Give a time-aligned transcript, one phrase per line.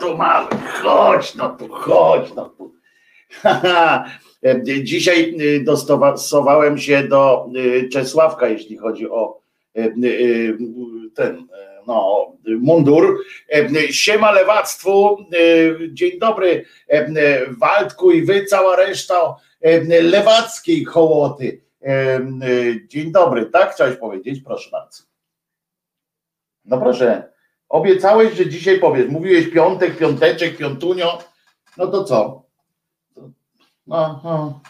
[0.00, 0.48] tu mały,
[0.82, 2.74] chodź no tu, chodź no tu.
[4.82, 9.40] Dzisiaj y, dostosowałem się do y, Czesławka, jeśli chodzi o
[9.78, 10.58] y,
[11.14, 11.46] ten
[11.86, 13.18] no, mundur.
[13.90, 15.18] Siema lewactwu,
[15.92, 16.64] dzień dobry
[17.48, 19.36] Waldku i wy, cała reszta
[20.02, 21.60] lewackiej hołoty.
[22.86, 24.40] Dzień dobry, tak chciałeś powiedzieć?
[24.44, 25.02] Proszę bardzo.
[26.64, 27.32] No proszę.
[27.68, 29.08] Obiecałeś, że dzisiaj powiesz.
[29.08, 31.18] Mówiłeś piątek, piąteczek, piątunio.
[31.76, 32.42] No to co?
[33.86, 34.60] No, no.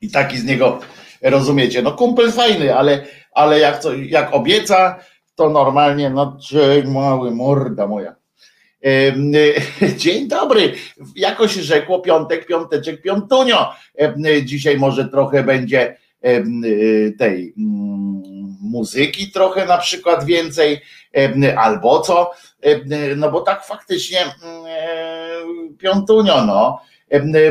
[0.00, 0.80] I taki z niego
[1.22, 1.82] rozumiecie.
[1.82, 4.98] No kumpel fajny, ale, ale jak, co, jak obieca,
[5.34, 8.14] to normalnie, no dzień mały, morda moja.
[9.96, 10.72] Dzień dobry.
[11.16, 13.74] Jakoś rzekło piątek, piąteczek, piątunio.
[14.44, 15.96] Dzisiaj może trochę będzie
[17.18, 18.22] tej mm,
[18.60, 20.80] muzyki trochę na przykład więcej,
[21.56, 22.30] albo co,
[23.16, 24.18] no bo tak faktycznie
[25.78, 26.80] piątunio, no,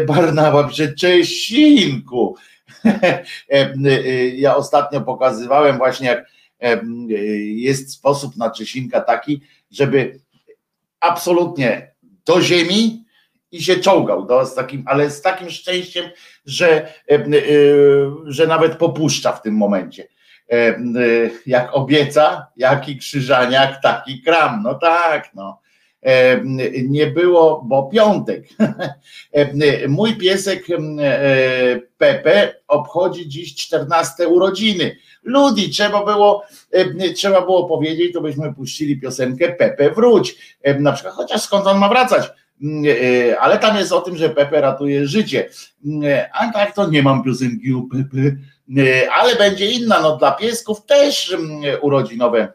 [0.08, 2.36] Barnawa przy Czesinku.
[4.36, 6.26] Ja ostatnio pokazywałem właśnie, jak
[7.56, 10.20] jest sposób na Czesinka taki, żeby
[11.00, 11.92] absolutnie
[12.26, 13.06] do ziemi
[13.52, 16.10] i się czołgał, do, z takim, ale z takim szczęściem,
[16.46, 16.94] że,
[18.26, 20.08] że nawet popuszcza w tym momencie.
[21.46, 24.64] Jak obieca, jaki krzyżaniak, taki kram.
[24.64, 25.60] No tak, no
[26.88, 28.48] nie było, bo piątek.
[29.88, 34.98] Mój piesek e, Pepe obchodzi dziś 14 urodziny.
[35.24, 36.44] Ludzi, trzeba było,
[37.16, 40.58] trzeba było powiedzieć, to byśmy puścili piosenkę Pepe wróć.
[40.80, 42.28] Na przykład, chociaż skąd on ma wracać?
[42.28, 45.50] E, ale tam jest o tym, że Pepe ratuje życie.
[46.34, 48.36] A tak to nie mam piosenki o Pepe,
[49.12, 50.02] ale będzie inna.
[50.02, 51.36] No dla piesków też
[51.82, 52.54] urodzinowe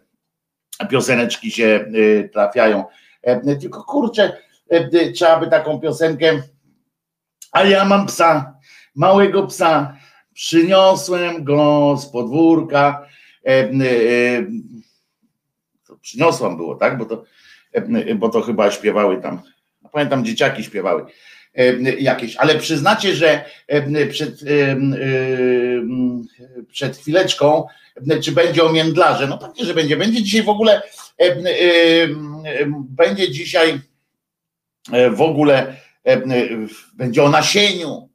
[0.91, 1.85] pioseneczki się
[2.25, 2.85] e, trafiają.
[3.23, 4.39] E, tylko kurczę,
[4.69, 6.43] e, trzeba by taką piosenkę,
[7.53, 8.59] a ja mam psa,
[8.95, 9.97] małego psa,
[10.35, 13.07] przyniosłem go z podwórka,
[13.47, 13.69] e,
[16.01, 17.25] przyniosłam było, tak, bo to,
[18.17, 19.43] bo to chyba śpiewały tam,
[19.93, 21.07] pamiętam dzieciaki śpiewały
[21.99, 23.45] jakieś, ale przyznacie, że
[24.11, 24.41] przed,
[26.73, 27.67] przed chwileczką,
[28.23, 30.83] czy będzie o międlarze, no pewnie, że będzie, będzie dzisiaj w ogóle
[32.73, 33.81] będzie dzisiaj
[34.93, 35.77] e, w ogóle
[36.95, 38.09] będzie o nasieniu.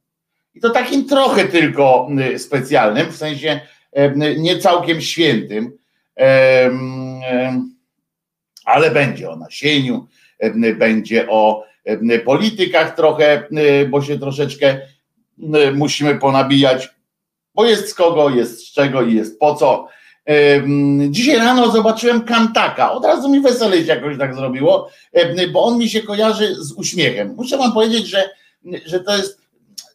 [0.54, 3.60] I to takim trochę tylko specjalnym, w sensie
[4.38, 5.78] nie całkiem świętym,
[8.64, 10.06] ale będzie o nasieniu,
[10.76, 11.64] będzie o
[12.24, 13.48] politykach trochę,
[13.90, 14.80] bo się troszeczkę
[15.74, 16.88] musimy ponabijać,
[17.54, 19.88] bo jest z kogo, jest z czego i jest po co.
[21.10, 22.92] Dzisiaj rano zobaczyłem Kantaka.
[22.92, 24.90] Od razu mi weselej się jakoś tak zrobiło,
[25.52, 27.34] bo on mi się kojarzy z uśmiechem.
[27.36, 28.30] Muszę wam powiedzieć, że,
[28.86, 29.48] że to jest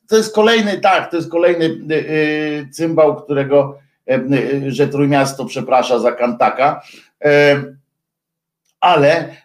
[0.07, 3.79] to jest kolejny, tak, to jest kolejny y, y, cymbał, którego,
[4.11, 6.81] y, że Trójmiasto przeprasza za Kantaka.
[8.83, 9.35] Ale,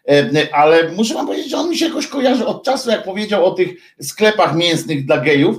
[0.52, 3.50] ale muszę wam powiedzieć, że on mi się jakoś kojarzy od czasu, jak powiedział o
[3.50, 3.68] tych
[4.02, 5.56] sklepach mięsnych dla gejów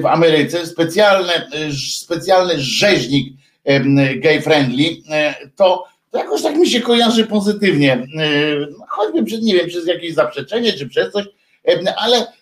[0.00, 1.32] w Ameryce, specjalny,
[2.00, 3.34] specjalny rzeźnik
[4.16, 7.92] gay friendly, e, to, to jakoś tak mi się kojarzy pozytywnie.
[7.92, 8.06] E,
[8.88, 11.24] choćby przez, nie wiem, przez jakieś zaprzeczenie czy przez coś,
[11.96, 12.32] ale,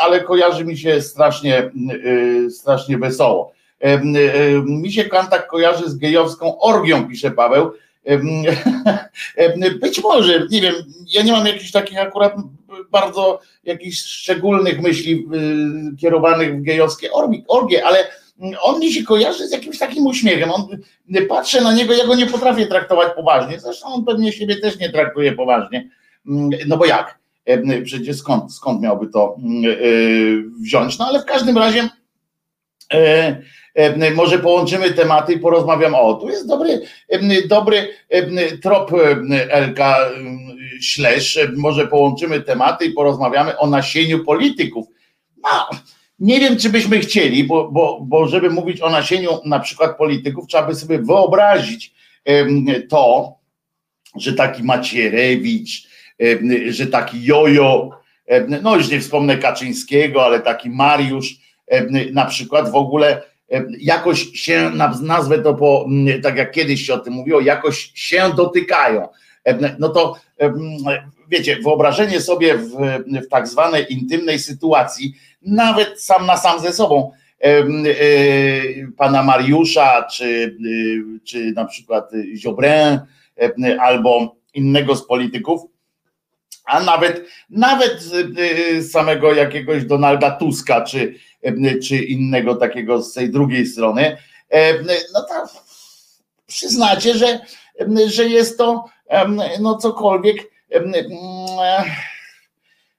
[0.00, 3.52] ale kojarzy mi się strasznie, e, strasznie wesoło.
[4.64, 7.72] Mi się kontakt kojarzy z gejowską orgią, pisze Paweł.
[9.80, 10.74] Być może, nie wiem,
[11.06, 12.34] ja nie mam jakichś takich akurat
[12.90, 15.26] bardzo jakichś szczególnych myśli
[16.00, 17.08] kierowanych w gejowskie
[17.48, 17.98] orgie, ale
[18.62, 20.50] on mi się kojarzy z jakimś takim uśmiechem.
[20.50, 20.66] On,
[21.28, 23.60] patrzę na niego, ja go nie potrafię traktować poważnie.
[23.60, 25.88] Zresztą on pewnie siebie też nie traktuje poważnie.
[26.66, 27.18] No bo jak?
[27.84, 29.76] Przecież skąd, skąd miałby to e,
[30.62, 30.98] wziąć?
[30.98, 31.88] No ale w każdym razie
[32.92, 33.42] e,
[34.14, 35.94] może połączymy tematy i porozmawiam.
[35.94, 36.82] O, tu jest dobry,
[37.48, 37.88] dobry
[38.62, 38.90] trop
[39.48, 39.96] Elka
[40.80, 41.38] Ślesz.
[41.56, 44.86] Może połączymy tematy i porozmawiamy o nasieniu polityków.
[45.42, 45.68] No,
[46.18, 50.46] nie wiem, czy byśmy chcieli, bo, bo, bo żeby mówić o nasieniu na przykład polityków,
[50.46, 51.94] trzeba by sobie wyobrazić
[52.88, 53.34] to,
[54.16, 55.88] że taki Macierewicz,
[56.68, 57.90] że taki Jojo,
[58.62, 61.36] no już nie wspomnę Kaczyńskiego, ale taki Mariusz
[62.12, 63.22] na przykład w ogóle
[63.78, 64.70] jakoś się,
[65.02, 65.88] nazwę to po,
[66.22, 69.08] tak jak kiedyś się o tym mówiło, jakoś się dotykają.
[69.78, 70.16] No to
[71.28, 72.70] wiecie, wyobrażenie sobie w,
[73.06, 77.64] w tak zwanej intymnej sytuacji, nawet sam na sam ze sobą, e,
[78.96, 80.56] pana Mariusza, czy,
[81.24, 83.00] czy na przykład Ziobrę,
[83.80, 85.60] albo innego z polityków,
[86.70, 88.04] a nawet, nawet
[88.90, 91.14] samego jakiegoś Donalda Tuska, czy,
[91.88, 94.16] czy innego takiego z tej drugiej strony,
[95.14, 95.34] no to
[96.46, 97.40] przyznacie, że,
[98.06, 98.84] że jest to
[99.60, 100.50] no cokolwiek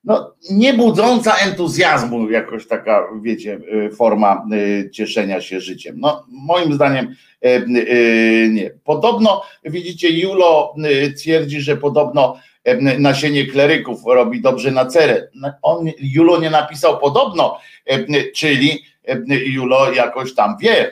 [0.03, 5.95] no, nie budząca entuzjazmu, jakoś taka, wiecie, y, forma y, cieszenia się życiem.
[5.99, 8.71] No, moim zdaniem y, nie.
[8.83, 10.75] Podobno, widzicie, Julo
[11.17, 12.37] twierdzi, że podobno
[12.99, 15.27] nasienie kleryków robi dobrze na cerę.
[15.35, 17.59] No, on, Julo nie napisał podobno,
[18.35, 18.83] czyli
[19.45, 20.91] Julo jakoś tam wie.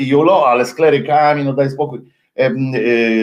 [0.00, 2.00] Julo, ale z klerykami, no daj spokój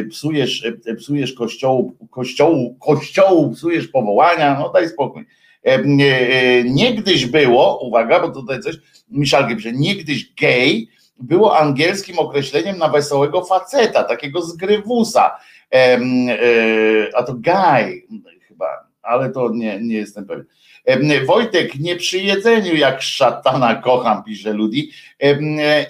[0.10, 5.26] psujesz, psujesz kościołu, kościołu, kościołu, psujesz powołania, no daj spokój.
[6.66, 8.76] Niegdyś było, uwaga, bo tutaj coś,
[9.10, 10.88] Miszalki pisze, niegdyś gay
[11.22, 15.38] było angielskim określeniem na wesołego faceta, takiego zgrywusa.
[17.14, 18.04] A to guy
[18.48, 18.66] chyba,
[19.02, 20.46] ale to nie, nie jestem pewien.
[21.26, 24.92] Wojtek, nie przy jedzeniu jak szatana kocham, pisze Ludi.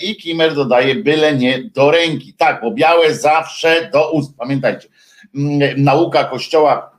[0.01, 2.33] I Kimer dodaje, byle nie do ręki.
[2.33, 4.37] Tak, bo białe zawsze do ust.
[4.37, 4.87] Pamiętajcie,
[5.77, 6.91] nauka Kościoła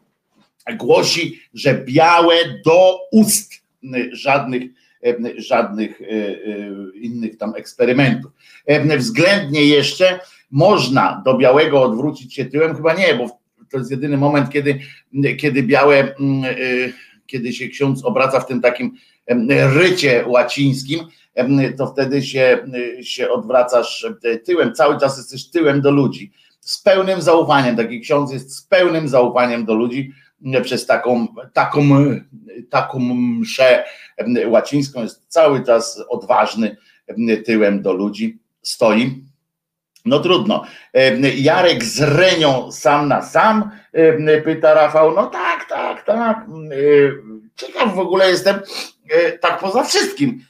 [0.77, 2.35] głosi, że białe
[2.65, 3.53] do ust.
[4.13, 4.63] Żadnych,
[5.37, 6.37] żadnych e, e,
[6.95, 8.33] innych tam eksperymentów.
[8.99, 13.27] Względnie jeszcze można do białego odwrócić się tyłem, chyba nie, bo
[13.71, 14.79] to jest jedyny moment, kiedy,
[15.39, 16.15] kiedy białe e,
[17.27, 18.97] kiedy się ksiądz obraca w tym takim
[19.75, 21.01] rycie łacińskim,
[21.79, 22.59] to wtedy się,
[23.03, 24.07] się odwracasz
[24.45, 26.33] tyłem, cały czas jesteś tyłem do ludzi.
[26.61, 30.13] Z pełnym zaufaniem, taki ksiądz jest z pełnym zaufaniem do ludzi
[30.63, 31.83] przez taką, taką,
[32.71, 33.85] taką mszę
[34.47, 36.77] łacińską, jest cały czas odważny
[37.45, 39.25] tyłem do ludzi, stoi.
[40.05, 40.65] No trudno.
[41.37, 43.71] Jarek z Renią sam na sam,
[44.45, 45.15] pyta Rafał.
[45.15, 46.47] No tak, tak, tak.
[47.57, 48.61] Ciekaw w ogóle jestem,
[49.11, 50.41] e, tak poza wszystkim.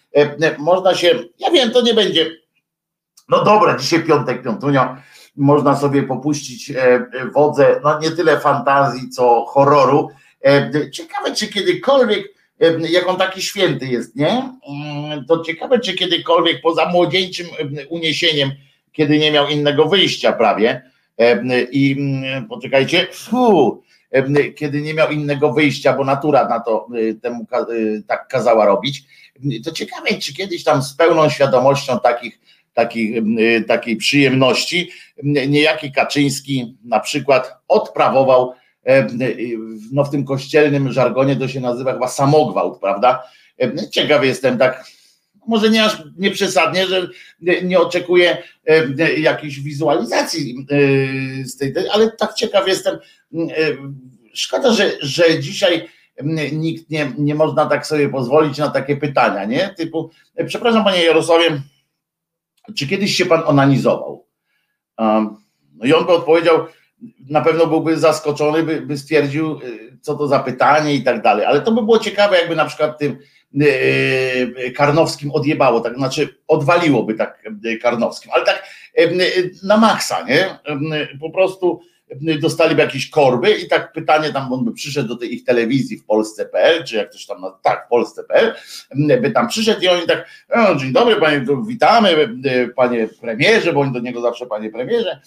[0.59, 2.30] Można się, ja wiem, to nie będzie.
[3.28, 4.97] No dobra, dzisiaj piątek, piątunio.
[5.37, 10.09] Można sobie popuścić e, wodze, no nie tyle fantazji, co horroru.
[10.92, 12.34] Ciekawe, czy kiedykolwiek,
[12.90, 14.28] jak on taki święty jest, nie?
[14.68, 17.46] Mm, to ciekawe, czy kiedykolwiek poza młodzieńczym
[17.88, 18.50] uniesieniem,
[18.92, 20.82] kiedy nie miał innego wyjścia prawie.
[21.70, 23.82] I mm, poczekajcie, fu,
[24.56, 26.88] kiedy nie miał innego wyjścia, bo natura na to
[27.22, 27.46] temu
[28.06, 29.02] tak kazała robić.
[29.64, 32.40] To ciekawe, czy kiedyś tam z pełną świadomością takich,
[32.75, 33.22] takich,
[33.68, 34.90] takiej przyjemności
[35.22, 38.54] niejaki Kaczyński na przykład odprawował
[39.93, 43.23] no w tym kościelnym żargonie to się nazywa chyba samogwałt, prawda?
[43.91, 44.85] Ciekawy jestem tak
[45.47, 47.09] może nie aż nieprzesadnie, że
[47.62, 52.99] nie oczekuję e, jakiejś wizualizacji e, z tej, ale tak ciekaw jestem.
[53.35, 53.49] E,
[54.35, 55.89] szkoda, że, że dzisiaj
[56.53, 59.75] nikt nie, nie można tak sobie pozwolić na takie pytania, nie?
[59.77, 60.11] Typu,
[60.47, 61.62] przepraszam panie Jarosławie,
[62.77, 64.27] czy kiedyś się pan onanizował?
[65.75, 66.67] No i on by odpowiedział,
[67.30, 69.61] na pewno byłby zaskoczony, by, by stwierdził,
[70.00, 72.99] co to za pytanie i tak dalej, ale to by było ciekawe, jakby na przykład
[72.99, 73.18] tym
[73.61, 77.42] E, Karnowskim odjebało, tak znaczy odwaliłoby tak
[77.82, 78.68] Karnowskim, ale tak
[79.62, 80.59] na maksa, nie?
[81.21, 81.80] Po prostu
[82.40, 86.04] dostaliby jakieś korby i tak pytanie tam, on by przyszedł do tej ich telewizji w
[86.04, 88.54] Polsce.pl, czy jak ktoś tam, tak, w Polsce.pl,
[89.23, 92.28] by tam przyszedł i oni tak, no, dzień dobry panie, witamy
[92.76, 95.21] panie premierze, bo oni do niego zawsze panie premierze,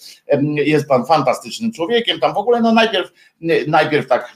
[0.54, 3.12] jest pan fantastycznym człowiekiem, tam w ogóle no najpierw,
[3.66, 4.34] najpierw tak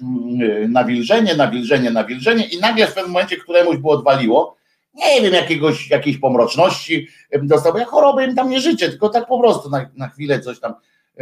[0.69, 4.57] nawilżenie, nawilżenie, nawilżenie i nagle w pewnym momencie któremuś było odwaliło,
[4.95, 7.09] nie wiem, jakiegoś, jakiejś pomroczności
[7.43, 10.41] dostał, bo ja choroby im tam nie życzę, tylko tak po prostu na, na chwilę
[10.41, 10.75] coś tam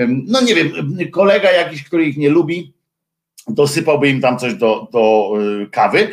[0.09, 0.71] no nie wiem,
[1.13, 2.75] kolega jakiś, który ich nie lubi,
[3.49, 6.09] dosypałby im tam coś do, do y, kawy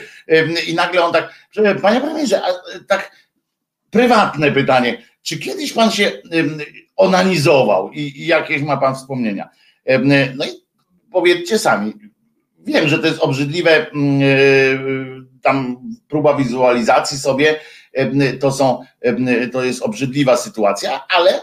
[0.68, 1.34] i nagle on tak,
[1.82, 2.48] panie premierze, a
[2.88, 3.12] tak
[3.90, 6.12] prywatne pytanie, czy kiedyś pan się
[6.96, 9.50] onanizował i, i jakieś ma pan wspomnienia?
[10.36, 10.50] No i
[11.12, 11.94] powiedzcie sami,
[12.60, 13.90] wiem, że to jest obrzydliwe, y,
[15.42, 15.78] tam
[16.08, 17.60] próba wizualizacji sobie,
[18.40, 18.82] to są,
[19.52, 21.42] to jest obrzydliwa sytuacja, ale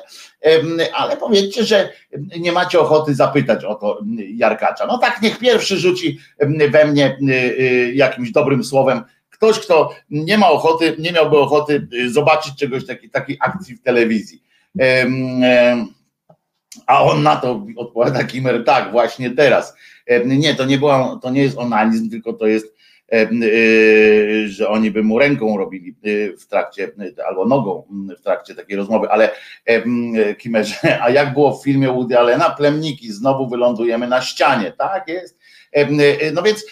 [0.94, 1.92] ale powiedzcie, że
[2.40, 4.00] nie macie ochoty zapytać o to
[4.34, 4.86] Jarkacza.
[4.86, 6.18] No tak, niech pierwszy rzuci
[6.70, 9.02] we mnie y, y, jakimś dobrym słowem.
[9.30, 13.82] Ktoś, kto nie ma ochoty, nie miałby ochoty y, zobaczyć czegoś takiej, takiej akcji w
[13.82, 14.42] telewizji.
[16.86, 19.76] A on na to odpowiada Kimer, tak, właśnie teraz.
[20.26, 22.71] Nie, to nie była, to nie jest onanizm, tylko to jest
[24.46, 26.92] że oni by mu ręką robili y, w trakcie,
[27.28, 27.86] albo nogą
[28.18, 29.30] w trakcie takiej rozmowy, ale
[30.38, 35.38] Kimerze, a jak było w filmie Woody Allena, plemniki, znowu wylądujemy na ścianie, tak jest?
[36.32, 36.66] No więc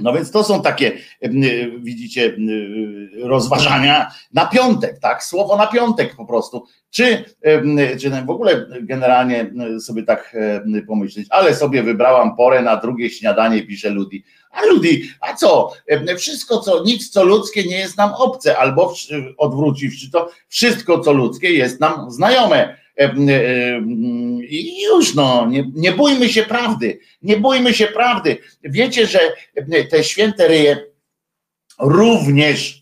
[0.00, 0.92] no więc to są takie,
[1.78, 2.36] widzicie,
[3.22, 5.24] rozważania na piątek, tak?
[5.24, 6.66] Słowo na piątek po prostu.
[6.90, 7.24] Czy,
[8.00, 10.36] czy w ogóle generalnie sobie tak
[10.86, 14.24] pomyśleć, ale sobie wybrałam porę na drugie śniadanie, pisze Ludi.
[14.50, 15.72] A Ludi, a co?
[16.18, 18.94] Wszystko, co, nic co ludzkie nie jest nam obce, albo
[19.38, 22.79] odwróciwszy to, wszystko co ludzkie jest nam znajome.
[24.48, 28.38] I już no, nie, nie bójmy się prawdy, nie bójmy się prawdy.
[28.62, 29.20] Wiecie, że
[29.90, 30.86] te święte ryje
[31.78, 32.80] również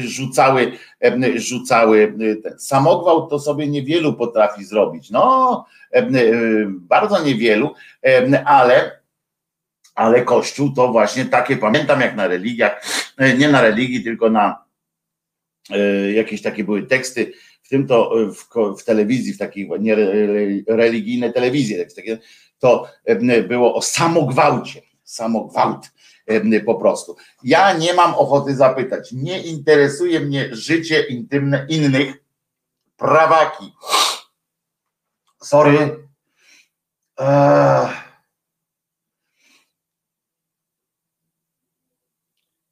[0.00, 0.72] rzucały,
[1.36, 5.10] rzucały ten samogwałt, to sobie niewielu potrafi zrobić.
[5.10, 5.66] No,
[6.68, 7.74] bardzo niewielu,
[8.44, 8.98] ale
[9.94, 12.84] ale Kościół to właśnie takie, pamiętam jak na religiach,
[13.38, 14.64] nie na religii, tylko na
[16.14, 17.32] jakieś takie były teksty,
[17.68, 18.48] w tym to w,
[18.80, 19.94] w telewizji, w takiej nie
[20.68, 21.76] religijne telewizji,
[22.58, 22.88] to
[23.48, 25.90] było o samogwałcie, samogwałt
[26.66, 27.16] po prostu.
[27.44, 32.14] Ja nie mam ochoty zapytać, nie interesuje mnie życie intymne innych,
[32.96, 33.72] prawaki.
[35.42, 36.08] Sorry.
[37.18, 37.88] Eee.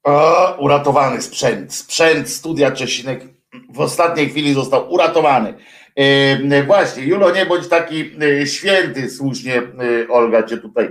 [0.06, 3.36] Eee, uratowany sprzęt, sprzęt studia Czesinek
[3.70, 5.55] w ostatniej chwili został uratowany.
[5.96, 8.11] E, właśnie, Julo, nie bądź taki
[8.42, 10.88] e, święty, słusznie e, Olga cię tutaj,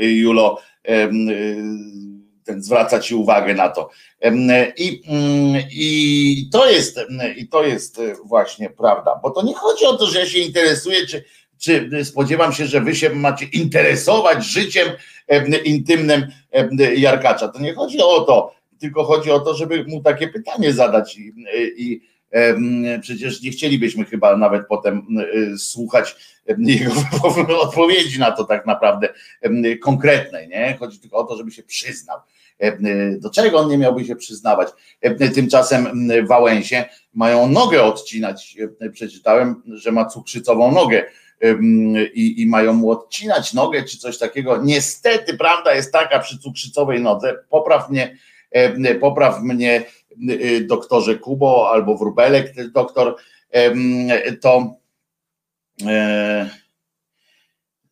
[0.00, 0.60] Julo,
[2.44, 3.90] ten zwraca ci uwagę na to.
[4.76, 7.00] I, mm, I to jest,
[7.36, 11.06] i to jest właśnie prawda, bo to nie chodzi o to, że ja się interesuję,
[11.06, 11.24] czy,
[11.58, 14.88] czy spodziewam się, że wy się macie interesować życiem
[15.64, 16.26] intymnym
[16.96, 17.48] Jarkacza.
[17.48, 18.54] To nie chodzi o to,
[18.88, 21.32] tylko chodzi o to, żeby mu takie pytanie zadać i,
[21.76, 22.00] i
[23.00, 25.06] Przecież nie chcielibyśmy chyba nawet potem
[25.54, 26.16] y, słuchać
[26.58, 26.92] jego
[27.62, 29.08] odpowiedzi na to tak naprawdę
[29.82, 30.76] konkretnej, nie?
[30.80, 32.18] Chodzi tylko o to, żeby się przyznał.
[33.18, 34.68] Do czego on nie miałby się przyznawać?
[35.34, 38.56] Tymczasem Wałęsie mają nogę odcinać.
[38.92, 41.04] Przeczytałem, że ma cukrzycową nogę
[42.14, 44.62] i, i mają mu odcinać nogę czy coś takiego.
[44.62, 48.16] Niestety prawda jest taka przy cukrzycowej nodze, popraw mnie,
[49.00, 49.84] popraw mnie
[50.30, 53.16] Y, doktorze Kubo albo Wróbelek, doktor,
[54.40, 54.76] to
[55.86, 56.50] e,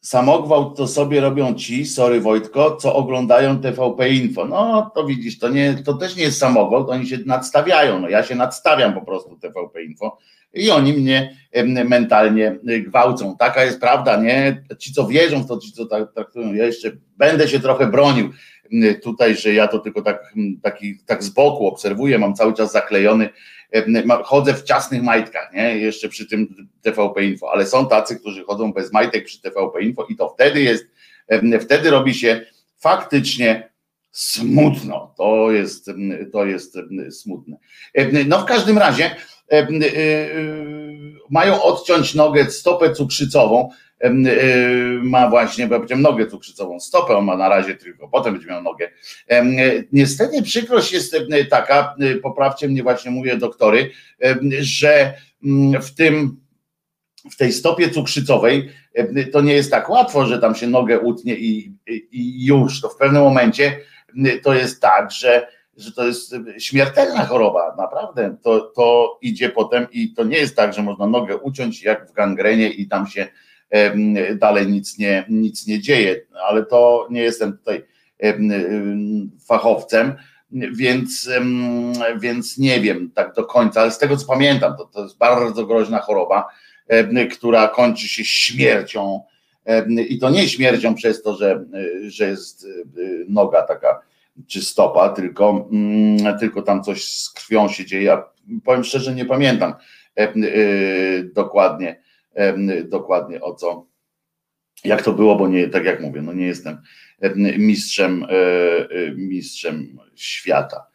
[0.01, 4.44] samogwałt to sobie robią ci, sorry Wojtko, co oglądają TVP Info.
[4.44, 8.01] No to widzisz, to, nie, to też nie jest samogwałt, oni się nadstawiają.
[8.01, 10.18] No, ja się nadstawiam po prostu TVP Info
[10.55, 11.37] i oni mnie
[11.85, 13.37] mentalnie gwałcą.
[13.37, 14.64] Taka jest prawda, nie?
[14.79, 18.31] Ci, co wierzą w to, ci, co tak traktują, ja jeszcze będę się trochę bronił
[19.03, 23.29] tutaj, że ja to tylko tak, taki, tak z boku obserwuję, mam cały czas zaklejony,
[24.25, 25.79] chodzę w ciasnych majtkach, nie?
[25.79, 30.07] Jeszcze przy tym TVP Info, ale są tacy, którzy chodzą bez majtek przy TVP Info
[30.09, 30.85] i to wtedy jest,
[31.61, 32.47] wtedy robi się
[32.79, 33.73] faktycznie
[34.11, 35.15] smutno.
[35.17, 35.91] To jest,
[36.33, 36.77] to jest
[37.11, 37.57] smutne.
[38.27, 39.17] No w każdym razie
[41.31, 43.71] mają odciąć nogę, stopę cukrzycową,
[45.03, 48.49] ma właśnie, bo ja powiedziałem nogę cukrzycową, stopę on ma na razie tylko, potem będzie
[48.49, 48.91] miał nogę.
[49.93, 51.17] Niestety przykrość jest
[51.51, 53.91] taka, y, poprawcie mnie właśnie mówię doktory,
[54.61, 56.43] że mm, w tym
[57.31, 58.69] w tej stopie cukrzycowej
[59.33, 61.75] to nie jest tak łatwo, że tam się nogę utnie i,
[62.12, 63.79] i już, to w pewnym momencie
[64.43, 68.37] to jest tak, że, że to jest śmiertelna choroba, naprawdę.
[68.43, 72.12] To, to idzie potem i to nie jest tak, że można nogę uciąć jak w
[72.12, 73.29] gangrenie i tam się
[74.35, 77.85] dalej nic nie, nic nie dzieje, ale to nie jestem tutaj
[79.47, 80.15] fachowcem,
[80.53, 81.31] więc,
[82.21, 85.67] więc nie wiem tak do końca, ale z tego co pamiętam, to, to jest bardzo
[85.67, 86.49] groźna choroba,
[87.33, 89.21] która kończy się śmiercią.
[90.09, 91.65] I to nie śmiercią przez to, że,
[92.07, 92.67] że jest
[93.29, 94.01] noga taka
[94.47, 98.03] czy stopa, tylko, mm, tylko tam coś z krwią się dzieje.
[98.03, 98.25] Ja
[98.65, 99.75] powiem szczerze, nie pamiętam
[101.35, 102.02] dokładnie
[102.85, 103.87] dokładnie o co,
[104.85, 106.79] jak to było, bo nie, tak jak mówię, no nie jestem
[107.59, 108.29] mistrzem, e,
[108.90, 110.87] e, mistrzem świata.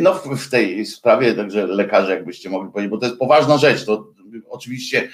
[0.00, 4.12] No w tej sprawie, także lekarze, jakbyście mogli powiedzieć, bo to jest poważna rzecz, to
[4.48, 5.08] oczywiście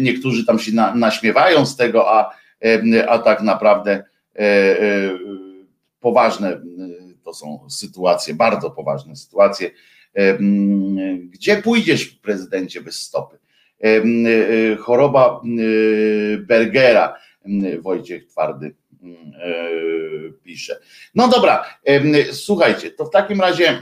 [0.00, 2.34] niektórzy tam się na, naśmiewają z tego, a,
[3.08, 4.04] a tak naprawdę
[4.36, 4.74] e,
[6.00, 6.60] poważne
[7.24, 9.70] to są sytuacje, bardzo poważne sytuacje.
[11.30, 13.38] Gdzie pójdziesz, prezydencie, bez stopy?
[13.80, 17.14] E, e, choroba e, Bergera,
[17.80, 18.74] Wojciech Twardy
[20.44, 20.80] pisze.
[21.14, 21.64] No dobra,
[22.32, 23.80] słuchajcie, to w takim razie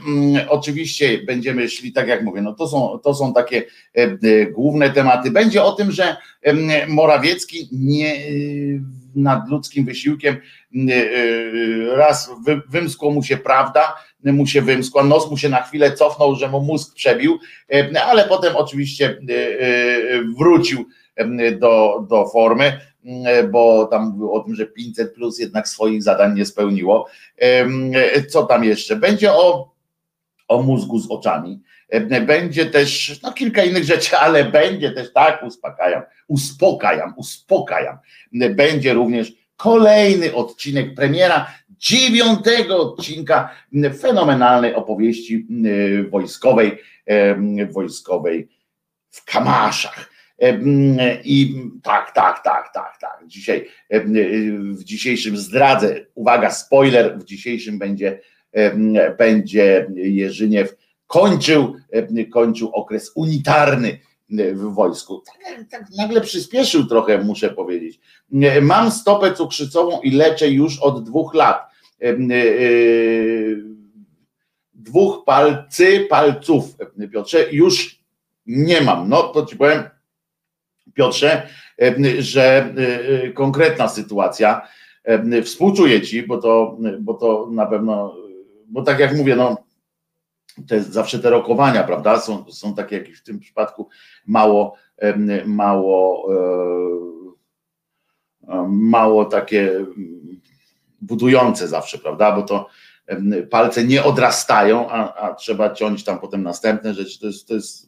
[0.49, 3.63] oczywiście będziemy szli, tak jak mówię, no to są, to są takie
[4.51, 5.31] główne tematy.
[5.31, 6.17] Będzie o tym, że
[6.87, 8.15] Morawiecki nie
[9.15, 10.35] nad ludzkim wysiłkiem
[11.95, 12.31] raz
[12.69, 13.95] wymskło mu się prawda,
[14.33, 17.39] mu się wymskła, nos mu się na chwilę cofnął, że mu mózg przebił,
[17.73, 20.85] e, ale potem oczywiście e, e, wrócił
[21.59, 22.79] do, do formy,
[23.51, 27.07] bo tam mówił o tym, że 500 plus jednak swoich zadań nie spełniło.
[28.29, 28.95] Co tam jeszcze?
[28.95, 29.71] Będzie o,
[30.47, 31.61] o mózgu z oczami.
[32.25, 37.97] Będzie też no, kilka innych rzeczy, ale będzie też tak, uspokajam, uspokajam, uspokajam.
[38.31, 43.49] Będzie również kolejny odcinek premiera dziewiątego odcinka
[43.99, 45.47] fenomenalnej opowieści
[46.09, 46.77] wojskowej,
[47.71, 48.47] wojskowej
[49.09, 50.09] w Kamaszach.
[51.23, 53.23] I tak, tak, tak, tak, tak.
[53.27, 53.67] Dzisiaj
[54.71, 58.19] w dzisiejszym zdradzę, uwaga, spoiler, w dzisiejszym będzie,
[59.17, 60.75] będzie Jerzyniew
[61.07, 61.75] kończył,
[62.31, 65.23] kończył okres unitarny w wojsku.
[65.43, 67.99] Tak, tak nagle przyspieszył trochę, muszę powiedzieć.
[68.61, 71.71] Mam stopę cukrzycową i leczę już od dwóch lat.
[74.73, 76.75] Dwóch palcy, palców,
[77.13, 77.99] Piotrze, już
[78.45, 79.09] nie mam.
[79.09, 79.83] No to ci powiem,
[80.93, 81.47] Piotrze,
[82.19, 82.73] że
[83.33, 84.67] konkretna sytuacja.
[85.43, 88.15] Współczuję ci, bo to, bo to na pewno,
[88.67, 89.66] bo tak jak mówię, no
[90.67, 93.89] te, zawsze te rokowania, prawda, są, są takie jak w tym przypadku
[94.25, 94.75] mało,
[95.45, 96.27] mało,
[98.47, 99.85] e, mało takie
[101.01, 102.69] budujące zawsze, prawda, bo to
[103.49, 107.87] palce nie odrastają, a, a trzeba ciąć tam potem następne rzeczy, to jest, to jest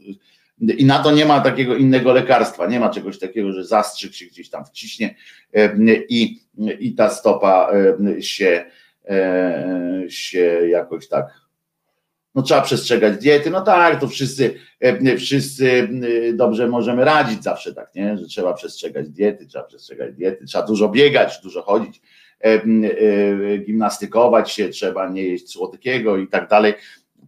[0.61, 4.25] i na to nie ma takiego innego lekarstwa, nie ma czegoś takiego, że zastrzyk się
[4.25, 5.15] gdzieś tam wciśnie
[6.09, 6.41] i,
[6.79, 7.71] i ta stopa
[8.19, 8.65] się,
[9.09, 11.48] e, się jakoś tak
[12.35, 15.89] no trzeba przestrzegać diety, no tak, to wszyscy, e, wszyscy
[16.29, 20.67] e, dobrze możemy radzić zawsze tak, nie, że trzeba przestrzegać diety, trzeba przestrzegać diety, trzeba
[20.67, 22.01] dużo biegać, dużo chodzić,
[22.39, 22.61] e,
[23.57, 26.73] gimnastykować się, trzeba nie jeść słodkiego i tak dalej,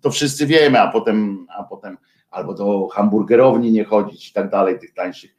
[0.01, 1.97] to wszyscy wiemy, a potem, a potem
[2.31, 5.35] albo do hamburgerowni nie chodzić i tak dalej, tych tańszych.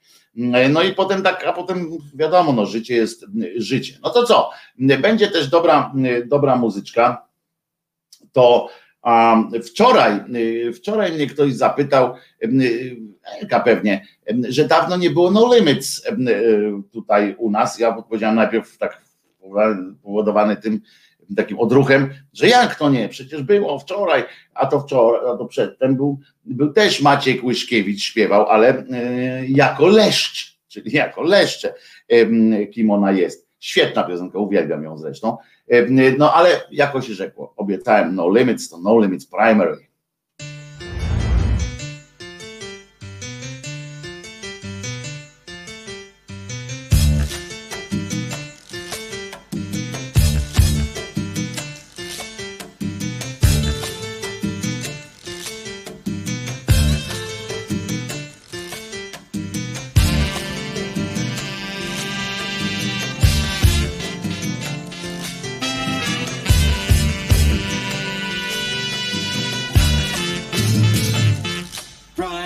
[0.71, 3.99] No i potem tak, a potem wiadomo, no życie jest życie.
[4.03, 4.51] No to co?
[4.79, 5.93] Będzie też dobra,
[6.27, 7.27] dobra muzyczka.
[8.33, 8.69] To
[9.03, 12.97] a wczoraj, y, wczoraj mnie ktoś zapytał, y,
[13.41, 14.07] Elka pewnie,
[14.49, 16.13] że dawno nie było no limits y,
[16.93, 17.79] tutaj u nas.
[17.79, 19.03] Ja odpowiedziałem najpierw tak
[20.03, 20.81] powodowany tym
[21.37, 25.97] takim odruchem, że jak to nie, przecież było wczoraj, a to wczoraj, a to przedtem
[25.97, 28.85] był, był też Maciek Łyszkiewicz śpiewał, ale
[29.49, 31.75] jako leszcz, czyli jako leszcze,
[32.73, 33.49] kim ona jest.
[33.61, 35.37] Świetna piosenka, uwielbiam ją zresztą.
[35.69, 39.92] E, no ale jakoś rzekło, obiecałem No Limits, to No Limits Primary.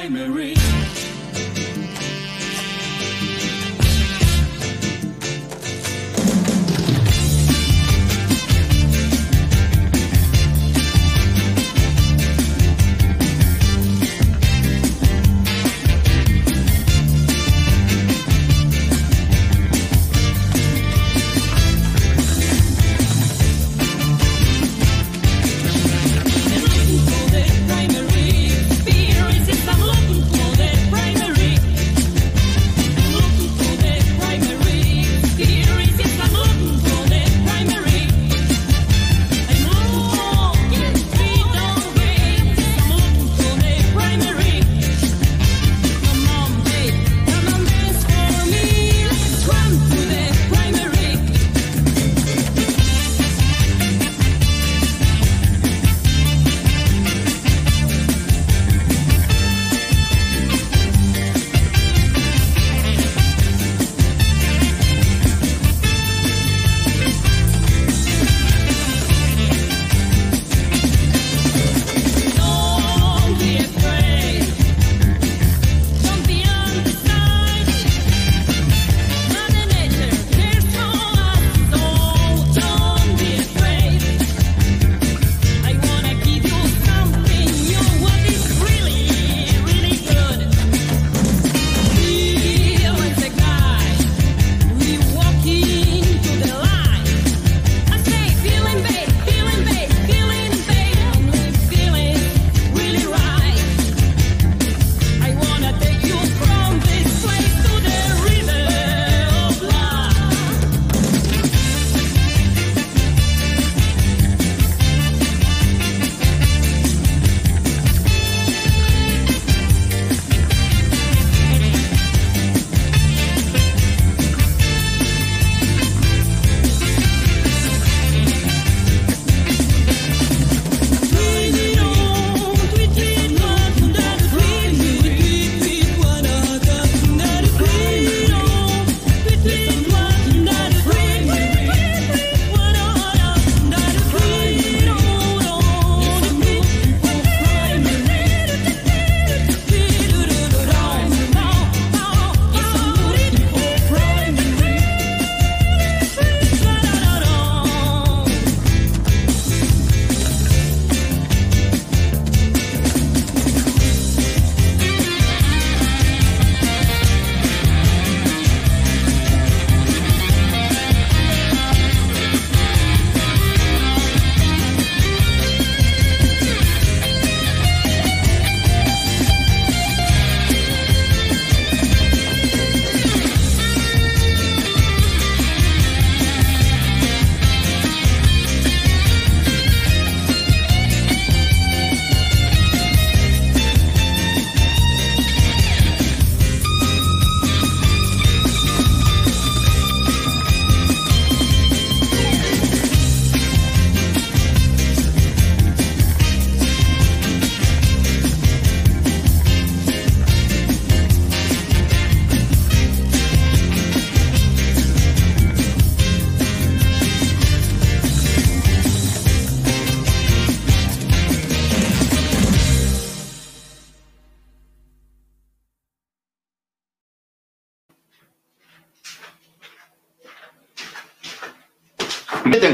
[0.09, 0.66] primary.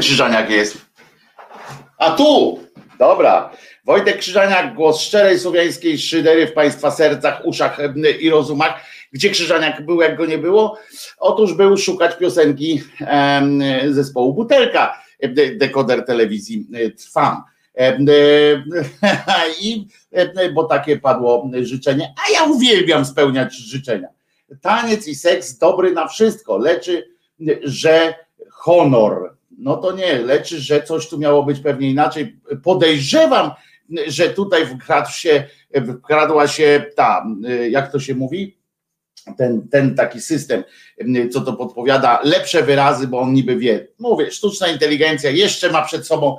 [0.02, 0.78] Krzyżaniak jest?
[1.98, 2.60] A tu!
[2.98, 3.50] Dobra.
[3.84, 7.78] Wojtek Krzyżaniak, głos szczerej słowiańskiej szydery w Państwa sercach, uszach
[8.20, 8.80] i rozumach.
[9.12, 10.78] Gdzie Krzyżaniak był, jak go nie było?
[11.18, 12.82] Otóż był szukać piosenki
[13.90, 15.02] zespołu Butelka.
[15.56, 16.66] Dekoder telewizji
[16.98, 17.42] trwam.
[19.60, 19.86] I
[20.54, 24.08] bo takie padło życzenie, a ja uwielbiam spełniać życzenia.
[24.60, 27.08] Taniec i seks dobry na wszystko, leczy,
[27.62, 28.14] że
[28.50, 29.36] honor.
[29.58, 32.36] No to nie, leczy, że coś tu miało być pewnie inaczej.
[32.62, 33.50] Podejrzewam,
[34.06, 35.44] że tutaj wkradł się,
[35.98, 37.26] wkradła się ta,
[37.70, 38.58] jak to się mówi,
[39.36, 40.64] ten, ten taki system,
[41.30, 43.86] co to podpowiada, lepsze wyrazy, bo on niby wie.
[43.98, 46.36] Mówię, sztuczna inteligencja jeszcze ma przed sobą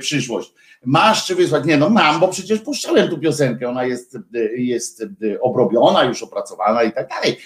[0.00, 0.52] przyszłość.
[0.84, 1.64] Masz czy wysłać?
[1.64, 4.18] Nie, no mam, bo przecież puszczałem tu piosenkę, ona jest,
[4.56, 5.04] jest
[5.40, 7.36] obrobiona, już opracowana i tak dalej.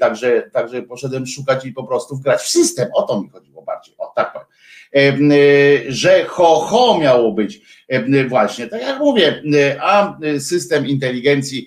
[0.00, 2.88] Także, także poszedłem szukać i po prostu wgrać w system.
[2.94, 3.94] O to mi chodziło bardziej.
[3.98, 4.46] O tak powiem.
[5.88, 7.60] Że ho, ho miało być
[8.28, 9.42] właśnie, tak jak mówię,
[9.80, 11.66] a system inteligencji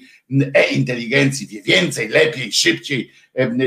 [0.56, 3.12] e-inteligencji wie więcej, lepiej, szybciej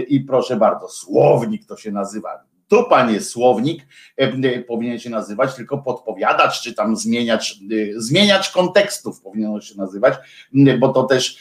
[0.09, 2.48] i proszę bardzo, słownik to się nazywa.
[2.69, 3.83] To panie słownik
[4.67, 7.59] powinien się nazywać, tylko podpowiadacz, czy tam zmieniacz,
[7.97, 10.15] zmieniacz kontekstów powinien się nazywać,
[10.79, 11.39] bo to też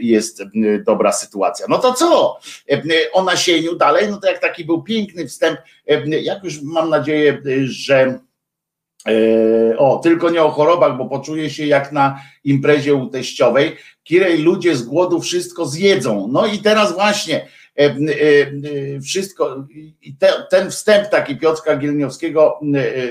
[0.00, 0.42] jest
[0.86, 1.66] dobra sytuacja.
[1.68, 2.38] No to co?
[3.12, 5.60] O nasieniu dalej, no to jak taki był piękny wstęp,
[6.22, 8.18] jak już mam nadzieję, że
[9.06, 13.76] E, o, tylko nie o chorobach, bo poczuje się jak na imprezie u teściowej.
[14.04, 16.28] Kirej ludzie z głodu wszystko zjedzą.
[16.32, 17.55] No i teraz właśnie e, e,
[19.04, 19.66] wszystko,
[20.02, 22.60] i te, ten wstęp taki Piotrka Gielniowskiego,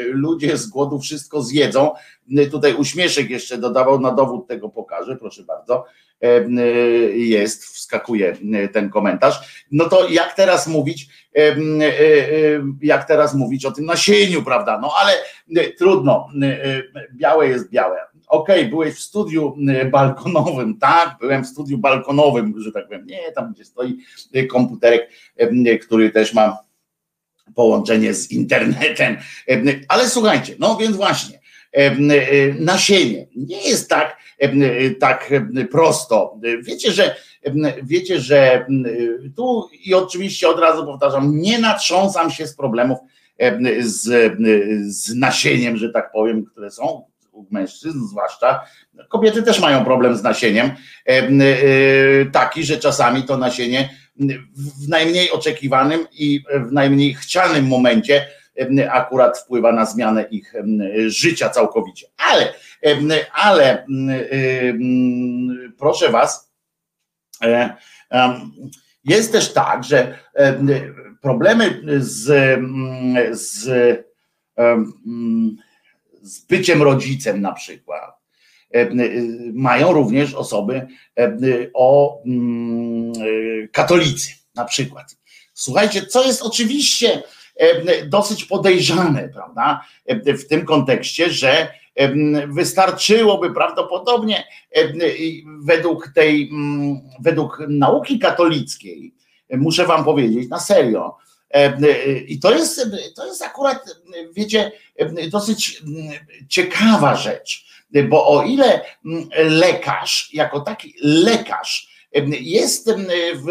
[0.10, 1.92] ludzie z głodu wszystko zjedzą.
[2.52, 5.86] Tutaj uśmieszek jeszcze dodawał, na dowód tego pokażę, proszę bardzo.
[7.14, 8.38] Jest, wskakuje
[8.74, 9.66] ten komentarz.
[9.72, 11.08] No to jak teraz mówić,
[12.82, 14.80] jak teraz mówić o tym nasieniu, prawda?
[14.82, 15.14] No ale
[15.78, 16.30] trudno,
[17.14, 17.98] białe jest białe.
[18.28, 19.56] Okej, okay, byłeś w studiu
[19.92, 23.98] balkonowym, tak, byłem w studiu balkonowym, że tak powiem, nie, tam gdzie stoi
[24.50, 25.10] komputerek,
[25.82, 26.58] który też ma
[27.56, 29.18] połączenie z internetem.
[29.88, 31.40] Ale słuchajcie, no więc właśnie,
[32.60, 33.28] nasienie.
[33.36, 34.18] Nie jest tak,
[35.00, 35.34] tak
[35.72, 36.40] prosto.
[36.62, 37.16] Wiecie, że
[37.84, 38.66] wiecie, że
[39.36, 43.00] tu i oczywiście od razu powtarzam, nie natrząsam się z problemów
[43.80, 44.34] z,
[44.88, 47.06] z nasieniem, że tak powiem, które są
[47.36, 48.66] u mężczyzn zwłaszcza.
[49.10, 50.72] Kobiety też mają problem z nasieniem,
[52.32, 53.90] taki, że czasami to nasienie
[54.56, 58.28] w najmniej oczekiwanym i w najmniej chcianym momencie
[58.92, 60.54] akurat wpływa na zmianę ich
[61.08, 62.08] życia całkowicie.
[62.18, 62.54] Ale,
[63.34, 63.86] ale
[65.78, 66.52] proszę Was,
[67.44, 67.76] e,
[69.06, 70.18] jest też tak, że
[71.22, 72.60] problemy z,
[73.32, 73.68] z,
[76.26, 78.26] z byciem rodzicem na przykład
[79.54, 80.88] mają również osoby
[81.74, 82.22] o
[83.72, 85.18] katolicy na przykład.
[85.54, 87.24] Słuchajcie, co jest oczywiście
[88.06, 89.86] dosyć podejrzane, prawda,
[90.26, 91.68] w tym kontekście, że
[92.48, 94.44] wystarczyłoby prawdopodobnie
[95.64, 99.16] według tej, mm, według nauki katolickiej,
[99.50, 101.18] muszę wam powiedzieć na serio,
[102.28, 103.86] i to jest, to jest akurat,
[104.34, 104.72] wiecie,
[105.32, 105.82] dosyć
[106.50, 107.66] ciekawa rzecz,
[108.10, 108.82] bo o ile
[109.36, 111.96] lekarz, jako taki lekarz,
[112.42, 112.92] jest
[113.36, 113.46] w,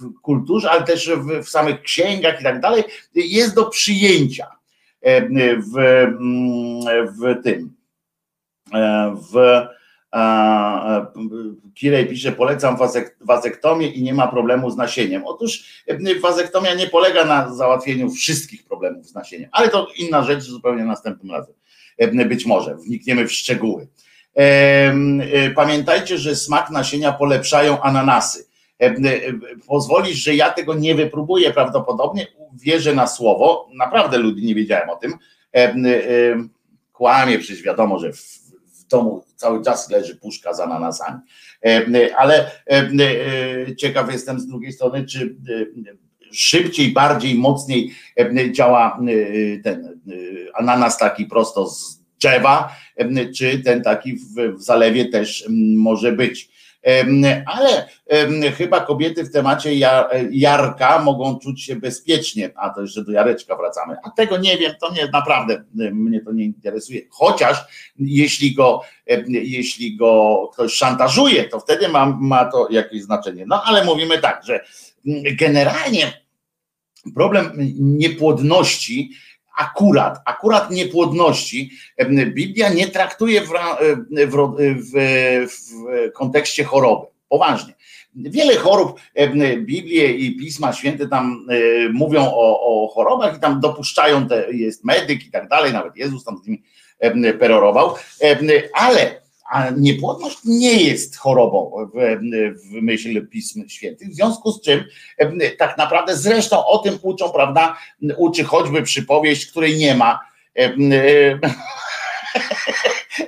[0.00, 4.46] w kulturze, ale też w, w, samych księgach i tak dalej, jest do przyjęcia
[5.02, 6.06] w,
[7.18, 7.76] w tym.
[9.32, 9.66] W
[11.74, 12.76] Kirej pisze, polecam
[13.20, 15.22] wazektomię i nie ma problemu z nasieniem.
[15.26, 15.84] Otóż
[16.20, 21.32] wazektomia nie polega na załatwieniu wszystkich problemów z nasieniem, ale to inna rzecz zupełnie następnym
[21.32, 21.54] razem.
[22.28, 23.88] Być może, wnikniemy w szczegóły.
[24.36, 28.46] E, pamiętajcie, że smak nasienia polepszają ananasy.
[28.78, 28.94] E,
[29.66, 34.96] pozwolisz, że ja tego nie wypróbuję prawdopodobnie, wierzę na słowo, naprawdę ludzi nie wiedziałem o
[34.96, 35.14] tym.
[35.54, 35.74] E,
[36.92, 38.10] kłamie, przecież wiadomo, że
[38.90, 41.18] domu cały czas leży puszka z ananasami.
[42.16, 42.50] Ale
[43.76, 45.36] ciekaw jestem z drugiej strony, czy
[46.32, 47.94] szybciej, bardziej, mocniej
[48.52, 49.00] działa
[49.64, 49.98] ten
[50.54, 52.76] ananas taki prosto z drzewa,
[53.36, 56.49] czy ten taki w zalewie też może być.
[57.46, 57.88] Ale
[58.56, 59.74] chyba kobiety w temacie
[60.30, 63.96] Jarka mogą czuć się bezpiecznie, a to jeszcze do Jareczka wracamy.
[64.04, 67.00] A tego nie wiem, to nie naprawdę mnie to nie interesuje.
[67.10, 67.58] Chociaż
[67.98, 68.82] jeśli go,
[69.28, 73.44] jeśli go ktoś szantażuje, to wtedy ma, ma to jakieś znaczenie.
[73.46, 74.60] No ale mówimy tak, że
[75.38, 76.12] generalnie
[77.14, 79.10] problem niepłodności,
[79.60, 81.70] akurat, akurat niepłodności
[82.26, 83.48] Biblia nie traktuje w,
[84.10, 84.98] w, w,
[85.50, 87.06] w kontekście choroby.
[87.28, 87.74] Poważnie.
[88.14, 89.00] Wiele chorób,
[89.56, 91.46] Biblię i Pisma Święte tam
[91.92, 96.24] mówią o, o chorobach i tam dopuszczają, te, jest medyk i tak dalej, nawet Jezus
[96.24, 96.62] tam z nimi
[97.38, 97.94] perorował,
[98.74, 99.20] ale
[99.50, 102.18] a niepłodność nie jest chorobą w,
[102.62, 104.84] w myśl Pism Świętych, w związku z czym
[105.58, 107.76] tak naprawdę zresztą o tym uczą, prawda,
[108.16, 110.20] uczy choćby przypowieść, której nie ma,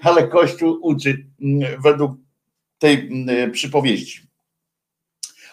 [0.03, 1.27] ale Kościół uczy
[1.79, 2.13] według
[2.79, 3.11] tej
[3.53, 4.23] przypowieści.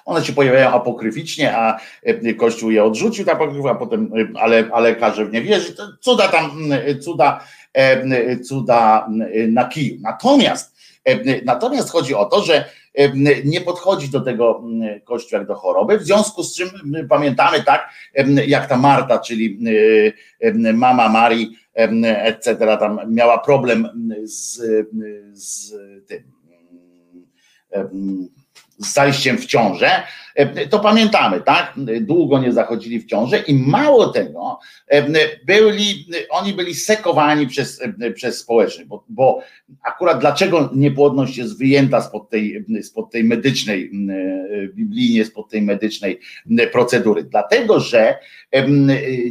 [0.06, 1.80] One się pojawiają apokryficznie, a
[2.38, 5.78] Kościół je odrzucił, ta apokryfa, a potem, ale, ale każe w nie wierzyć.
[6.00, 6.52] Cuda tam,
[7.02, 7.44] cuda
[8.48, 9.10] cuda
[9.48, 9.98] na kiju.
[10.02, 10.76] Natomiast,
[11.46, 12.66] natomiast chodzi o to, że
[13.46, 14.64] nie podchodzi do tego
[15.04, 16.70] Kościół jak do choroby, w związku z czym
[17.10, 17.90] pamiętamy tak,
[18.48, 19.60] jak ta Marta, czyli
[20.74, 21.58] mama Marii,
[22.04, 23.88] etc., tam miała problem
[24.24, 24.62] z,
[25.34, 25.74] z
[26.08, 26.24] tym
[28.80, 29.90] z zajściem w ciążę,
[30.36, 31.74] e, to pamiętamy, tak?
[32.02, 35.06] Długo nie zachodzili w ciążę i mało tego, e,
[35.46, 39.42] byli, oni byli sekowani przez, e, przez społeczność, bo, bo
[39.84, 43.92] akurat dlaczego niepłodność jest wyjęta spod tej, spod tej medycznej,
[44.76, 46.20] biblijnie spod tej medycznej
[46.72, 47.24] procedury?
[47.24, 48.18] Dlatego, że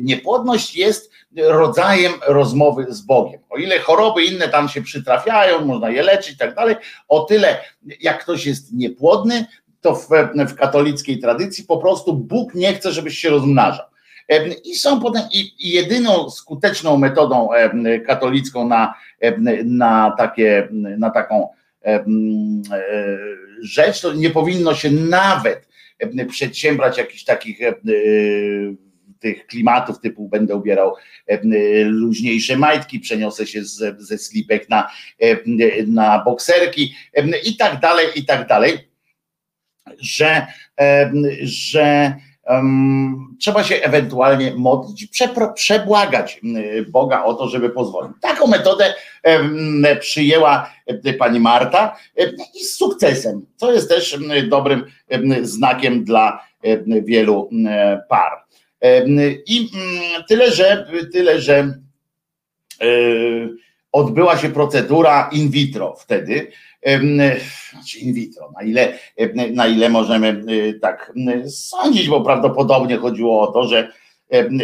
[0.00, 3.40] niepłodność jest rodzajem rozmowy z Bogiem.
[3.50, 6.76] O ile choroby inne tam się przytrafiają, można je leczyć i tak dalej,
[7.08, 7.60] o tyle
[8.00, 9.46] jak ktoś jest niepłodny,
[9.80, 10.08] to w,
[10.48, 13.86] w katolickiej tradycji po prostu Bóg nie chce, żebyś się rozmnażał.
[14.64, 17.48] I są potem, i jedyną skuteczną metodą
[18.06, 18.94] katolicką na,
[19.64, 21.48] na, takie, na taką
[21.84, 22.04] e,
[23.62, 25.68] rzecz, to nie powinno się nawet
[26.28, 27.58] przedsiębrać jakichś takich
[29.20, 30.94] tych klimatów typu będę ubierał
[31.84, 34.90] luźniejsze majtki, przeniosę się z, ze slipek na,
[35.86, 36.94] na bokserki
[37.44, 38.78] i tak dalej, i tak dalej,
[40.00, 40.46] że,
[41.42, 42.14] że
[42.48, 46.40] um, trzeba się ewentualnie modlić, przepro, przebłagać
[46.88, 48.12] Boga o to, żeby pozwolił.
[48.20, 48.94] Taką metodę
[49.24, 50.70] um, przyjęła
[51.18, 51.96] pani Marta
[52.54, 54.84] i z sukcesem, co jest też dobrym
[55.42, 56.48] znakiem dla
[56.86, 57.50] wielu
[58.08, 58.47] par.
[59.46, 61.54] I mm, tyle, że tyle, że
[62.80, 62.86] e,
[63.92, 66.50] odbyła się procedura in vitro wtedy.
[67.70, 68.98] Znaczy in vitro, na ile,
[69.52, 71.12] na ile możemy e, tak
[71.48, 73.92] sądzić, bo prawdopodobnie chodziło o to, że,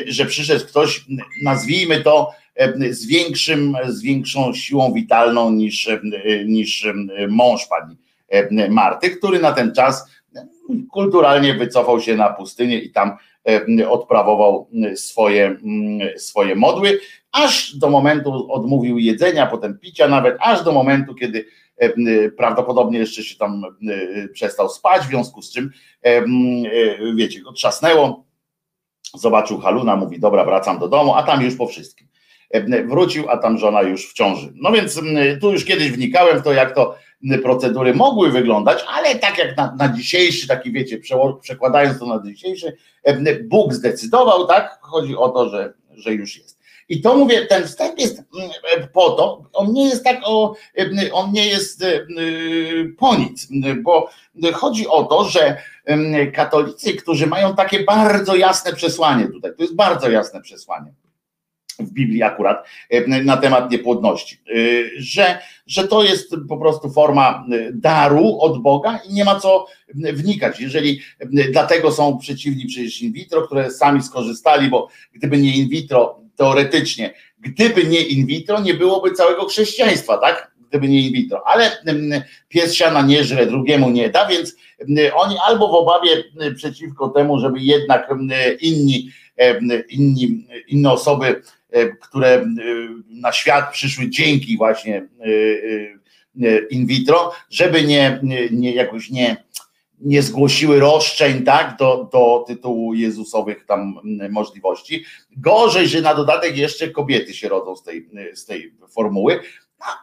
[0.07, 1.05] że przyszedł ktoś,
[1.43, 2.31] nazwijmy to,
[2.91, 5.91] z, większym, z większą siłą witalną niż,
[6.47, 6.87] niż
[7.29, 7.97] mąż pani
[8.69, 10.05] Marty, który na ten czas
[10.93, 13.17] kulturalnie wycofał się na pustynię i tam
[13.89, 15.57] odprawował swoje,
[16.17, 16.99] swoje modły,
[17.33, 21.45] aż do momentu odmówił jedzenia, potem picia nawet, aż do momentu, kiedy
[22.37, 23.63] prawdopodobnie jeszcze się tam
[24.33, 25.71] przestał spać, w związku z czym,
[26.03, 26.25] e,
[27.15, 28.25] wiecie, go trzasnęło,
[29.15, 32.09] zobaczył Haluna, mówi, dobra, wracam do domu, a tam już po wszystkim.
[32.87, 34.53] Wrócił, a tam żona już w ciąży.
[34.55, 35.01] No więc
[35.41, 36.97] tu już kiedyś wnikałem w to, jak to
[37.43, 41.01] procedury mogły wyglądać, ale tak jak na, na dzisiejszy, taki wiecie,
[41.41, 42.77] przekładając to na dzisiejszy,
[43.45, 44.79] Bóg zdecydował, tak?
[44.83, 46.59] Chodzi o to, że, że już jest.
[46.89, 48.23] I to mówię, ten wstęp jest
[48.93, 50.55] po to, on nie jest tak o,
[51.13, 51.85] on nie jest
[52.99, 53.49] po nic,
[53.83, 54.11] bo
[54.53, 55.57] chodzi o to, że
[56.33, 60.93] katolicy, którzy mają takie bardzo jasne przesłanie tutaj, to jest bardzo jasne przesłanie
[61.79, 64.55] w Biblii akurat e, na temat niepłodności, e,
[64.97, 69.67] że, że to jest po prostu forma e, daru od Boga i nie ma co
[69.95, 70.61] wnikać.
[70.61, 71.01] Jeżeli
[71.51, 77.15] dlatego są przeciwni przecież in vitro, które sami skorzystali, bo gdyby nie in vitro, teoretycznie,
[77.39, 80.55] gdyby nie in vitro, nie byłoby całego chrześcijaństwa, tak?
[80.69, 81.71] Gdyby nie in vitro, ale
[82.49, 84.57] pies siana nie żre, drugiemu nie da, więc
[85.15, 86.25] oni albo w obawie
[86.57, 88.09] przeciwko temu, żeby jednak
[88.61, 89.11] inni,
[89.89, 91.43] inni inne osoby
[92.01, 92.47] które e,
[93.09, 95.09] na świat przyszły dzięki właśnie
[96.41, 98.21] e, in vitro, żeby nie,
[98.51, 99.45] nie jakoś nie,
[100.01, 103.95] nie zgłosiły roszczeń tak, do, do tytułu Jezusowych tam
[104.31, 105.05] możliwości.
[105.37, 109.41] Gorzej, że na dodatek jeszcze kobiety się rodzą z tej, z tej formuły.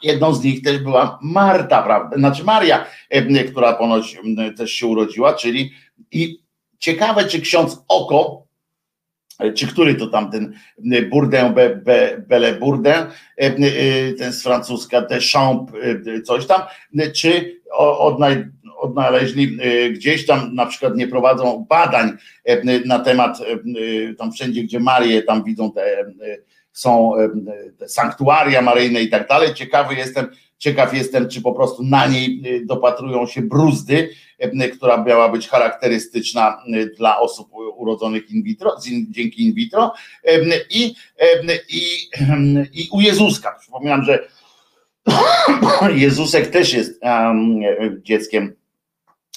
[0.03, 2.17] Jedną z nich też była Marta, prawda?
[2.17, 2.85] Znaczy Maria,
[3.51, 4.17] która ponoć
[4.57, 5.71] też się urodziła, czyli
[6.11, 6.39] i
[6.79, 8.47] ciekawe, czy ksiądz Oko
[9.55, 10.53] czy który to tam ten
[11.09, 13.05] Bourdain, be, be, Belle Bourdain,
[13.37, 15.73] e, e, ten z francuska Deschamps,
[16.17, 16.61] e, coś tam,
[17.15, 18.45] czy odnaj,
[18.77, 19.57] odnaleźli
[19.91, 22.11] gdzieś tam na przykład nie prowadzą badań
[22.85, 23.37] na temat
[24.17, 26.05] tam wszędzie, gdzie Marie tam widzą te
[26.73, 27.13] są
[27.77, 29.53] te sanktuaria maryjne i tak dalej.
[29.53, 30.27] Ciekawy jestem,
[30.61, 34.09] ciekaw jestem, czy po prostu na niej dopatrują się bruzdy,
[34.73, 36.63] która miała być charakterystyczna
[36.97, 38.75] dla osób urodzonych in vitro,
[39.09, 39.93] dzięki in vitro
[40.69, 40.95] i,
[41.69, 42.07] i,
[42.73, 43.57] i u Jezuska.
[43.59, 44.27] Przypominam, że
[45.95, 47.01] Jezusek też jest
[48.01, 48.55] dzieckiem,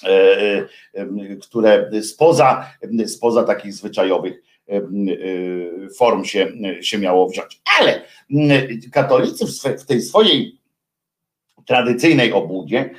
[0.05, 1.07] e, e,
[1.43, 2.71] które spoza,
[3.07, 4.81] spoza takich zwyczajowych e,
[5.99, 7.61] form się, się miało wziąć.
[7.81, 8.03] Ale
[8.93, 9.45] katolicy
[9.79, 10.64] w tej swojej
[11.67, 12.91] tradycyjnej obłudzie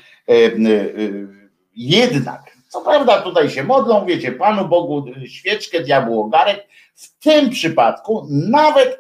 [1.76, 8.28] jednak, co prawda tutaj się modlą, wiecie, Panu Bogu świeczkę, diabłu ogarek, w tym przypadku
[8.30, 9.00] nawet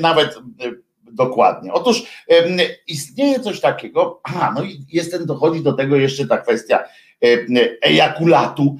[0.00, 0.38] nawet
[1.12, 1.72] Dokładnie.
[1.72, 2.02] Otóż
[2.86, 6.84] istnieje coś takiego, aha, no i jest ten, dochodzi do tego jeszcze ta kwestia
[7.82, 8.76] ejakulatu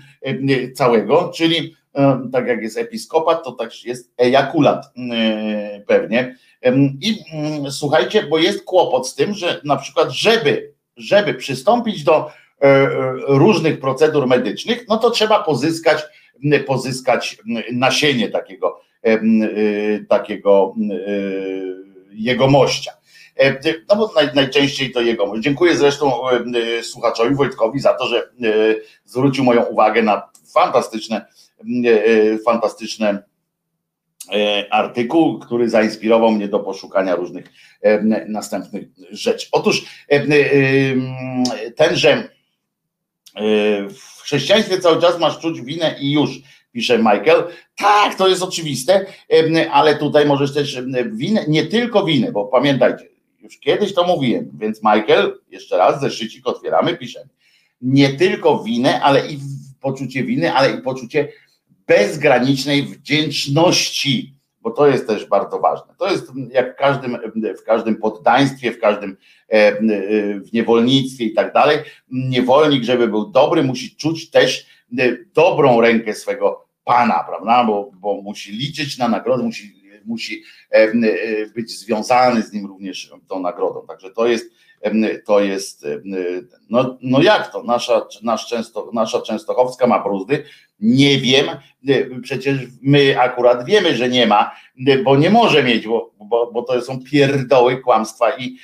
[0.74, 1.76] całego, czyli
[2.32, 4.92] tak jak jest episkopat, to tak jest ejakulat
[5.86, 6.36] pewnie.
[7.00, 12.26] I mm, słuchajcie, bo jest kłopot z tym, że na przykład, żeby, żeby przystąpić do
[12.26, 12.88] e, e,
[13.26, 16.02] różnych procedur medycznych, no to trzeba pozyskać,
[16.66, 17.38] pozyskać
[17.72, 19.18] nasienie takiego, e,
[20.08, 20.74] takiego
[22.10, 22.92] jegomościa.
[23.88, 25.42] No bo naj, najczęściej to jegomość.
[25.42, 26.12] Dziękuję zresztą
[26.82, 28.30] słuchaczowi Wojtkowi za to, że
[29.04, 31.26] zwrócił moją uwagę na fantastyczne,
[32.44, 33.22] fantastyczne
[34.70, 37.52] artykuł, który zainspirował mnie do poszukania różnych
[38.28, 39.48] następnych rzeczy.
[39.52, 39.84] Otóż
[41.76, 42.28] tenże
[43.90, 46.30] w chrześcijaństwie cały czas masz czuć winę i już
[46.72, 47.44] pisze Michael.
[47.76, 49.06] Tak, to jest oczywiste,
[49.72, 53.08] ale tutaj możesz też winę, nie tylko winę, bo pamiętajcie,
[53.40, 57.28] już kiedyś to mówiłem, więc Michael, jeszcze raz, zeszycik otwieramy, piszemy.
[57.82, 59.38] Nie tylko winę, ale i
[59.80, 61.28] poczucie winy, ale i poczucie
[61.88, 65.94] bezgranicznej wdzięczności, bo to jest też bardzo ważne.
[65.98, 67.18] To jest jak w każdym,
[67.58, 69.16] w każdym poddaństwie, w każdym
[70.44, 71.78] w niewolnictwie i tak dalej.
[72.10, 74.66] Niewolnik, żeby był dobry, musi czuć też
[75.34, 77.64] dobrą rękę swego Pana, prawda?
[77.64, 79.74] Bo, bo musi liczyć na nagrodę, musi,
[80.04, 80.92] musi e, e,
[81.54, 83.86] być związany z nim również tą nagrodą.
[83.86, 84.50] Także to jest,
[85.26, 85.86] to jest
[86.70, 87.62] no, no jak to?
[87.62, 90.44] Nasza, nasz często, nasza Częstochowska ma bruzdy?
[90.80, 91.46] Nie wiem,
[92.22, 94.50] przecież my akurat wiemy, że nie ma,
[95.04, 98.56] bo nie może mieć, bo, bo, bo to są pierdoły, kłamstwa i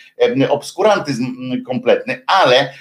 [0.49, 1.25] obskurantyzm
[1.67, 2.73] kompletny, ale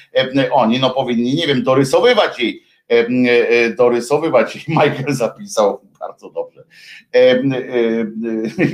[0.52, 2.64] oni no powinni, nie wiem, dorysowywać jej
[2.94, 3.08] E,
[3.50, 4.68] e, dorysowywać.
[4.68, 6.64] Michael zapisał bardzo dobrze.
[7.16, 7.44] E,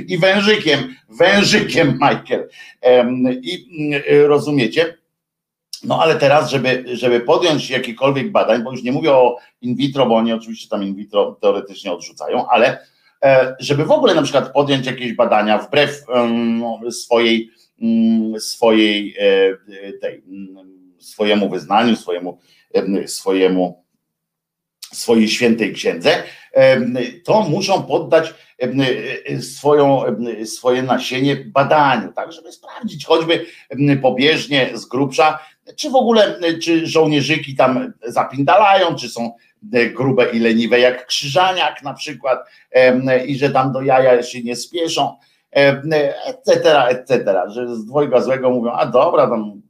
[0.06, 2.48] I wężykiem, wężykiem Michael.
[3.42, 3.66] I
[4.26, 4.96] rozumiecie?
[5.84, 10.06] No ale teraz, żeby, żeby podjąć jakikolwiek badań, bo już nie mówię o in vitro,
[10.06, 12.86] bo oni oczywiście tam in vitro teoretycznie odrzucają, ale
[13.58, 16.04] żeby w ogóle na przykład podjąć jakieś badania wbrew
[16.90, 17.50] swojej,
[18.38, 19.14] swojej
[20.00, 20.22] tej,
[20.98, 22.38] swojemu wyznaniu, swojemu,
[23.06, 23.84] swojemu
[24.92, 26.22] swojej świętej księdze,
[27.24, 28.34] to muszą poddać
[29.40, 30.02] swoją,
[30.44, 33.46] swoje nasienie badaniu, tak, żeby sprawdzić choćby
[34.02, 35.38] pobieżnie z grubsza,
[35.76, 39.32] czy w ogóle, czy żołnierzyki tam zapindalają, czy są
[39.94, 42.38] grube i leniwe jak krzyżaniak na przykład
[43.26, 45.16] i że tam do jaja się nie spieszą,
[45.52, 49.62] etc., etc., że z dwojga złego mówią, a dobra, tam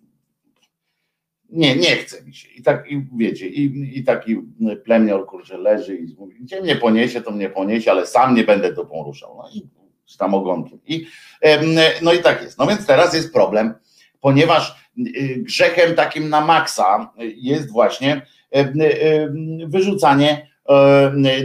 [1.52, 2.48] nie, nie chce mi się.
[2.48, 4.36] I tak, i wiecie, i, i taki
[4.84, 8.72] plemior, kurczę, leży i mówi, gdzie mnie poniesie, to mnie poniesie, ale sam nie będę
[8.72, 9.36] dupą ruszał.
[9.36, 9.68] No i
[10.10, 10.78] czy tam ogonkiem.
[10.86, 11.06] I,
[12.02, 12.58] no i tak jest.
[12.58, 13.74] No więc teraz jest problem,
[14.20, 18.26] ponieważ y, grzechem takim na maksa jest właśnie
[19.66, 20.50] wyrzucanie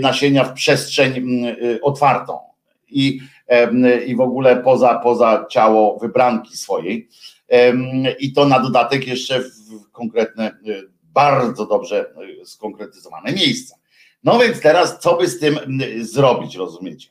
[0.02, 1.46] nasienia w przestrzeń
[1.82, 2.40] otwartą
[2.90, 3.20] i,
[4.06, 7.10] i w ogóle poza, poza ciało wybranki swojej.
[8.20, 12.06] I to na dodatek jeszcze w konkretne, y, bardzo dobrze
[12.42, 13.76] y, skonkretyzowane miejsca.
[14.24, 15.60] No więc teraz, co by z tym
[16.00, 17.10] zrobić, rozumiecie?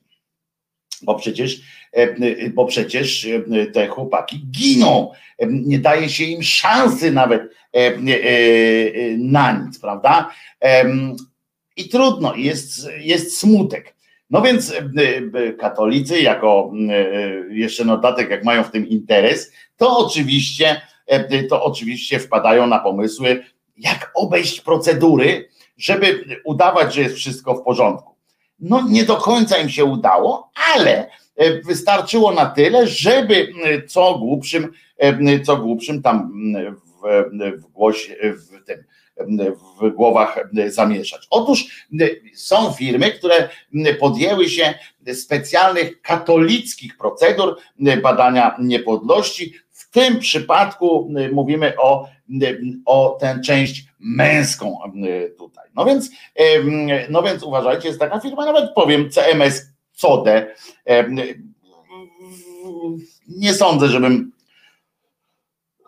[1.03, 1.61] Bo przecież,
[1.99, 3.29] y, bo przecież
[3.73, 5.13] te chłopaki giną.
[5.49, 7.43] Nie daje się im szansy nawet
[9.19, 10.31] na nic, prawda?
[11.77, 13.95] I trudno, jest, jest smutek.
[14.31, 14.75] No więc
[15.59, 16.73] katolicy, jako
[17.51, 20.81] jeszcze dodatek, jak mają w tym interes, to oczywiście, e,
[21.49, 23.45] to oczywiście wpadają na pomysły,
[23.77, 28.15] jak obejść procedury, żeby udawać, że jest wszystko w porządku.
[28.59, 33.53] No nie do końca im się udało, ale e, wystarczyło na tyle, żeby
[33.89, 36.33] co głupszym, e, co głupszym tam
[37.03, 38.85] w, w głosie, w tym,
[39.81, 41.27] w głowach zamieszać.
[41.31, 41.87] Otóż
[42.35, 43.49] są firmy, które
[44.01, 44.75] podjęły się
[45.13, 47.57] specjalnych katolickich procedur
[48.03, 49.55] badania niepodłości.
[49.95, 52.09] Tym przypadku mówimy o,
[52.87, 54.79] o tę część męską
[55.39, 55.69] tutaj.
[55.75, 56.11] No więc,
[57.11, 59.67] no więc uważajcie, jest taka firma, nawet powiem CMS
[60.01, 60.55] CODE.
[63.29, 64.33] Nie sądzę, żebym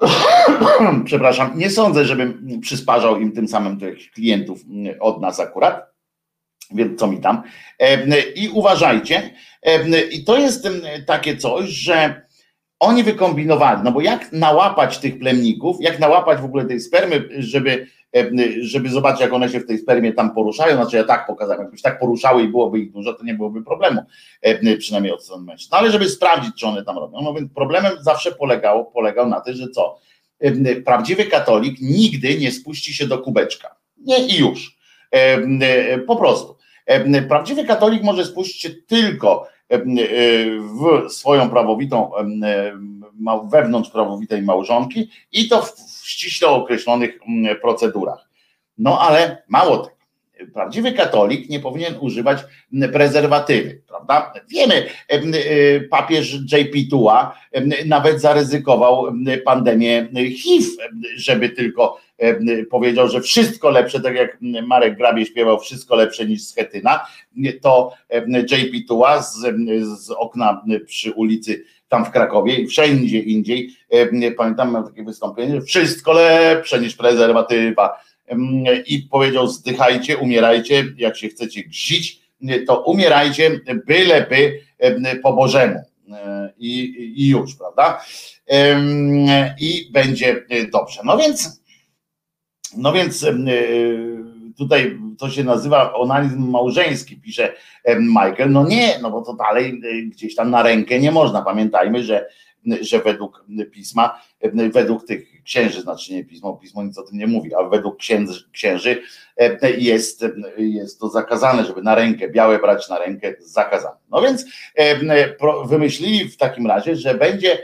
[1.04, 4.60] przepraszam, nie sądzę, żebym przysparzał im tym samym tych klientów
[5.00, 5.92] od nas akurat,
[6.70, 7.42] więc co mi tam.
[8.34, 9.30] I uważajcie,
[10.10, 10.68] i to jest
[11.06, 12.25] takie coś, że
[12.80, 17.86] oni wykombinowali, no bo jak nałapać tych plemników, jak nałapać w ogóle tej spermy, żeby,
[18.60, 21.82] żeby zobaczyć, jak one się w tej spermie tam poruszają, znaczy ja tak pokazałem, jakbyś
[21.82, 24.02] tak poruszały i byłoby ich dużo, to nie byłoby problemu,
[24.78, 25.68] przynajmniej od strony mężczyzn.
[25.72, 29.40] No ale żeby sprawdzić, czy one tam robią, no więc problemem zawsze polegało, polegał na
[29.40, 29.98] tym, że co,
[30.84, 33.76] prawdziwy katolik nigdy nie spuści się do kubeczka.
[33.96, 34.76] Nie i już.
[36.06, 36.56] Po prostu.
[37.28, 42.10] Prawdziwy katolik może spuścić się tylko w swoją prawowitą,
[43.50, 47.18] wewnątrz prawowitej małżonki i to w ściśle określonych
[47.62, 48.28] procedurach.
[48.78, 49.95] No ale mało tego.
[50.54, 52.38] Prawdziwy katolik nie powinien używać
[52.92, 54.32] prezerwatywy, prawda?
[54.50, 54.86] Wiemy,
[55.90, 57.38] papież JP Tua
[57.86, 59.06] nawet zaryzykował
[59.44, 60.66] pandemię HIV,
[61.16, 62.00] żeby tylko
[62.70, 67.06] powiedział, że wszystko lepsze, tak jak Marek Grabie śpiewał, wszystko lepsze niż schetyna,
[67.62, 67.92] to
[68.50, 69.36] JP Tua z,
[70.00, 73.70] z okna przy ulicy tam w Krakowie i wszędzie indziej,
[74.36, 78.05] pamiętam, miał takie wystąpienie, wszystko lepsze niż prezerwatywa
[78.86, 82.20] i powiedział zdychajcie, umierajcie, jak się chcecie gzić,
[82.66, 84.60] to umierajcie, byleby
[85.22, 85.80] po Bożemu
[86.58, 88.04] i, i już, prawda?
[89.60, 91.00] I będzie dobrze.
[91.04, 91.60] No więc
[92.76, 93.32] no więc e,
[94.58, 97.52] tutaj to się nazywa onanizm małżeński, pisze
[98.00, 98.52] Michael.
[98.52, 101.42] No nie, no bo to dalej e, gdzieś tam na rękę nie można.
[101.42, 102.26] Pamiętajmy, że,
[102.80, 104.20] że według pisma,
[104.72, 108.50] według tych księży, znaczy nie pismo, pismo nic o tym nie mówi, ale według księży,
[108.52, 109.02] księży
[109.78, 110.24] jest,
[110.58, 113.96] jest to zakazane, żeby na rękę, białe brać na rękę, zakazane.
[114.10, 114.44] No więc
[115.66, 117.58] wymyślili w takim razie, że będzie,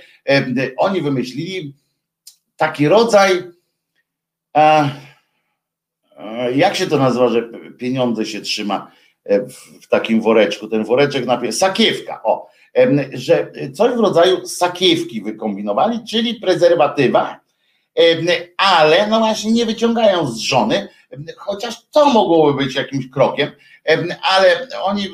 [0.76, 1.74] oni wymyślili
[2.56, 3.42] taki rodzaj
[6.54, 8.90] jak się to nazywa, że pieniądze się trzyma
[9.24, 9.46] e,
[9.82, 12.50] w, takim woreczku, ten woreczek napisał, sakiewka, o,
[13.12, 17.40] że coś w rodzaju sakiewki wykombinowali, czyli prezerwatywa,
[18.56, 20.88] ale no właśnie nie wyciągają z żony,
[21.36, 23.50] chociaż to mogłoby być jakimś krokiem,
[24.22, 25.08] ale oni,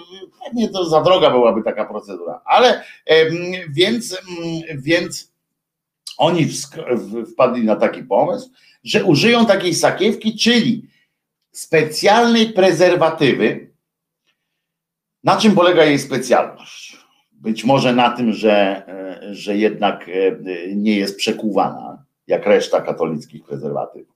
[0.45, 2.85] pewnie to za droga byłaby taka procedura, ale
[3.71, 4.19] więc,
[4.75, 5.33] więc
[6.19, 6.49] oni
[7.33, 8.51] wpadli na taki pomysł,
[8.85, 10.89] że użyją takiej sakiewki, czyli
[11.53, 13.71] specjalnej prezerwatywy.
[15.25, 16.97] Na czym polega jej specjalność?
[17.33, 20.39] Być może na tym, że, e, że jednak e,
[20.75, 21.88] nie jest przekuwana,
[22.29, 24.07] jak reszta katolickich prezerwatyw.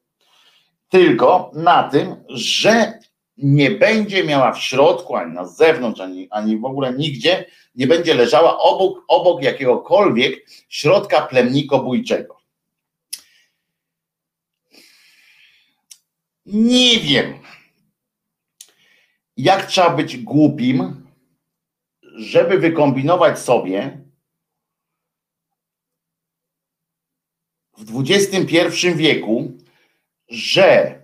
[0.89, 2.99] Tylko na tym, że
[3.37, 7.45] nie będzie miała w środku, ani na zewnątrz, ani, ani w ogóle nigdzie,
[7.75, 12.37] nie będzie leżała obok, obok jakiegokolwiek środka plemnikobójczego.
[16.47, 17.35] Nie wiem,
[19.37, 21.07] jak trzeba być głupim,
[22.03, 24.02] żeby wykombinować sobie
[27.85, 29.53] w XXI wieku,
[30.29, 31.03] że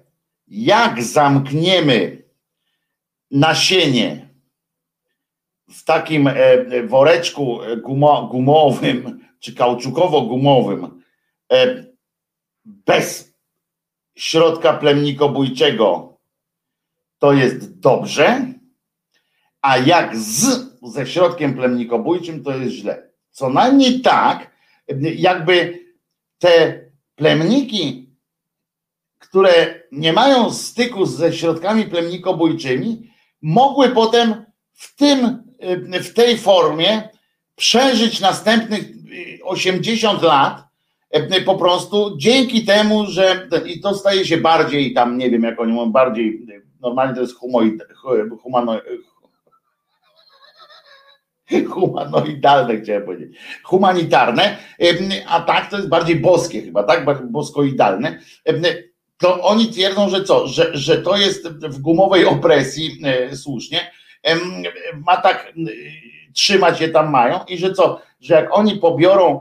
[0.49, 2.23] jak zamkniemy
[3.31, 4.29] nasienie
[5.69, 6.35] w takim e,
[6.83, 7.59] woreczku
[8.31, 11.03] gumowym czy kauczukowo-gumowym
[11.53, 11.85] e,
[12.65, 13.35] bez
[14.17, 16.19] środka plemnikobójczego
[17.19, 18.55] to jest dobrze,
[19.63, 23.11] a jak z ze środkiem plemnikobójczym to jest źle.
[23.31, 24.51] Co najmniej tak,
[25.17, 25.85] jakby
[26.39, 26.85] te
[27.15, 28.11] plemniki,
[29.19, 33.11] które nie mają styku ze środkami plemnikobójczymi,
[33.43, 35.43] mogły potem w, tym,
[36.03, 37.09] w tej formie
[37.57, 38.85] przeżyć następnych
[39.43, 40.69] 80 lat
[41.11, 45.61] E, po prostu dzięki temu, że i to staje się bardziej tam, nie wiem jak
[45.61, 46.47] oni mówią, bardziej
[46.81, 47.83] normalnie to jest humoid,
[48.43, 48.81] humano,
[51.75, 54.57] humanoidalne chciałem powiedzieć, humanitarne,
[55.29, 58.19] a tak to jest bardziej boskie chyba, tak, boskoidalne,
[59.19, 63.91] to oni twierdzą, że co, że, że to jest w gumowej opresji e, słusznie,
[65.07, 65.53] ma tak
[66.35, 69.41] trzymać je tam mają i że co, że jak oni pobiorą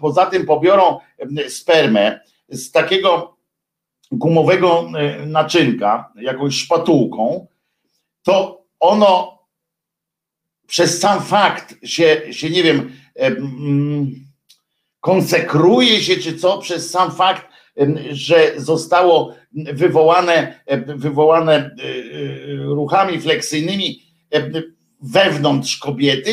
[0.00, 0.98] poza tym pobiorą
[1.48, 3.36] spermę z takiego
[4.12, 4.88] gumowego
[5.26, 7.46] naczynka, jakąś szpatułką,
[8.22, 9.39] to ono
[10.70, 12.92] przez sam fakt się, się nie wiem,
[15.00, 17.46] konsekruje się czy co, przez sam fakt,
[18.10, 21.76] że zostało wywołane, wywołane
[22.58, 24.02] ruchami fleksyjnymi
[25.02, 26.32] wewnątrz kobiety,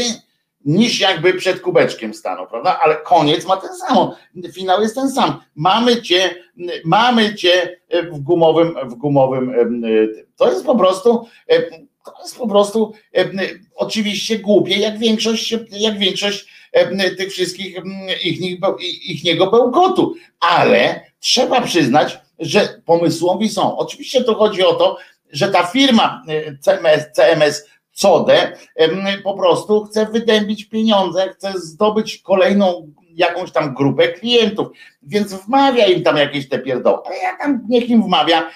[0.65, 2.79] niż jakby przed kubeczkiem stanął, prawda?
[2.83, 4.11] Ale koniec ma ten sam,
[4.53, 5.39] finał jest ten sam.
[5.55, 6.35] Mamy cię,
[6.85, 7.79] mamy cię
[8.11, 9.53] w gumowym, w gumowym,
[10.35, 11.27] to jest po prostu,
[12.05, 12.93] to jest po prostu
[13.77, 16.45] oczywiście głupie, jak większość, jak większość
[17.17, 17.75] tych wszystkich
[18.23, 18.41] ich,
[19.09, 23.77] ich niego bełkotu, ale trzeba przyznać, że pomysłowi są.
[23.77, 24.97] Oczywiście to chodzi o to,
[25.31, 26.23] że ta firma
[26.61, 27.65] CMS, CMS
[28.01, 28.57] Code
[29.23, 34.67] po prostu chce wydębić pieniądze, chce zdobyć kolejną jakąś tam grupę klientów,
[35.03, 38.49] więc wmawia im tam jakieś te pierdoły, ale ja tam niech im wmawia,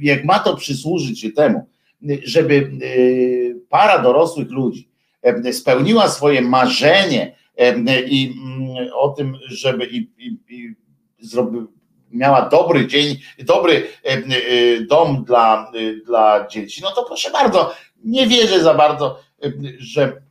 [0.00, 1.66] jak ma to przysłużyć się temu,
[2.24, 2.70] żeby
[3.68, 4.88] para dorosłych ludzi
[5.52, 7.36] spełniła swoje marzenie
[8.06, 10.74] i mm, o tym, żeby i, i, i
[12.10, 13.86] miała dobry dzień, dobry
[14.88, 15.72] dom dla,
[16.06, 17.74] dla dzieci, no to proszę bardzo,
[18.04, 19.20] nie wierzę za bardzo,
[19.78, 20.22] że.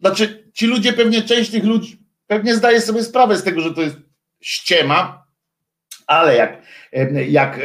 [0.00, 3.82] Znaczy, ci ludzie pewnie, część tych ludzi pewnie zdaje sobie sprawę z tego, że to
[3.82, 3.96] jest
[4.40, 5.26] ściema,
[6.06, 6.62] ale jak,
[7.28, 7.60] jak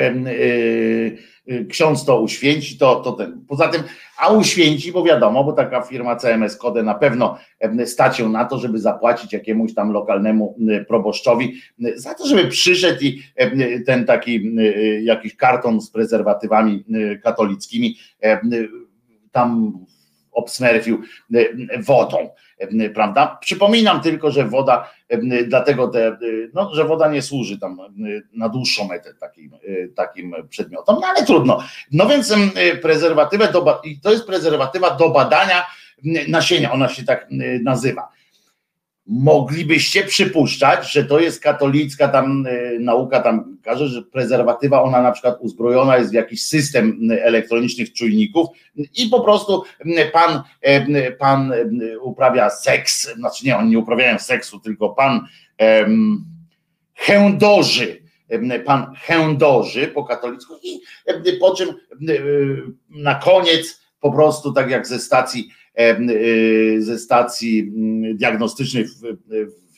[1.70, 3.46] ksiądz to uświęci, to, to ten.
[3.48, 3.84] Poza tym,
[4.18, 7.38] a uświęci, bo wiadomo, bo taka firma CMS Kode na pewno
[7.86, 11.62] stać się na to, żeby zapłacić jakiemuś tam lokalnemu proboszczowi
[11.96, 13.24] za to, żeby przyszedł i
[13.86, 14.56] ten taki
[15.04, 16.84] jakiś karton z prezerwatywami
[17.24, 17.96] katolickimi
[19.32, 19.80] tam
[20.32, 21.02] obsmerfił
[21.80, 22.30] wodą
[22.94, 23.38] prawda?
[23.42, 24.90] Przypominam tylko, że woda,
[25.48, 26.18] dlatego te,
[26.54, 27.78] no, że woda nie służy tam
[28.34, 29.52] na dłuższą metę takim,
[29.96, 31.64] takim przedmiotom, no ale trudno.
[31.92, 32.36] No więc
[32.82, 35.66] prezerwatywę, do, to jest prezerwatywa do badania
[36.28, 37.28] nasienia, ona się tak
[37.64, 38.10] nazywa
[39.12, 45.12] moglibyście przypuszczać, że to jest katolicka tam e, nauka, tam każe, że prezerwatywa, ona na
[45.12, 49.64] przykład uzbrojona jest w jakiś system elektronicznych czujników i po prostu
[50.14, 51.54] pan, e, pan
[52.02, 55.28] uprawia seks, znaczy nie, oni nie uprawiają seksu, tylko pan
[56.94, 58.02] chędoży,
[58.66, 60.82] pan chędoży po katolicku i
[61.40, 61.70] po czym
[62.90, 65.61] na koniec po prostu tak jak ze stacji Y,
[66.80, 68.86] ze stacji mm, diagnostycznej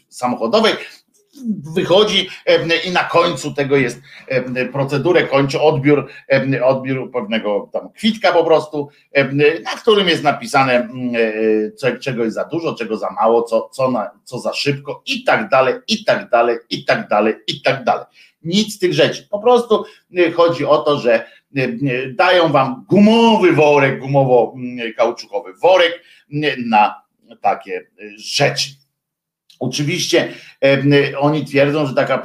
[0.10, 0.74] samochodowej,
[1.76, 2.30] wychodzi
[2.88, 4.02] i na końcu tego jest
[4.72, 6.10] procedurę, kończy odbiór,
[6.64, 8.90] odbiór pewnego tam kwitka po prostu,
[9.64, 11.16] na którym jest napisane mm,
[11.84, 15.24] e, czego jest za dużo, czego za mało, co, co, na, co za szybko i
[15.24, 18.06] tak dalej, i tak dalej, i tak dalej, i tak dalej.
[18.44, 19.28] Nic z tych rzeczy.
[19.32, 19.84] Po prostu
[20.18, 21.26] y, chodzi o to, że
[22.16, 26.04] dają wam gumowy worek, gumowo-kauczukowy worek
[26.66, 27.02] na
[27.42, 27.88] takie
[28.18, 28.70] rzeczy.
[29.60, 30.34] Oczywiście
[31.20, 32.24] oni twierdzą, że taka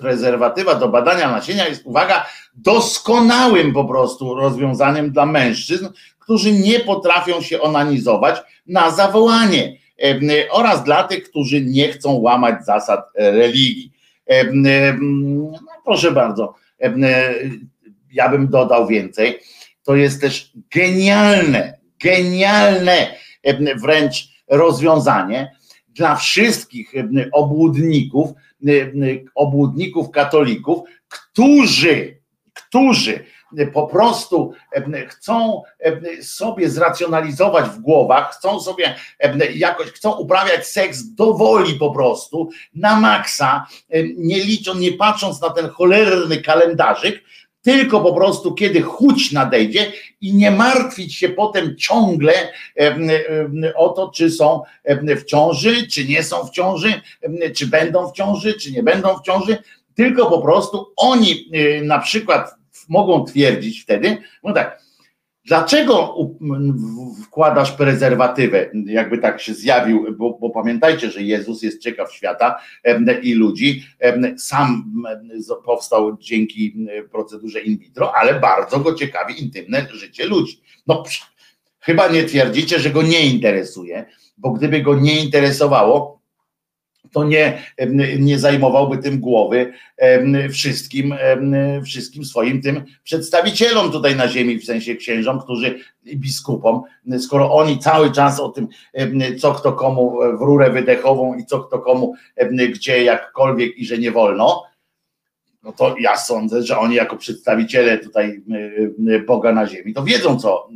[0.00, 7.40] prezerwatywa do badania nasienia jest, uwaga, doskonałym po prostu rozwiązaniem dla mężczyzn, którzy nie potrafią
[7.40, 9.76] się onanizować na zawołanie
[10.50, 13.92] oraz dla tych, którzy nie chcą łamać zasad religii.
[14.52, 16.54] No, proszę bardzo,
[18.14, 19.40] ja bym dodał więcej.
[19.82, 23.14] To jest też genialne, genialne
[23.82, 25.52] wręcz rozwiązanie
[25.88, 26.92] dla wszystkich
[27.32, 28.30] obłudników,
[29.34, 32.20] obłudników katolików, którzy,
[32.54, 33.24] którzy
[33.72, 34.52] po prostu
[35.08, 35.62] chcą
[36.22, 38.94] sobie zracjonalizować w głowach, chcą sobie
[39.54, 43.66] jakoś, chcą uprawiać seks do woli po prostu, na maksa,
[44.16, 47.23] nie licząc, nie patrząc na ten cholerny kalendarzyk,
[47.64, 52.32] tylko po prostu kiedy chuć nadejdzie i nie martwić się potem ciągle
[53.76, 54.62] o to, czy są
[55.16, 57.00] w ciąży, czy nie są w ciąży,
[57.56, 59.56] czy będą w ciąży, czy nie będą w ciąży,
[59.94, 62.54] tylko po prostu oni y, na przykład
[62.88, 64.83] mogą twierdzić wtedy, no tak,
[65.46, 66.16] Dlaczego
[67.24, 68.70] wkładasz prezerwatywę?
[68.86, 72.60] Jakby tak się zjawił, bo, bo, pamiętajcie, że Jezus jest ciekaw świata
[73.22, 73.84] i ludzi.
[74.36, 74.92] Sam
[75.64, 80.60] powstał dzięki procedurze in vitro, ale bardzo go ciekawi intymne życie ludzi.
[80.86, 81.02] No,
[81.80, 84.06] chyba nie twierdzicie, że go nie interesuje,
[84.38, 86.20] bo gdyby go nie interesowało,
[87.12, 87.62] to nie,
[88.18, 89.72] nie zajmowałby tym głowy
[90.50, 91.14] wszystkim,
[91.84, 96.82] wszystkim swoim tym przedstawicielom tutaj na ziemi, w sensie księżom, którzy biskupom,
[97.18, 98.68] skoro oni cały czas o tym,
[99.38, 102.14] co kto komu w rurę wydechową i co kto komu,
[102.74, 104.62] gdzie jakkolwiek i że nie wolno,
[105.62, 108.42] no to ja sądzę, że oni jako przedstawiciele tutaj
[109.26, 110.68] Boga na ziemi, to wiedzą, co,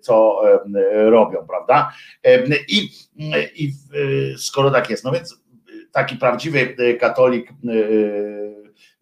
[0.00, 0.42] co
[0.92, 1.92] robią, prawda?
[2.68, 2.88] I,
[3.56, 3.72] I
[4.38, 5.41] skoro tak jest, no więc
[5.92, 7.52] taki prawdziwy katolik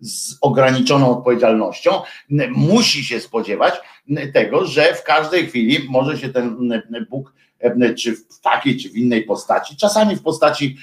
[0.01, 1.91] z ograniczoną odpowiedzialnością
[2.51, 3.75] musi się spodziewać
[4.33, 7.35] tego, że w każdej chwili może się ten Bóg
[7.97, 10.77] czy w takiej, czy w innej postaci, czasami w postaci,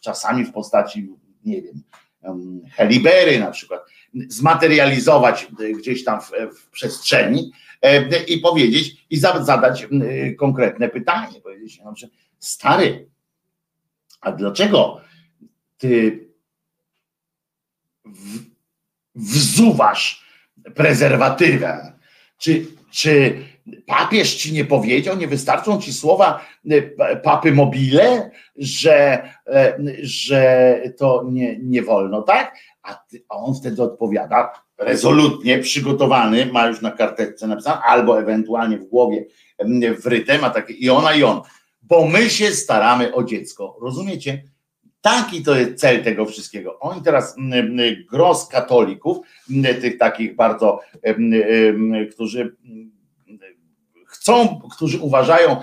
[0.00, 1.08] czasami w postaci,
[1.44, 1.82] nie wiem,
[2.72, 3.80] helibery na przykład,
[4.28, 5.46] zmaterializować
[5.78, 7.52] gdzieś tam w, w przestrzeni
[8.28, 9.86] i powiedzieć i zadać
[10.38, 13.08] konkretne pytanie, powiedzieć, no, że stary,
[14.24, 15.00] a dlaczego
[15.78, 16.24] ty
[19.14, 20.24] wzuwasz
[20.74, 21.92] prezerwatywę?
[22.38, 23.44] Czy, czy
[23.86, 31.24] papież ci nie powiedział, nie wystarczą ci słowa e, papy mobile, że, e, że to
[31.30, 32.56] nie, nie wolno, tak?
[32.82, 38.78] A, ty, a on wtedy odpowiada rezolutnie, przygotowany, ma już na karteczce napisane, albo ewentualnie
[38.78, 39.24] w głowie
[40.04, 41.40] wryte, ma takie i ona i on,
[41.88, 44.42] bo my się staramy o dziecko, rozumiecie?
[45.00, 46.78] Taki to jest cel tego wszystkiego.
[46.80, 47.36] Oni teraz
[48.10, 49.18] gros katolików,
[49.80, 50.80] tych takich bardzo,
[52.12, 52.56] którzy
[54.06, 55.56] chcą, którzy uważają,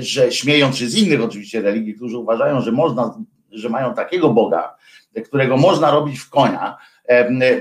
[0.00, 3.18] że śmiejąc się z innych oczywiście religii, którzy uważają, że można,
[3.50, 4.76] że mają takiego Boga,
[5.24, 6.76] którego można robić w konia,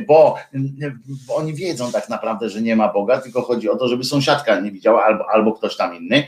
[0.07, 0.36] bo,
[1.28, 4.60] bo, oni wiedzą tak naprawdę, że nie ma Boga, tylko chodzi o to, żeby sąsiadka
[4.60, 6.28] nie widziała albo, albo ktoś tam inny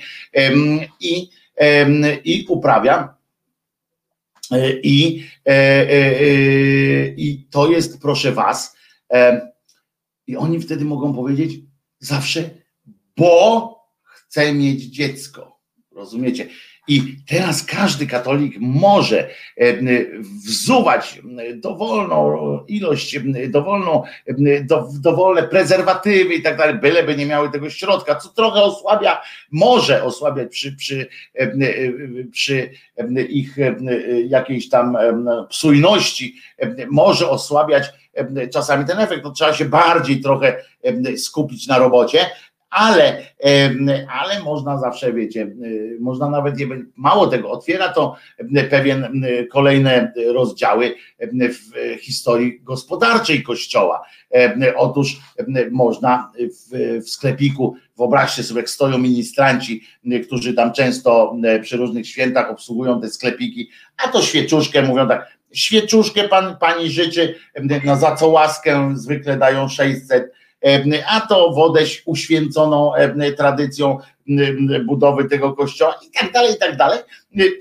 [0.99, 1.29] i,
[2.23, 3.21] i uprawia
[4.83, 8.75] i, e, e, e, I to jest, proszę Was,
[10.27, 11.59] i oni wtedy mogą powiedzieć
[11.99, 12.49] zawsze,
[13.17, 15.59] bo chcę mieć dziecko.
[15.91, 16.47] Rozumiecie?
[16.91, 19.73] I teraz każdy katolik może e,
[20.45, 21.21] wzuwać
[21.55, 24.03] dowolną ilość, dowolną,
[24.93, 29.21] dowolne prezerwatywy i tak dalej, byleby nie miały tego środka, co trochę osłabia,
[29.51, 31.51] może osłabiać przy, przy, e,
[32.31, 32.69] przy
[33.29, 33.55] ich
[34.27, 34.97] jakiejś tam
[35.49, 36.35] psujności,
[36.89, 37.83] może osłabiać
[38.53, 39.23] czasami ten efekt.
[39.23, 40.63] To trzeba się bardziej trochę
[41.17, 42.19] skupić na robocie,
[42.71, 43.23] ale,
[44.09, 48.15] ale można zawsze, wiecie, y, można nawet nie mało tego, otwiera to
[48.69, 50.95] pewien kolejne rozdziały
[51.33, 54.01] w historii gospodarczej Kościoła.
[54.75, 55.19] Otóż
[55.71, 59.83] można w, w sklepiku, wyobraźcie sobie, jak stoją ministranci,
[60.25, 63.69] którzy tam często przy różnych świętach obsługują te sklepiki,
[64.05, 67.35] a to świeczuszkę mówią tak, świeczuszkę pan, pani życzy,
[67.85, 70.31] no za co łaskę zwykle dają 600
[71.07, 72.91] a to wodę uświęconą
[73.37, 73.97] tradycją
[74.85, 76.99] budowy tego kościoła i tak dalej, i tak dalej.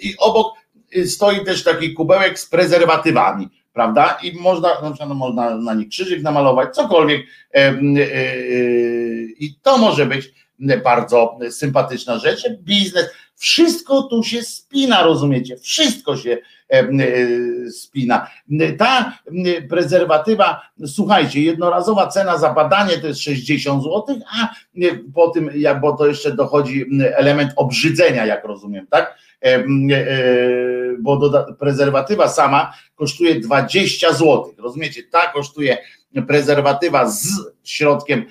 [0.00, 0.54] I obok
[0.96, 4.18] y, stoi też taki kubełek z prezerwatywami, prawda?
[4.22, 4.68] I można,
[5.08, 7.20] no, można na nich krzyżyk namalować, cokolwiek.
[7.20, 10.32] Y, y, I to może być
[10.84, 12.48] bardzo sympatyczna rzecz.
[12.58, 15.56] Biznes, wszystko tu się spina, rozumiecie?
[15.56, 16.38] Wszystko się
[17.70, 18.26] spina.
[18.78, 19.18] Ta
[19.68, 24.04] prezerwatywa, słuchajcie, jednorazowa cena za badanie to jest 60 zł,
[24.40, 24.54] a
[25.14, 25.50] po tym,
[25.80, 29.18] bo to jeszcze dochodzi element obrzydzenia, jak rozumiem, tak?
[29.44, 29.64] E, e,
[31.00, 34.54] bo prezerwatywa sama kosztuje 20 zł.
[34.58, 35.02] Rozumiecie?
[35.02, 35.78] Ta kosztuje
[36.26, 37.28] prezerwatywa z
[37.64, 38.24] środkiem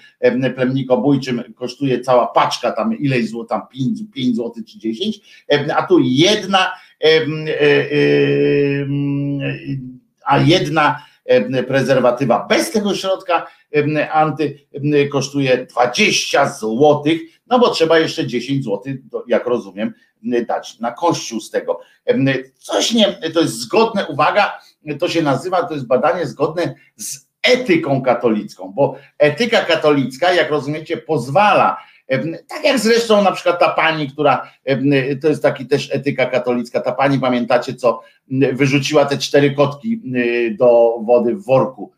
[0.56, 5.20] plemnikobójczym kosztuje cała paczka, tam ileś zł, tam 5, 5 zł czy 10,
[5.76, 6.72] a tu jedna, e,
[10.26, 11.06] a jedna
[11.68, 13.48] prezerwatywa bez tego środka
[14.12, 14.60] anty
[15.12, 17.04] kosztuje 20 zł,
[17.48, 18.94] no bo trzeba jeszcze 10 zł,
[19.28, 19.94] jak rozumiem,
[20.48, 21.80] dać na kościół z tego.
[22.58, 24.60] Coś nie, to jest zgodne, uwaga,
[25.00, 30.98] to się nazywa, to jest badanie zgodne z etyką katolicką, bo etyka katolicka, jak rozumiecie,
[30.98, 31.78] pozwala,
[32.48, 34.52] tak jak zresztą na przykład ta pani, która
[35.22, 38.02] to jest taki też etyka katolicka, ta pani pamiętacie, co
[38.54, 40.02] wyrzuciła te cztery kotki
[40.52, 41.92] do wody w worku.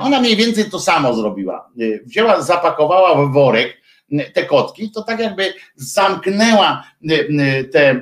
[0.00, 1.70] Ona mniej więcej to samo zrobiła.
[2.04, 3.82] Wzięła, zapakowała w worek
[4.34, 6.84] te kotki, to tak jakby zamknęła
[7.72, 8.00] te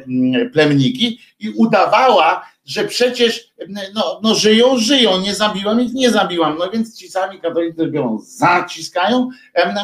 [0.53, 3.53] plemniki i udawała, że przecież
[3.95, 6.59] no, no żyją, żyją, nie zabiłam ich, nie zabiłam.
[6.59, 9.29] No więc ci sami katolicy biorą, zaciskają,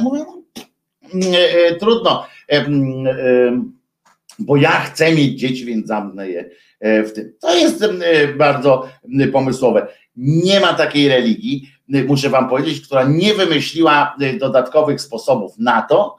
[0.03, 0.46] mówią, no, e, e,
[1.81, 2.67] trudno, e,
[4.39, 6.51] bo ja chcę mieć dzieci, więc zamknę je
[6.81, 7.33] w tym.
[7.41, 7.85] To jest
[8.37, 8.89] bardzo
[9.33, 9.87] pomysłowe.
[10.17, 16.17] Nie ma takiej religii, muszę wam powiedzieć, która nie wymyśliła dodatkowych sposobów na to,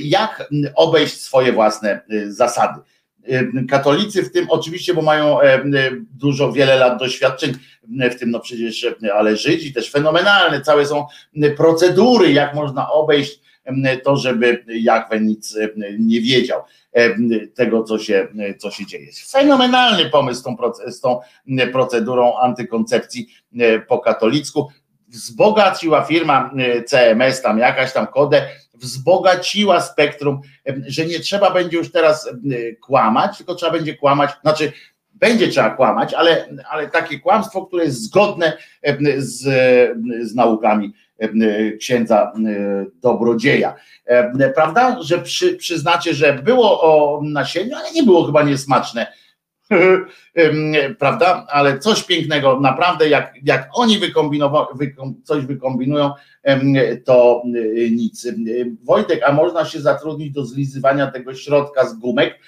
[0.00, 2.80] jak obejść swoje własne zasady
[3.68, 5.38] Katolicy w tym oczywiście, bo mają
[6.18, 7.52] dużo, wiele lat doświadczeń
[8.10, 11.06] w tym, no przecież, ale Żydzi też fenomenalne, całe są
[11.56, 13.40] procedury, jak można obejść
[14.04, 15.58] to, żeby Jachwę nic
[15.98, 16.62] nie wiedział
[17.54, 19.06] tego, co się, co się dzieje.
[19.30, 20.56] Fenomenalny pomysł z tą,
[20.86, 21.20] z tą
[21.72, 23.28] procedurą antykoncepcji
[23.88, 24.68] po katolicku.
[25.08, 26.50] Wzbogaciła firma
[26.86, 30.40] CMS, tam jakaś tam kodę, wzbogaciła spektrum,
[30.86, 32.30] że nie trzeba będzie już teraz
[32.80, 34.72] kłamać, tylko trzeba będzie kłamać, znaczy
[35.14, 38.56] będzie trzeba kłamać, ale, ale takie kłamstwo, które jest zgodne
[39.16, 39.42] z,
[40.22, 40.92] z naukami
[41.78, 42.32] księdza
[42.94, 43.74] dobrodzieja.
[44.54, 49.06] Prawda, że przy, przyznacie, że było o nasieniu, ale nie było chyba niesmaczne
[50.98, 51.46] prawda?
[51.48, 54.68] Ale coś pięknego, naprawdę, jak, jak oni wykombinowa,
[55.24, 56.10] coś wykombinują,
[57.04, 58.28] to y, nic.
[58.84, 62.38] Wojtek, a można się zatrudnić do zlizywania tego środka z gumek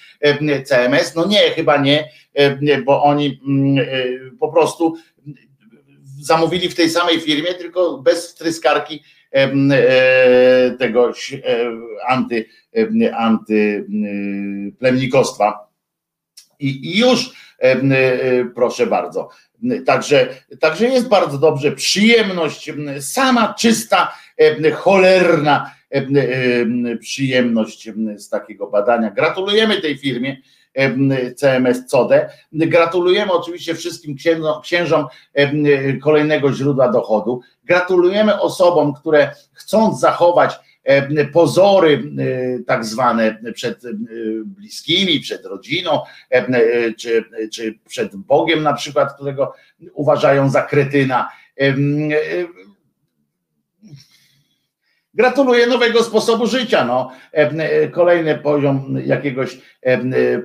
[0.64, 1.14] CMS?
[1.14, 2.08] No nie, chyba nie,
[2.84, 3.86] bo oni mm,
[4.40, 4.94] po prostu
[6.26, 9.02] zamówili w tej samej firmie, tylko bez wtryskarki
[9.32, 9.50] e,
[10.78, 11.12] tego e,
[12.08, 12.44] anty,
[13.16, 15.74] antyplemnikostwa
[16.64, 17.80] i, już e, e,
[18.54, 19.28] proszę bardzo.
[19.86, 20.28] Także,
[20.60, 22.70] także jest bardzo dobrze, przyjemność,
[23.00, 25.74] sama czysta, e, cholerna
[27.00, 29.10] przyjemność z takiego badania.
[29.10, 30.36] Gratulujemy tej firmie.
[31.36, 32.30] CMS CODE.
[32.52, 34.16] Gratulujemy oczywiście wszystkim
[34.62, 35.06] księżom
[36.02, 37.40] kolejnego źródła dochodu.
[37.64, 40.54] Gratulujemy osobom, które chcąc zachować
[41.32, 42.02] pozory
[42.66, 43.82] tak zwane przed
[44.44, 46.00] bliskimi, przed rodziną,
[46.98, 49.54] czy, czy przed Bogiem na przykład, którego
[49.94, 51.28] uważają za kretyna.
[55.14, 56.84] Gratuluję nowego sposobu życia.
[56.84, 57.10] No.
[57.92, 59.58] Kolejny poziom jakiegoś,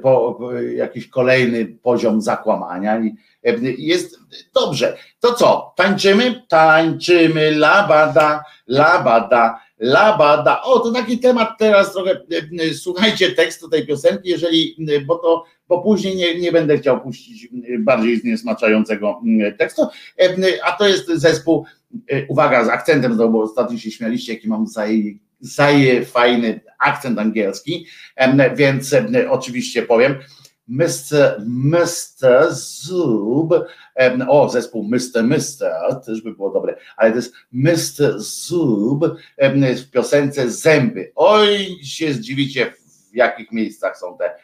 [0.01, 0.39] po,
[0.75, 3.01] jakiś kolejny poziom zakłamania
[3.77, 4.19] jest
[4.53, 4.97] dobrze.
[5.19, 5.73] To co?
[5.75, 6.43] Tańczymy?
[6.47, 10.61] Tańczymy labada, labada Labada.
[10.61, 15.15] O, to taki temat teraz trochę, e, e, słuchajcie tekstu tej piosenki, jeżeli, e, bo
[15.15, 17.47] to, bo później nie, nie będę chciał puścić
[17.79, 19.21] bardziej zniesmaczającego
[19.57, 19.81] tekstu,
[20.63, 21.65] a to jest zespół,
[22.27, 27.85] uwaga, z akcentem, bo ostatnio się śmialiście, jaki mam zaje, zaje fajny akcent angielski,
[28.55, 28.95] więc
[29.29, 30.15] oczywiście powiem,
[30.67, 31.45] Mr.
[31.47, 32.53] Mr.
[32.53, 33.53] Zub,
[34.27, 35.23] o zespół Mr.
[35.23, 36.01] Mr.
[36.05, 38.19] też by było dobre, ale to jest Mr.
[38.19, 39.05] Zub
[39.77, 41.11] w piosence Zęby.
[41.15, 42.73] Oj, się zdziwicie
[43.11, 44.35] w jakich miejscach są te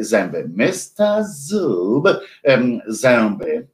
[0.00, 0.48] zęby.
[0.56, 1.24] Mr.
[1.24, 2.08] Zub,
[2.86, 3.66] zęby.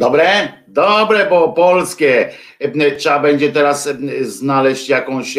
[0.00, 0.52] Dobre?
[0.68, 2.30] Dobre, bo polskie.
[2.98, 3.88] Trzeba będzie teraz
[4.22, 5.38] znaleźć jakąś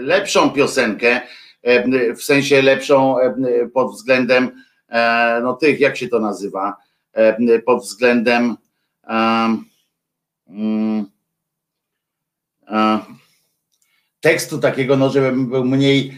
[0.00, 1.20] lepszą piosenkę,
[2.16, 3.16] w sensie lepszą
[3.74, 6.76] pod względem e, no tych, jak się to nazywa,
[7.66, 8.56] pod względem
[9.08, 11.06] um,
[14.20, 16.12] tekstu takiego, no żeby był mniej,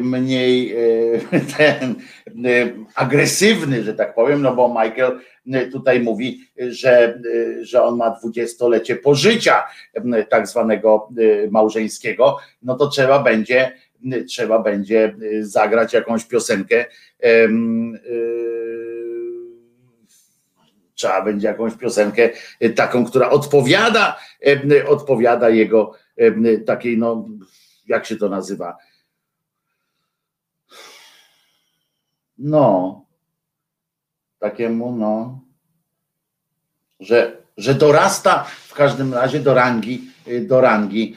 [0.00, 0.76] mniej
[1.32, 1.94] e, ten,
[2.94, 5.20] agresywny, że tak powiem, no bo Michael
[5.72, 7.20] tutaj mówi, że,
[7.62, 9.64] że on ma dwudziestolecie pożycia
[10.28, 11.08] tak zwanego
[11.50, 13.72] małżeńskiego, no to trzeba będzie
[14.28, 16.84] trzeba będzie zagrać jakąś piosenkę
[20.96, 22.30] trzeba będzie jakąś piosenkę
[22.76, 24.18] taką, która odpowiada,
[24.86, 25.92] odpowiada jego
[26.66, 27.28] takiej, no,
[27.86, 28.76] jak się to nazywa?
[32.38, 33.05] No,
[34.38, 35.40] takiemu, no,
[37.00, 40.10] że że dorasta w każdym razie do rangi,
[40.40, 41.16] do rangi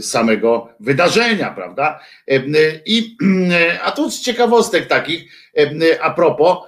[0.00, 2.00] samego wydarzenia, prawda?
[2.86, 3.16] I,
[3.84, 5.32] a tu z ciekawostek takich,
[6.00, 6.58] a propos,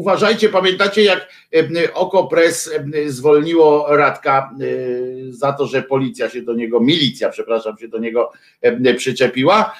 [0.00, 1.28] uważajcie, pamiętacie jak
[1.94, 2.70] Okopres
[3.06, 4.50] zwolniło Radka
[5.30, 8.32] za to, że policja się do niego, milicja, przepraszam, się do niego
[8.96, 9.74] przyczepiła.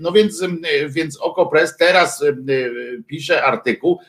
[0.00, 0.44] No więc,
[0.88, 2.24] więc Okopres teraz
[3.06, 4.00] pisze artykuł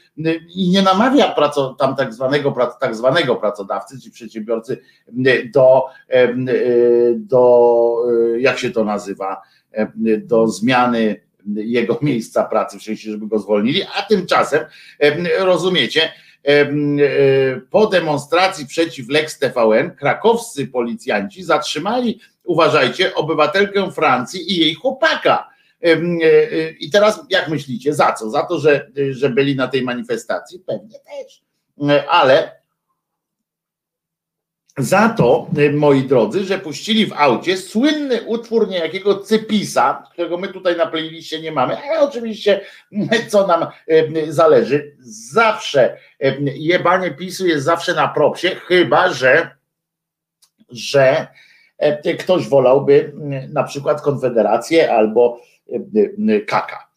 [0.56, 1.36] i nie namawia
[1.80, 4.78] tam tak zwanego, tak zwanego pracodawcy czy przedsiębiorcy
[5.54, 5.86] do,
[7.16, 7.96] do
[8.40, 9.42] jak się to nazywa,
[10.18, 14.66] do zmiany jego miejsca pracy, w sensie, żeby go zwolnili, a tymczasem,
[15.40, 16.12] rozumiecie,
[16.48, 16.66] e,
[17.70, 25.50] po demonstracji przeciw Lex TVN krakowscy policjanci zatrzymali, uważajcie, obywatelkę Francji i jej chłopaka.
[25.84, 28.30] E, e, I teraz jak myślicie, za co?
[28.30, 30.60] Za to, że, że byli na tej manifestacji?
[30.60, 31.42] Pewnie też.
[32.10, 32.52] Ale
[34.78, 40.48] za to, y, moi drodzy, że puścili w aucie słynny utwór niejakiego Cypisa, którego my
[40.48, 42.62] tutaj na playliście nie mamy, ale oczywiście
[43.30, 44.96] co nam y, zależy,
[45.32, 49.58] zawsze y, jebanie PiSu jest zawsze na propsie, chyba że
[50.70, 51.28] że
[52.20, 53.14] ktoś wolałby
[53.54, 55.42] na przykład Konfederację albo
[56.48, 56.88] Kaka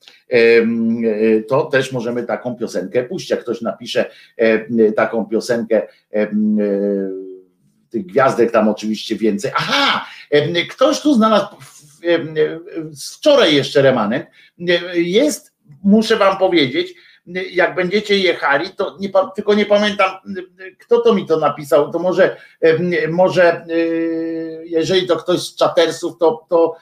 [1.49, 3.31] to też możemy taką piosenkę puścić.
[3.31, 4.11] Jak ktoś napisze
[4.97, 5.83] taką piosenkę
[7.91, 9.51] tych gwiazdek tam oczywiście więcej.
[9.55, 10.07] Aha,
[10.71, 11.47] ktoś tu znalazł
[13.15, 14.27] wczoraj jeszcze remanent.
[14.95, 15.53] Jest,
[15.85, 16.95] muszę wam powiedzieć,
[17.51, 20.11] jak będziecie jechali, to nie, tylko nie pamiętam,
[20.79, 22.37] kto to mi to napisał, to może,
[23.09, 23.67] może
[24.65, 26.77] jeżeli to ktoś z czatersów, to, to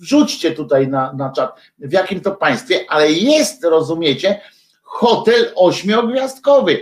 [0.00, 4.40] wrzućcie tutaj na, na czat, w jakim to państwie, ale jest, rozumiecie,
[4.90, 6.80] hotel ośmiogwiazdkowy.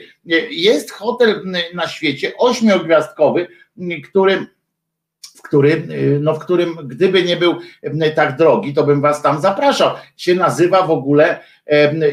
[0.50, 1.42] Jest hotel
[1.74, 3.46] na świecie ośmiogwiazdkowy,
[4.04, 4.46] który
[5.36, 5.88] w którym,
[6.20, 7.54] no w którym gdyby nie był
[8.14, 9.90] tak drogi, to bym was tam zapraszał.
[10.16, 11.40] Się nazywa w ogóle,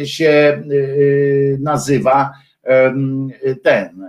[0.04, 2.32] się y, nazywa
[3.64, 4.06] ten,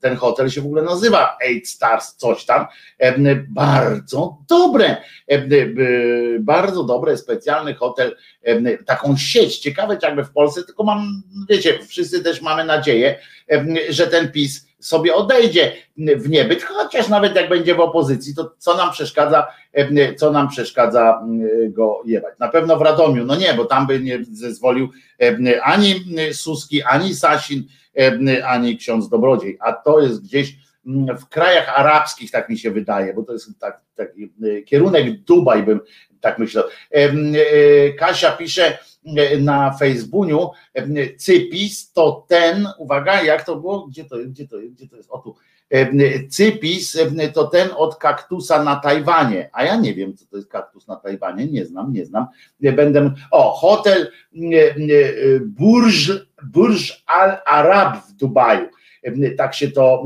[0.00, 2.66] ten hotel się w ogóle nazywa Eight Stars, coś tam.
[3.48, 4.96] Bardzo dobre,
[6.40, 8.16] bardzo dobre, specjalny hotel,
[8.86, 9.58] taką sieć.
[9.58, 13.18] Ciekawe, jakby w Polsce, tylko mam, wiecie, wszyscy też mamy nadzieję,
[13.88, 18.76] że ten PiS sobie odejdzie w niebyt, chociaż nawet jak będzie w opozycji, to co
[18.76, 19.46] nam przeszkadza,
[20.16, 21.22] co nam przeszkadza
[21.68, 22.38] go jebać.
[22.38, 24.88] Na pewno w Radomiu, no nie, bo tam by nie zezwolił
[25.62, 27.64] ani Suski, ani Sasin,
[28.44, 30.56] ani ksiądz Dobrodziej, a to jest gdzieś
[30.86, 35.20] mm, w krajach arabskich, tak mi się wydaje, bo to jest tak, taki e, kierunek
[35.20, 35.80] Dubaj bym
[36.20, 36.64] tak myślał.
[36.90, 37.12] E,
[37.92, 38.78] Kasia pisze
[39.40, 40.50] na Facebooku,
[41.18, 43.86] Cypis to ten, uwaga, jak to było?
[43.86, 45.10] Gdzie to, gdzie to, gdzie to jest?
[45.10, 45.36] O tu.
[46.30, 46.98] Cypis
[47.34, 50.96] to ten od kaktusa na Tajwanie, a ja nie wiem, co to jest kaktus na
[50.96, 52.26] Tajwanie, nie znam, nie znam.
[52.60, 54.10] Będę, o, hotel
[55.46, 58.68] Burj, Burj Al Arab w Dubaju
[59.36, 60.04] tak się to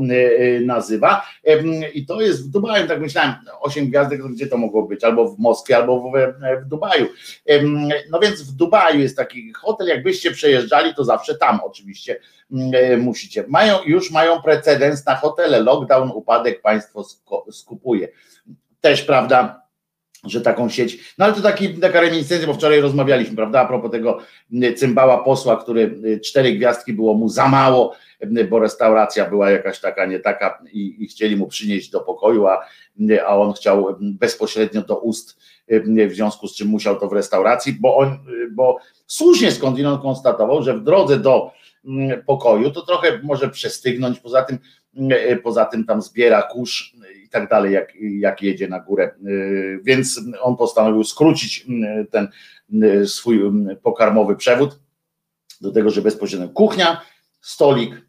[0.65, 1.25] nazywa.
[1.93, 5.03] I to jest w Dubaju, tak myślałem, 8 gwiazdek, gdzie to mogło być?
[5.03, 6.13] Albo w Moskwie, albo w,
[6.65, 7.07] w Dubaju.
[8.11, 12.19] No więc w Dubaju jest taki hotel, jakbyście przejeżdżali, to zawsze tam oczywiście
[12.99, 13.43] musicie.
[13.47, 17.03] Mają, już mają precedens na hotele, lockdown, upadek, państwo
[17.51, 18.07] skupuje.
[18.81, 19.60] Też, prawda,
[20.23, 23.91] że taką sieć, no ale to taki, taka reminiscencja, bo wczoraj rozmawialiśmy, prawda, a propos
[23.91, 24.19] tego
[24.75, 27.95] cymbała posła, który cztery gwiazdki było mu za mało,
[28.49, 32.65] bo restauracja była jakaś taka, nie taka i, i chcieli mu przynieść do pokoju, a,
[33.25, 35.39] a on chciał bezpośrednio do ust,
[36.07, 38.17] w związku z czym musiał to w restauracji, bo on,
[38.51, 38.77] bo
[39.07, 41.51] słusznie skądinąd konstatował, że w drodze do
[42.25, 44.57] pokoju to trochę może przestygnąć, poza tym,
[45.43, 46.95] poza tym tam zbiera kurz
[47.31, 49.11] tak dalej, jak, jak jedzie na górę,
[49.83, 51.65] więc on postanowił skrócić
[52.11, 52.27] ten
[53.05, 53.41] swój
[53.83, 54.79] pokarmowy przewód
[55.61, 57.01] do tego, że bezpośrednio kuchnia,
[57.41, 58.01] stolik,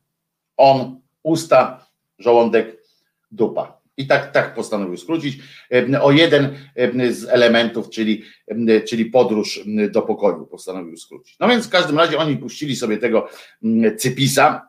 [0.57, 1.87] on, usta,
[2.19, 2.83] żołądek,
[3.31, 3.83] dupa.
[3.97, 5.39] I tak, tak postanowił skrócić
[6.01, 6.57] o jeden
[7.11, 8.23] z elementów, czyli,
[8.89, 11.37] czyli podróż do pokoju postanowił skrócić.
[11.41, 13.29] No więc w każdym razie oni puścili sobie tego
[13.99, 14.69] Cypisa,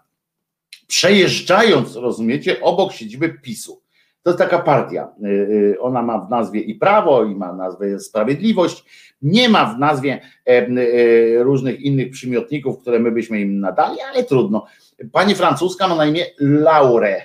[0.88, 3.83] przejeżdżając, rozumiecie, obok siedziby PiSu.
[4.24, 5.14] To jest taka partia.
[5.26, 8.86] Y, y, ona ma w nazwie i prawo, i ma nazwę sprawiedliwość.
[9.22, 14.66] Nie ma w nazwie y, różnych innych przymiotników, które my byśmy im nadali, ale trudno.
[15.12, 17.22] Pani francuska ma na imię Laure.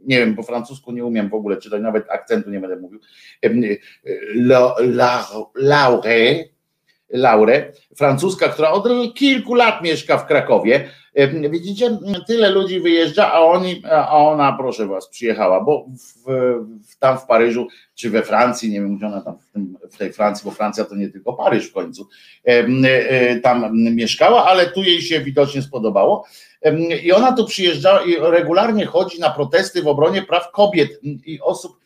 [0.00, 3.00] Nie wiem, po francusku nie umiem w ogóle czytać, nawet akcentu nie będę mówił.
[4.34, 6.44] La, la, Laure
[7.14, 10.88] Laurę, francuska, która od kilku lat mieszka w Krakowie.
[11.50, 16.30] Widzicie, tyle ludzi wyjeżdża, a oni, a ona, proszę was, przyjechała, bo w,
[16.88, 19.96] w, tam w Paryżu, czy we Francji, nie wiem, gdzie ona tam w, tym, w
[19.96, 22.08] tej Francji, bo Francja to nie tylko Paryż w końcu,
[23.42, 26.26] tam mieszkała, ale tu jej się widocznie spodobało.
[27.02, 31.80] I ona tu przyjeżdżała i regularnie chodzi na protesty w obronie praw kobiet i osób,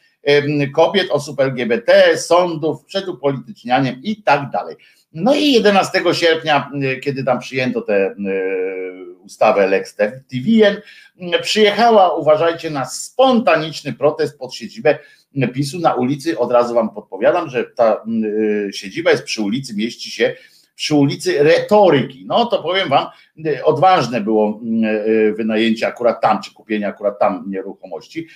[0.75, 4.77] kobiet, osób LGBT, sądów, przed upolitycznianiem i tak dalej.
[5.13, 10.77] No i 11 sierpnia, y, kiedy tam przyjęto tę y, ustawę Lex TVN,
[11.37, 14.99] y, przyjechała, uważajcie, na spontaniczny protest pod siedzibę
[15.55, 16.39] PiSu na ulicy.
[16.39, 18.05] Od razu wam podpowiadam, że ta
[18.73, 20.35] siedziba jest przy ulicy, mieści się
[20.75, 22.25] przy ulicy Retoryki.
[22.27, 23.07] No to powiem wam,
[23.65, 24.61] odważne było
[25.37, 28.27] wynajęcie akurat tam, czy kupienie akurat tam nieruchomości.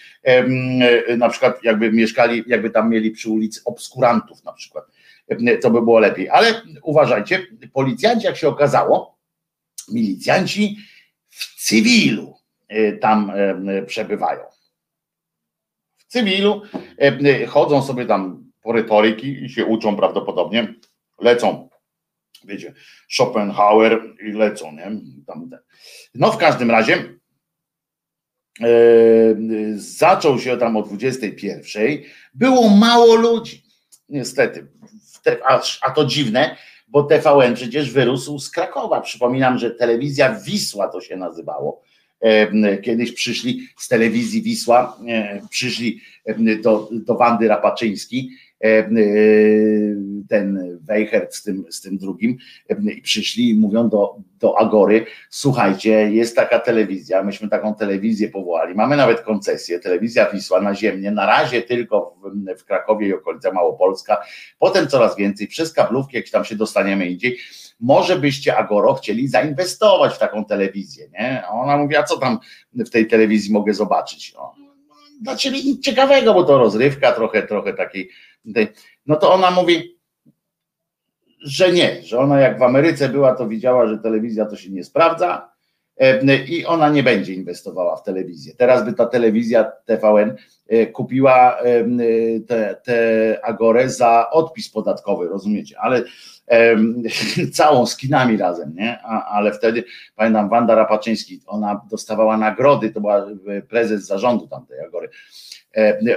[1.18, 4.84] Na przykład jakby mieszkali, jakby tam mieli przy ulicy obskurantów na przykład
[5.62, 6.28] to by było lepiej.
[6.28, 9.11] Ale uważajcie, policjanci, jak się okazało,
[9.88, 10.76] milicjanci
[11.28, 12.36] w cywilu
[12.68, 13.32] e, tam
[13.68, 14.44] e, przebywają.
[15.96, 16.62] W cywilu
[16.98, 20.74] e, chodzą sobie tam po retoryki i się uczą prawdopodobnie,
[21.20, 21.68] lecą,
[22.44, 22.74] wiecie,
[23.08, 24.90] Schopenhauer i lecą, nie?
[26.14, 27.18] No w każdym razie
[29.74, 31.98] zaczął się tam o 21.
[32.34, 33.62] Było mało ludzi.
[34.08, 34.68] Niestety,
[35.44, 36.56] a, a to dziwne,
[36.92, 39.00] bo TVN przecież wyrósł z Krakowa.
[39.00, 41.82] Przypominam, że telewizja Wisła to się nazywało.
[42.82, 44.96] Kiedyś przyszli z telewizji Wisła,
[45.50, 46.00] przyszli
[46.62, 48.51] do, do Wandy Rapaczyński E, e,
[50.28, 52.36] ten Weichert z tym, z tym drugim
[52.70, 58.28] e, i przyszli i mówią do, do Agory, słuchajcie, jest taka telewizja, myśmy taką telewizję
[58.28, 63.52] powołali, mamy nawet koncesję, telewizja Wisła naziemnie, na razie tylko w, w Krakowie i okolica
[63.52, 64.22] Małopolska,
[64.58, 67.38] potem coraz więcej, przez kablówki, jak tam się dostaniemy indziej,
[67.80, 71.42] może byście Agoro chcieli zainwestować w taką telewizję, nie?
[71.46, 72.38] A ona mówi, a co tam
[72.74, 74.34] w tej telewizji mogę zobaczyć?
[74.34, 74.54] No,
[75.22, 78.10] dla ciebie nic ciekawego, bo to rozrywka, trochę, trochę takiej
[79.06, 79.98] no to ona mówi,
[81.42, 84.84] że nie, że ona jak w Ameryce była, to widziała, że telewizja to się nie
[84.84, 85.52] sprawdza
[85.96, 88.54] e, i ona nie będzie inwestowała w telewizję.
[88.58, 90.36] Teraz by ta telewizja TVN
[90.68, 91.84] e, kupiła e,
[92.40, 96.04] te, te Agorę za odpis podatkowy, rozumiecie, ale
[97.52, 98.98] całą z kinami razem, nie?
[99.04, 99.84] A, ale wtedy
[100.16, 103.26] pamiętam Wanda Rapaczyński, ona dostawała nagrody, to była
[103.68, 105.08] prezes zarządu tamtej Agory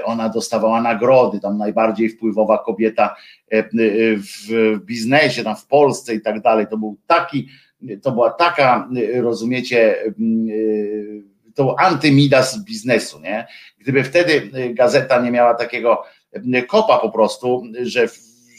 [0.03, 3.15] ona dostawała nagrody, tam najbardziej wpływowa kobieta
[3.49, 3.64] e,
[4.18, 6.68] w biznesie, tam w Polsce i tak dalej.
[6.68, 7.48] To był taki,
[8.02, 10.11] to była taka, rozumiecie, e,
[11.56, 13.48] to był antymidas biznesu, nie?
[13.80, 16.03] Gdyby wtedy gazeta nie miała takiego
[16.68, 18.07] kopa po prostu, że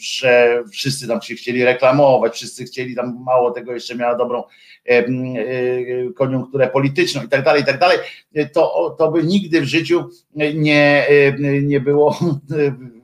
[0.01, 4.43] że wszyscy tam się chcieli reklamować, wszyscy chcieli tam mało tego jeszcze miała dobrą
[4.85, 5.03] e,
[6.15, 7.97] koniunkturę polityczną i tak dalej, i tak dalej,
[8.53, 11.07] to, to by nigdy w życiu nie,
[11.61, 12.19] nie było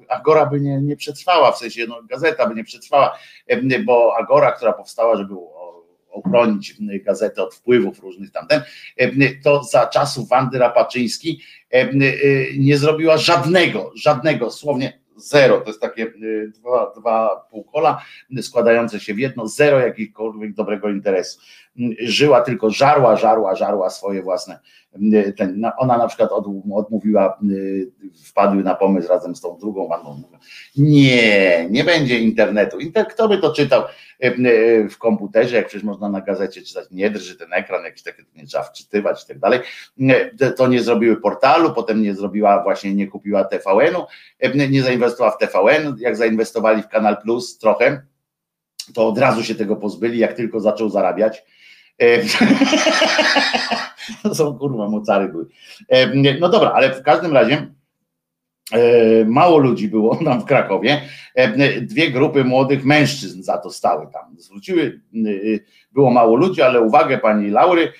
[0.09, 3.17] Agora by nie, nie przetrwała, w sensie no, gazeta by nie przetrwała,
[3.85, 5.33] bo Agora, która powstała, żeby
[6.11, 6.75] ochronić
[7.05, 8.61] gazetę od wpływów różnych tamten,
[9.43, 11.41] to za czasów Wandy Rapaczyński
[12.57, 18.01] nie zrobiła żadnego, żadnego, słownie zero, to jest takie y, dwa, dwa półkola
[18.41, 21.39] składające się w jedno, zero jakiegokolwiek dobrego interesu.
[21.99, 24.59] Żyła tylko, żarła, żarła, żarła swoje własne.
[25.13, 26.31] Y, ten, ona na przykład
[26.73, 27.91] odmówiła, y,
[28.25, 30.21] wpadły na pomysł razem z tą drugą wanną.
[30.77, 32.79] Nie, nie będzie internetu.
[32.79, 33.83] Inter, kto by to czytał
[34.89, 38.45] w komputerze, jak przecież można na gazecie czytać, nie drży ten ekran, jakiś taki nie
[38.45, 39.59] trzeba wczytywać i tak dalej.
[40.57, 44.05] To nie zrobiły portalu, potem nie zrobiła, właśnie nie kupiła TVN-u,
[44.69, 48.01] nie zainwestowała w TVN, jak zainwestowali w Kanal Plus trochę,
[48.93, 51.43] to od razu się tego pozbyli, jak tylko zaczął zarabiać.
[54.23, 55.45] To są kurwa mocary były.
[56.39, 57.67] No dobra, ale w każdym razie
[58.71, 61.01] e, mało ludzi było tam w Krakowie.
[61.81, 64.35] Dwie grupy młodych mężczyzn za to stały tam.
[64.37, 65.01] Zwróciły,
[65.91, 67.91] było mało ludzi, ale uwagę pani Laury,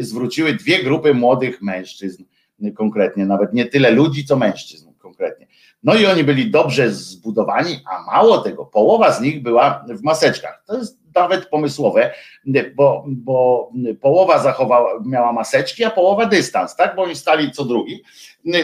[0.00, 2.24] zwróciły dwie grupy młodych mężczyzn
[2.74, 5.46] konkretnie, nawet nie tyle ludzi, co mężczyzn konkretnie.
[5.82, 10.62] No i oni byli dobrze zbudowani, a mało tego, połowa z nich była w maseczkach.
[10.66, 12.12] To jest nawet pomysłowe,
[12.74, 16.96] bo, bo połowa zachowała, miała maseczki, a połowa dystans, tak?
[16.96, 18.02] Bo oni stali co drugi.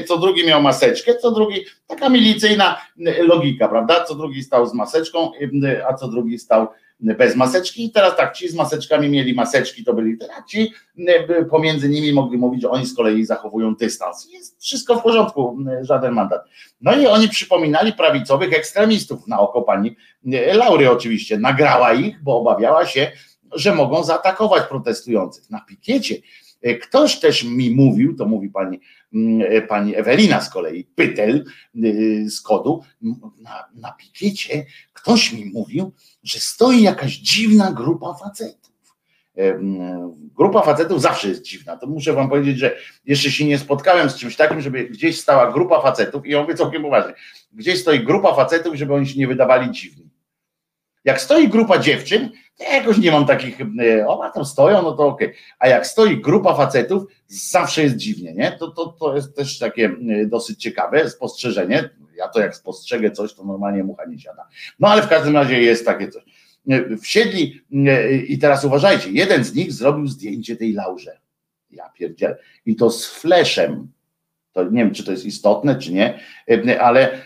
[0.07, 2.81] Co drugi miał maseczkę, co drugi, taka milicyjna
[3.21, 4.05] logika, prawda?
[4.05, 5.31] Co drugi stał z maseczką,
[5.89, 6.69] a co drugi stał
[7.01, 10.73] bez maseczki i teraz tak, ci z maseczkami mieli maseczki, to byli teraz ci
[11.51, 14.29] pomiędzy nimi mogli mówić, że oni z kolei zachowują dystans.
[14.33, 16.43] Jest wszystko w porządku, żaden mandat.
[16.81, 19.97] No i oni przypominali prawicowych ekstremistów na oko pani
[20.55, 23.13] Laury oczywiście nagrała ich, bo obawiała się,
[23.53, 26.15] że mogą zaatakować protestujących na pikiecie.
[26.83, 28.81] Ktoś też mi mówił, to mówi pani,
[29.15, 31.45] mm, pani Ewelina z kolei, Pytel
[32.29, 32.83] z kodu,
[33.39, 34.65] na, na pikiecie
[35.09, 35.93] ktoś mi mówił,
[36.23, 38.69] że stoi jakaś dziwna grupa facetów.
[40.37, 41.77] Grupa facetów zawsze jest dziwna.
[41.77, 45.53] To muszę wam powiedzieć, że jeszcze się nie spotkałem z czymś takim, żeby gdzieś stała
[45.53, 47.15] grupa facetów i ja mówię całkiem poważnie.
[47.53, 50.08] Gdzieś stoi grupa facetów, żeby oni się nie wydawali dziwni.
[51.09, 54.93] Jak stoi grupa dziewczyn, to ja jakoś nie mam takich, e, ona tam stoją, no
[54.93, 55.29] to okej.
[55.29, 55.41] Okay.
[55.59, 58.53] A jak stoi grupa facetów, zawsze jest dziwnie, nie?
[58.53, 61.91] To, to, to jest też takie dosyć ciekawe spostrzeżenie.
[62.17, 64.49] Ja to jak spostrzegę coś, to normalnie mucha nie siada.
[64.79, 66.23] No ale w każdym razie jest takie coś.
[66.69, 71.19] E, wsiedli e, i teraz uważajcie, jeden z nich zrobił zdjęcie tej Laurze.
[71.71, 72.39] Ja pierdzielę.
[72.67, 73.89] I to z fleszem.
[74.65, 76.19] To nie wiem, czy to jest istotne, czy nie,
[76.51, 77.19] e, ale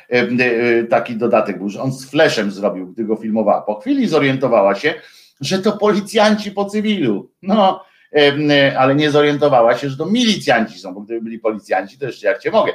[0.91, 3.63] taki dodatek był, że on z fleszem zrobił, gdy go filmowała.
[3.63, 4.95] Po chwili zorientowała się,
[5.41, 7.31] że to policjanci po cywilu.
[7.43, 7.85] No,
[8.79, 12.39] ale nie zorientowała się, że to milicjanci są, bo gdyby byli policjanci, to jeszcze jak
[12.39, 12.73] cię mogę.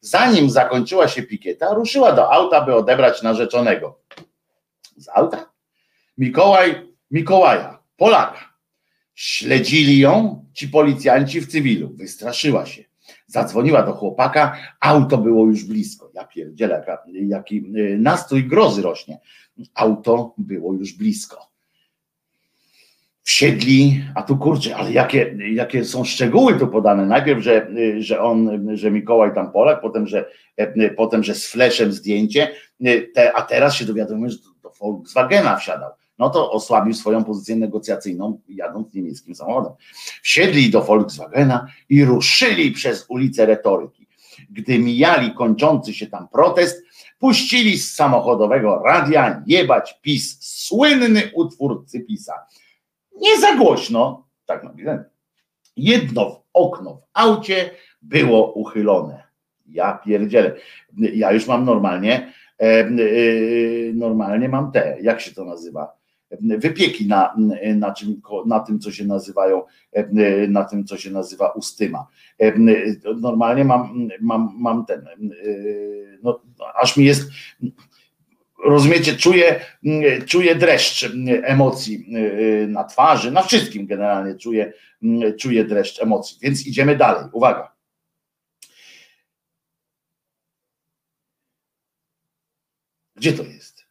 [0.00, 3.98] Zanim zakończyła się pikieta, ruszyła do auta, by odebrać narzeczonego.
[4.96, 5.50] Z auta?
[6.18, 8.54] Mikołaj, Mikołaja, Polaka.
[9.14, 11.90] Śledzili ją ci policjanci w cywilu.
[11.94, 12.89] Wystraszyła się.
[13.26, 16.10] Zadzwoniła do chłopaka, auto było już blisko.
[16.14, 19.18] Ja pierdzielę, jaki y, nastrój grozy rośnie.
[19.74, 21.50] Auto było już blisko.
[23.22, 27.06] Wsiedli, a tu kurczę, ale jakie, jakie są szczegóły tu podane.
[27.06, 30.24] Najpierw, że, y, że on, że Mikołaj tam Polak, potem, że,
[30.60, 32.48] y, potem, że z fleszem zdjęcie,
[33.34, 38.94] a teraz się dowiadujemy, że do Volkswagena wsiadał no to osłabił swoją pozycję negocjacyjną, jadąc
[38.94, 39.72] niemieckim samochodem.
[40.22, 44.06] Wsiedli do Volkswagena i ruszyli przez ulicę retoryki.
[44.50, 46.84] Gdy mijali kończący się tam protest,
[47.18, 52.32] puścili z samochodowego radia jebać PiS, słynny utwór Cypisa.
[53.16, 55.04] Nie za głośno, tak napisane.
[55.76, 57.70] Jedno w okno w aucie
[58.02, 59.22] było uchylone.
[59.66, 60.54] Ja pierdzielę.
[60.98, 62.88] Ja już mam normalnie, e, e,
[63.94, 65.99] normalnie mam te, jak się to nazywa?
[66.40, 67.34] Wypieki na,
[67.76, 69.62] na, czym, na tym, co się nazywają,
[70.48, 72.06] na tym, co się nazywa ustyma.
[73.20, 75.06] Normalnie mam, mam, mam ten,
[76.22, 76.40] no,
[76.74, 77.30] aż mi jest,
[78.64, 79.60] rozumiecie, czuję,
[80.26, 81.10] czuję dreszcz
[81.42, 82.06] emocji
[82.68, 84.72] na twarzy, na wszystkim generalnie czuję,
[85.38, 86.38] czuję dreszcz emocji.
[86.42, 87.24] Więc idziemy dalej.
[87.32, 87.72] Uwaga.
[93.16, 93.86] Gdzie to jest?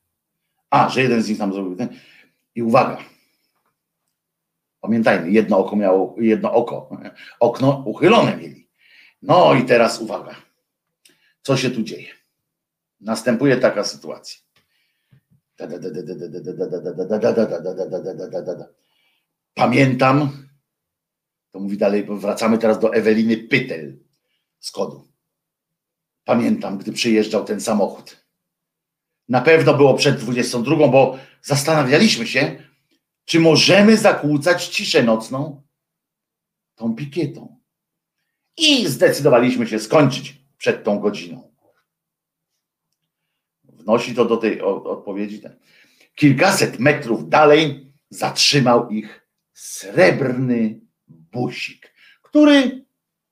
[0.69, 1.75] A, że jeden z nich tam zrobił.
[1.75, 1.89] Ten.
[2.59, 2.97] I uwaga,
[4.81, 6.89] pamiętajmy, jedno oko miało, jedno oko,
[7.39, 8.69] okno uchylone mieli.
[9.21, 10.35] No i teraz uwaga,
[11.41, 12.07] co się tu dzieje?
[13.01, 14.39] Następuje taka sytuacja.
[19.53, 20.47] Pamiętam,
[21.51, 23.99] to mówi dalej, wracamy teraz do Eweliny Pytel
[24.59, 25.07] z kodu.
[26.23, 28.25] Pamiętam, gdy przyjeżdżał ten samochód.
[29.29, 32.63] Na pewno było przed 22, bo zastanawialiśmy się,
[33.25, 35.63] czy możemy zakłócać ciszę nocną
[36.75, 37.59] tą pikietą.
[38.57, 41.53] I zdecydowaliśmy się skończyć przed tą godziną.
[43.63, 45.41] Wnosi to do tej odpowiedzi.
[46.15, 52.85] Kilkaset metrów dalej zatrzymał ich srebrny busik, który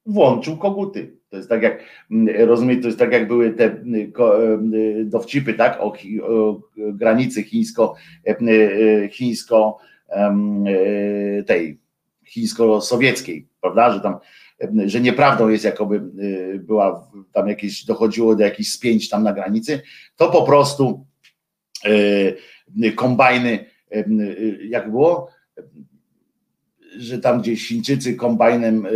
[0.05, 1.16] włączył koguty.
[1.29, 5.53] To jest tak jak, mm, rozumiem, to jest tak jak były te mm, mm, dowcipy,
[5.53, 5.93] tak, o,
[6.23, 7.95] o granicy chińsko,
[8.27, 9.77] e, e, chińsko
[10.09, 11.79] e, tej
[12.25, 14.17] chińsko-sowieckiej, prawda, że tam,
[14.85, 16.01] że nieprawdą jest, jakoby
[16.59, 19.81] była tam jakieś, dochodziło do jakichś spięć tam na granicy,
[20.15, 21.05] to po prostu
[22.95, 23.65] kombajny,
[24.69, 25.29] jak było,
[26.97, 28.87] że tam gdzieś Chińczycy kombajnem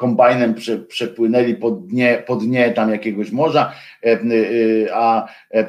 [0.00, 3.72] kombajnem prze, przepłynęli pod dnie, dnie tam jakiegoś morza,
[4.02, 4.18] e, e,
[4.94, 5.68] a e,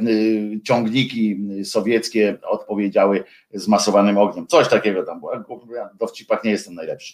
[0.64, 4.48] ciągniki sowieckie odpowiedziały zmasowanym ogniem.
[4.48, 5.34] Coś takiego tam było.
[5.76, 7.14] Ja w dowcipach nie jestem najlepszy.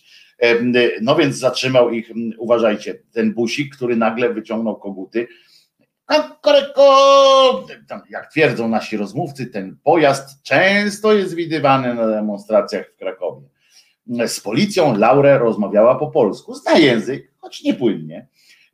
[1.02, 5.28] No więc zatrzymał ich, uważajcie, ten busik, który nagle wyciągnął koguty.
[8.10, 13.57] Jak twierdzą nasi rozmówcy, ten pojazd często jest widywany na demonstracjach w Krakowie
[14.28, 18.28] z policją Laurę rozmawiała po polsku, zna język, choć niepłynnie.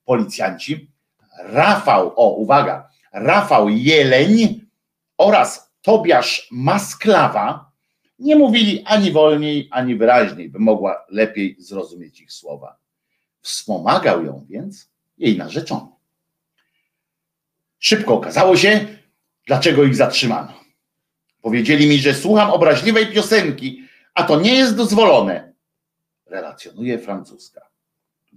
[0.05, 0.91] Policjanci
[1.39, 4.65] Rafał, o uwaga, Rafał Jeleń
[5.18, 7.72] oraz Tobiasz Masklawa
[8.19, 12.77] nie mówili ani wolniej, ani wyraźniej, by mogła lepiej zrozumieć ich słowa.
[13.41, 15.88] Wspomagał ją więc jej narzeczony.
[17.80, 18.88] Szybko okazało się,
[19.47, 20.53] dlaczego ich zatrzymano.
[21.41, 23.82] Powiedzieli mi, że słucham obraźliwej piosenki,
[24.14, 25.53] a to nie jest dozwolone.
[26.26, 27.61] Relacjonuje francuska.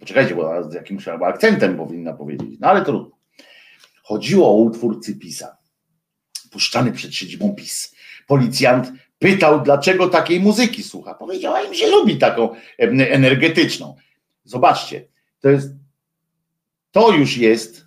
[0.00, 3.16] Poczekajcie, bo z jakimś akcentem powinna powiedzieć, no ale trudno.
[4.02, 5.56] Chodziło o utwór Cypisa,
[6.50, 7.96] puszczany przed siedzibą PiS.
[8.26, 11.14] Policjant pytał, dlaczego takiej muzyki słucha.
[11.14, 13.96] Powiedziała im, że lubi taką energetyczną.
[14.44, 15.08] Zobaczcie,
[15.40, 15.72] to jest,
[16.90, 17.85] to już jest,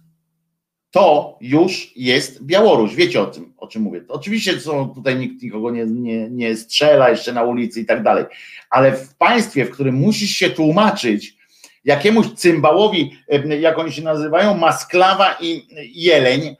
[0.91, 2.95] to już jest Białoruś.
[2.95, 4.01] Wiecie o tym, o czym mówię.
[4.07, 8.25] Oczywiście są, tutaj nikt nikogo nie, nie, nie strzela jeszcze na ulicy i tak dalej,
[8.69, 11.35] ale w państwie, w którym musisz się tłumaczyć,
[11.85, 13.17] jakiemuś cymbałowi,
[13.59, 16.55] jak oni się nazywają, Masklawa i Jeleń,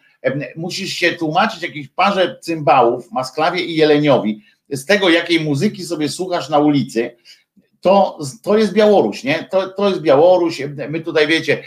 [0.55, 6.49] musisz się tłumaczyć jakiejś parze cymbałów, Masklawie i Jeleniowi, z tego, jakiej muzyki sobie słuchasz
[6.49, 7.15] na ulicy,
[7.81, 9.47] to, to jest Białoruś, nie?
[9.51, 10.61] To, to jest Białoruś.
[10.89, 11.63] My tutaj wiecie,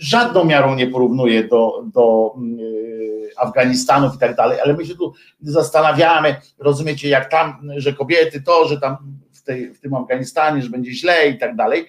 [0.00, 5.12] żadną miarą nie porównuję do, do yy, Afganistanów i tak dalej, ale my się tu
[5.42, 8.96] zastanawiamy, rozumiecie, jak tam, że kobiety to, że tam
[9.32, 11.86] w, tej, w tym Afganistanie, że będzie źle i tak dalej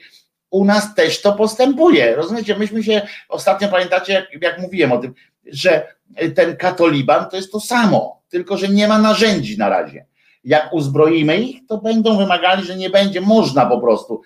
[0.52, 2.16] u nas też to postępuje.
[2.16, 5.14] Rozumiecie, myśmy się ostatnio pamiętacie, jak, jak mówiłem o tym,
[5.46, 5.88] że
[6.36, 10.06] ten katoliban to jest to samo, tylko że nie ma narzędzi na razie.
[10.44, 14.22] Jak uzbroimy ich, to będą wymagali, że nie będzie można po prostu,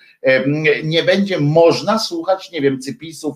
[0.84, 3.36] nie będzie można słuchać, nie wiem, cypisów,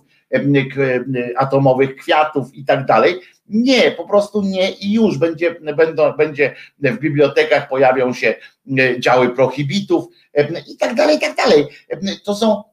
[1.38, 3.20] atomowych kwiatów i tak dalej.
[3.50, 8.36] Nie, po prostu nie i już będzie, będą, będzie w bibliotekach pojawią się
[9.00, 10.06] działy prohibitów
[10.68, 11.68] i tak dalej, i tak dalej.
[12.24, 12.64] To są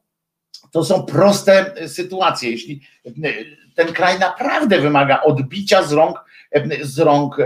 [0.70, 2.50] to są proste sytuacje.
[2.50, 2.80] Jeśli
[3.74, 6.24] ten kraj naprawdę wymaga odbicia z rąk,
[6.82, 7.36] z rąk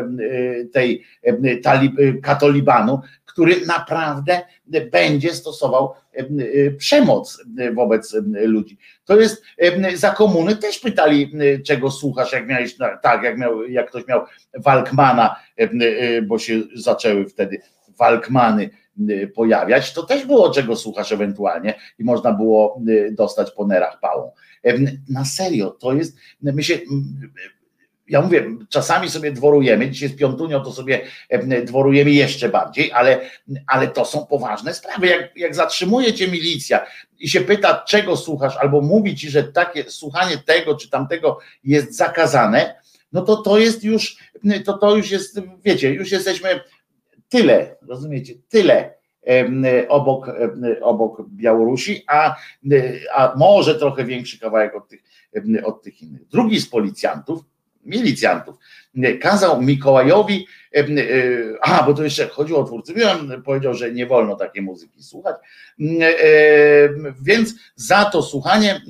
[0.73, 1.05] tej
[2.23, 3.01] katolibanu,
[3.33, 4.41] który naprawdę
[4.93, 5.95] będzie stosował
[6.79, 7.45] przemoc
[7.75, 8.79] wobec ludzi.
[9.05, 9.43] To jest
[9.95, 11.33] za komuny też pytali,
[11.67, 14.25] czego słuchasz, jak miałeś, tak, jak, miał, jak ktoś miał
[14.55, 15.37] Walkmana,
[16.27, 17.63] bo się zaczęły wtedy
[17.99, 18.71] Walkmany
[19.35, 22.83] pojawiać, to też było czego słuchasz ewentualnie i można było
[23.13, 24.31] dostać po nerach pałą.
[25.09, 26.79] Na serio, to jest, my się,
[28.11, 31.01] ja mówię, czasami sobie dworujemy, dzisiaj z piątunio to sobie
[31.65, 33.21] dworujemy jeszcze bardziej, ale,
[33.67, 35.07] ale to są poważne sprawy.
[35.07, 36.87] Jak, jak zatrzymuje cię milicja
[37.19, 41.97] i się pyta, czego słuchasz, albo mówi ci, że takie słuchanie tego czy tamtego jest
[41.97, 42.81] zakazane,
[43.13, 44.17] no to to jest już,
[44.65, 46.61] to, to już jest, wiecie, już jesteśmy
[47.31, 48.95] Tyle, rozumiecie, tyle
[49.89, 50.27] obok,
[50.83, 52.37] obok Białorusi, a,
[53.15, 55.03] a może trochę większy kawałek od tych,
[55.65, 56.29] od tych innych.
[56.29, 57.41] Drugi z policjantów,
[57.85, 58.57] milicjantów,
[59.21, 60.47] kazał Mikołajowi,
[60.77, 60.85] e,
[61.63, 62.95] a bo to jeszcze chodziło o twórcy,
[63.45, 65.37] powiedział, że nie wolno takiej muzyki słuchać,
[67.23, 68.83] więc za to słuchanie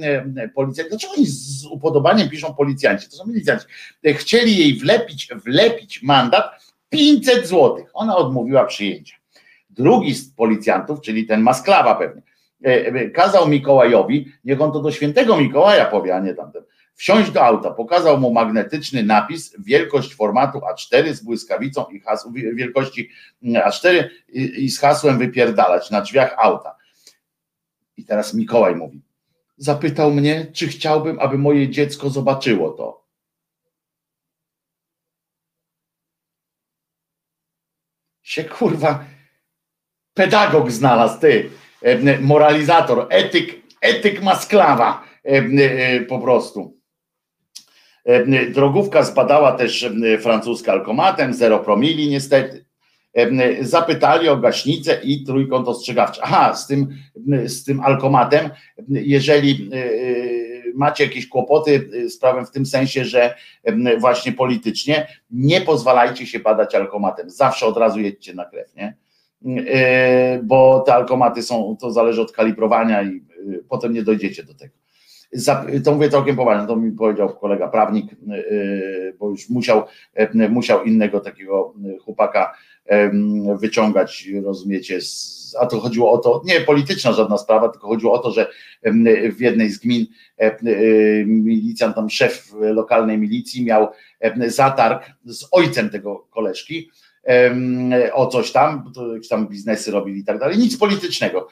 [0.54, 3.66] policjantów, dlaczego oni z upodobaniem piszą policjanci, to są milicjanci,
[4.04, 7.90] chcieli jej wlepić, wlepić mandat, 500 złotych.
[7.94, 9.16] Ona odmówiła przyjęcia.
[9.70, 12.22] Drugi z policjantów, czyli ten masklawa pewnie,
[12.64, 16.62] e, e, kazał Mikołajowi, niech on to do świętego Mikołaja powie, a nie tamten,
[17.00, 23.10] wsiąść do auta, pokazał mu magnetyczny napis, wielkość formatu A4 z błyskawicą i hasł, wielkości
[23.42, 26.76] mm, A4 i, i z hasłem wypierdalać na drzwiach auta.
[27.96, 29.02] I teraz Mikołaj mówi,
[29.56, 33.00] zapytał mnie, czy chciałbym, aby moje dziecko zobaczyło to.
[38.22, 39.04] się kurwa
[40.14, 41.50] pedagog znalazł, ty,
[41.82, 46.79] e, moralizator, etyk, etyk masklawa e, e, po prostu.
[48.54, 49.90] Drogówka zbadała też
[50.20, 52.64] francuska alkomatem, zero promili niestety.
[53.60, 56.20] Zapytali o gaśnicę i trójkąt ostrzegawczy.
[56.24, 56.88] Aha, z tym,
[57.44, 58.50] z tym alkomatem,
[58.88, 59.70] jeżeli
[60.74, 63.34] macie jakieś kłopoty z prawem w tym sensie, że
[63.98, 67.30] właśnie politycznie nie pozwalajcie się badać alkomatem.
[67.30, 68.96] Zawsze od razu jedźcie na krew, nie?
[69.46, 73.22] E, bo te alkomaty są, to zależy od kalibrowania i e,
[73.68, 74.74] potem nie dojdziecie do tego.
[75.84, 78.16] To mówię całkiem poważnie, to mi powiedział kolega prawnik, e,
[79.18, 79.82] bo już musiał,
[80.50, 81.74] musiał innego takiego
[82.04, 82.54] chłopaka
[83.60, 84.98] wyciągać, rozumiecie,
[85.60, 88.46] a to chodziło o to, nie polityczna żadna sprawa, tylko chodziło o to, że
[89.36, 90.06] w jednej z gmin
[91.26, 93.88] milicjant, tam szef lokalnej milicji miał
[94.46, 96.90] zatarg z ojcem tego koleżki,
[98.12, 101.48] o coś tam, jakieś tam biznesy robili i tak dalej, nic politycznego.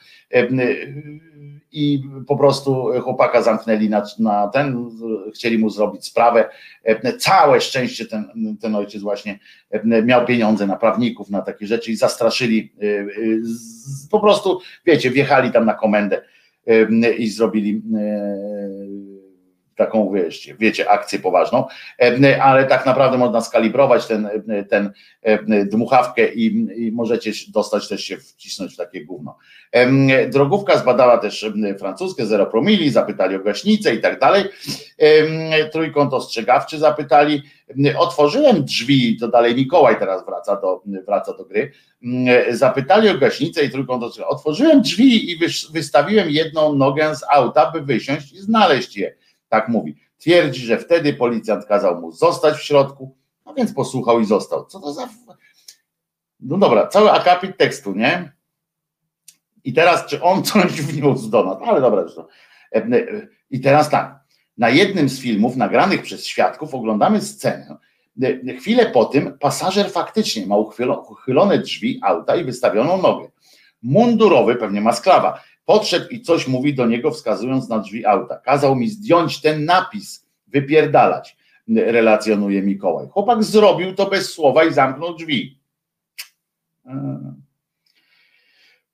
[1.73, 4.91] I po prostu chłopaka zamknęli na, na ten,
[5.35, 6.49] chcieli mu zrobić sprawę.
[7.19, 9.39] Całe szczęście ten, ten ojciec właśnie
[10.05, 12.73] miał pieniądze na prawników, na takie rzeczy i zastraszyli,
[14.11, 16.23] po prostu, wiecie, wjechali tam na komendę
[17.19, 17.83] i zrobili
[19.79, 21.67] taką wiecie, wiecie, akcję poważną,
[22.43, 24.29] ale tak naprawdę można skalibrować ten,
[24.71, 24.93] ten
[25.67, 26.47] dmuchawkę i,
[26.87, 29.37] i możecie dostać też się wcisnąć w takie gówno.
[30.29, 31.47] Drogówka zbadała też
[31.79, 34.45] francuskie, zero promili, zapytali o gaśnicę i tak dalej.
[35.73, 37.43] Trójkąt ostrzegawczy zapytali.
[37.99, 41.73] Otworzyłem drzwi, to dalej Mikołaj teraz wraca do, wraca do gry.
[42.51, 44.37] Zapytali o gaśnicę i trójkąt ostrzegawczy.
[44.37, 45.39] Otworzyłem drzwi i
[45.73, 49.15] wystawiłem jedną nogę z auta, by wysiąść i znaleźć je.
[49.49, 49.97] Tak mówi.
[50.19, 53.17] Twierdzi, że wtedy policjant kazał mu zostać w środku,
[53.47, 54.67] no więc posłuchał i został.
[54.67, 55.09] Co to za.
[56.41, 58.33] No dobra, cały akapit tekstu, nie?
[59.65, 61.59] I teraz, czy on coś wniósł do nas?
[61.69, 62.25] Ale dobra, zresztą.
[62.75, 62.83] E,
[63.51, 64.19] I teraz tak.
[64.59, 67.77] Na jednym z filmów nagranych przez świadków oglądamy scenę.
[68.23, 73.31] E, chwilę po tym pasażer faktycznie ma uchylone drzwi auta i wystawioną nogę.
[73.83, 78.37] Mundurowy, pewnie ma sklawa, podszedł i coś mówi do niego, wskazując na drzwi auta.
[78.37, 81.37] Kazał mi zdjąć ten napis, wypierdalać,
[81.69, 83.09] relacjonuje Mikołaj.
[83.09, 85.59] Chłopak zrobił to bez słowa i zamknął drzwi.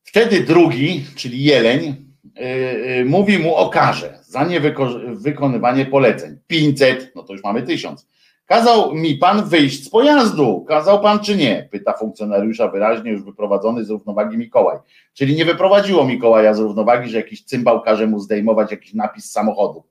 [0.05, 1.97] Wtedy drugi, czyli jeleń,
[2.37, 6.39] yy, yy, mówi mu o karze za niewykonywanie poleceń.
[6.47, 8.07] 500, no to już mamy 1000.
[8.47, 10.65] Kazał mi pan wyjść z pojazdu.
[10.69, 11.69] Kazał pan czy nie?
[11.71, 14.79] Pyta funkcjonariusza wyraźnie już wyprowadzony z równowagi Mikołaj.
[15.13, 19.85] Czyli nie wyprowadziło Mikołaja z równowagi, że jakiś cymbał każe mu zdejmować jakiś napis samochodu.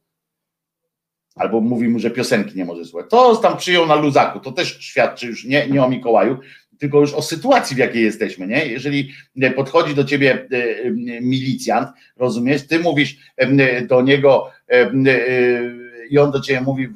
[1.35, 3.09] Albo mówi mu, że piosenki nie może słuchać.
[3.09, 4.39] To tam przyjął na luzaku.
[4.39, 6.37] To też świadczy już nie, nie o Mikołaju,
[6.79, 8.65] tylko już o sytuacji, w jakiej jesteśmy, nie?
[8.65, 9.11] Jeżeli
[9.41, 13.17] e, podchodzi do ciebie e, e, milicjant, rozumiesz, ty mówisz
[13.87, 14.51] do niego
[16.09, 16.87] i on do ciebie mówi,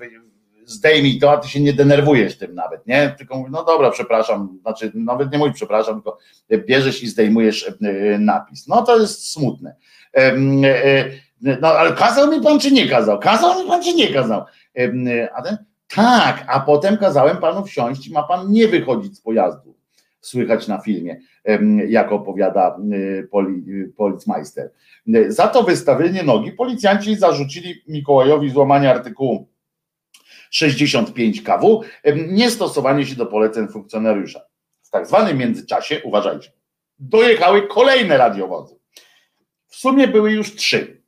[0.69, 3.15] zdejmij to, a ty się nie denerwujesz tym nawet, nie?
[3.17, 6.17] Tylko mówisz, no dobra, przepraszam, znaczy nawet nie mówisz przepraszam, tylko
[6.67, 7.71] bierzesz i zdejmujesz
[8.19, 8.67] napis.
[8.67, 9.75] No to jest smutne.
[11.41, 13.19] No ale kazał mi pan, czy nie kazał?
[13.19, 14.43] Kazał mi pan, czy nie kazał?
[15.35, 15.57] A ten,
[15.95, 19.77] tak, a potem kazałem panu wsiąść i ma pan nie wychodzić z pojazdu.
[20.21, 21.19] Słychać na filmie,
[21.87, 22.77] jak opowiada
[23.31, 23.63] poli.
[25.27, 29.47] Za to wystawienie nogi policjanci zarzucili Mikołajowi złamanie artykułu
[30.51, 31.81] 65 KW,
[32.27, 34.41] niestosowanie się do poleceń funkcjonariusza.
[34.83, 36.51] W tak zwanym międzyczasie, uważajcie,
[36.99, 38.75] dojechały kolejne radiowozy.
[39.67, 41.01] W sumie były już trzy.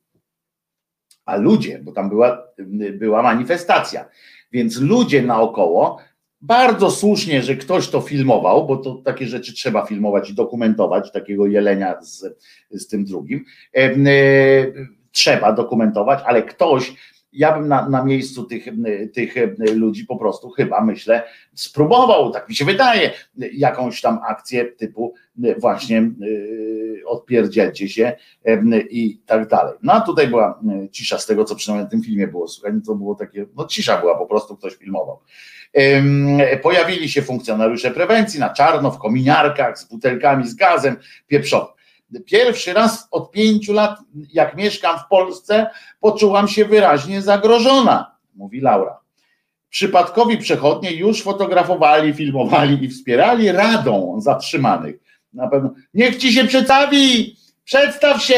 [1.24, 2.46] A ludzie, bo tam była,
[2.92, 4.08] była manifestacja,
[4.52, 5.98] więc ludzie naokoło,
[6.40, 11.46] bardzo słusznie, że ktoś to filmował, bo to takie rzeczy trzeba filmować i dokumentować, takiego
[11.46, 12.38] jelenia z,
[12.70, 13.44] z tym drugim.
[13.76, 13.90] E,
[15.12, 16.94] trzeba dokumentować, ale ktoś
[17.32, 18.66] ja bym na, na miejscu tych,
[19.14, 19.34] tych
[19.74, 21.22] ludzi po prostu chyba myślę
[21.54, 23.10] spróbował, tak mi się wydaje,
[23.52, 25.14] jakąś tam akcję typu
[25.58, 26.10] właśnie
[27.06, 28.12] odpierdzielcie się
[28.90, 29.74] i tak dalej.
[29.82, 30.60] No a tutaj była
[30.92, 34.00] cisza z tego, co przynajmniej na tym filmie było słuchaj, to było takie, no cisza
[34.00, 35.20] była, po prostu ktoś filmował.
[36.62, 40.96] Pojawili się funkcjonariusze prewencji na czarno w kominiarkach z butelkami z gazem
[41.26, 41.79] pieprzowym.
[42.26, 43.98] Pierwszy raz od pięciu lat,
[44.32, 45.66] jak mieszkam w Polsce,
[46.00, 49.00] poczułam się wyraźnie zagrożona, mówi Laura.
[49.68, 54.96] Przypadkowi przechodnie już fotografowali, filmowali i wspierali radą zatrzymanych.
[55.32, 58.36] Na pewno, niech ci się przedstawi, przedstaw się!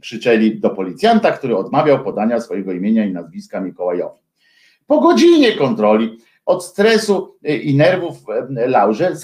[0.00, 4.20] Krzyczeli do policjanta, który odmawiał podania swojego imienia i nazwiska Mikołajowi.
[4.86, 8.16] Po godzinie kontroli od stresu i nerwów
[8.50, 9.16] Laurze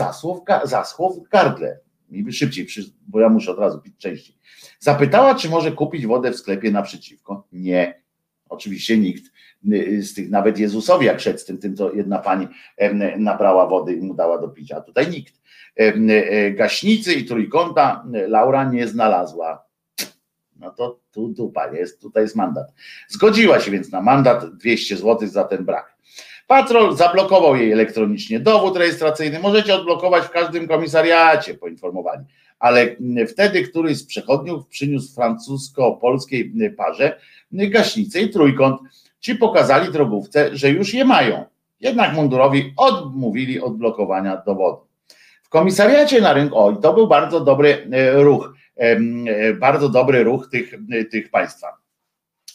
[0.64, 1.78] zaschło w gardle
[2.12, 2.66] i szybciej,
[3.08, 4.36] bo ja muszę od razu pić częściej.
[4.78, 7.46] Zapytała, czy może kupić wodę w sklepie naprzeciwko.
[7.52, 8.02] Nie.
[8.48, 9.24] Oczywiście nikt
[9.72, 12.48] y, z tych, nawet Jezusowi, jak szedł z tym, tym to jedna pani
[13.18, 15.34] nabrała wody i mu dała do picia, a tutaj nikt.
[15.80, 19.64] Y, gaśnicy i trójkąta Laura nie znalazła.
[20.56, 22.72] No to tu dupa jest, tutaj jest mandat.
[23.08, 25.91] Zgodziła się więc na mandat 200 zł za ten brak.
[26.52, 29.38] Patrol zablokował jej elektronicznie dowód rejestracyjny.
[29.38, 32.24] Możecie odblokować w każdym komisariacie, poinformowali.
[32.58, 32.96] Ale
[33.28, 37.20] wtedy któryś z przechodniów przyniósł francusko-polskiej parze
[37.52, 38.80] gaśnicę i trójkąt.
[39.20, 41.44] Ci pokazali drogówce, że już je mają.
[41.80, 44.80] Jednak mundurowi odmówili odblokowania dowodu.
[45.42, 50.48] W komisariacie na rynku, oj, to był bardzo dobry e, ruch, e, bardzo dobry ruch
[50.50, 50.74] tych,
[51.10, 51.81] tych państwa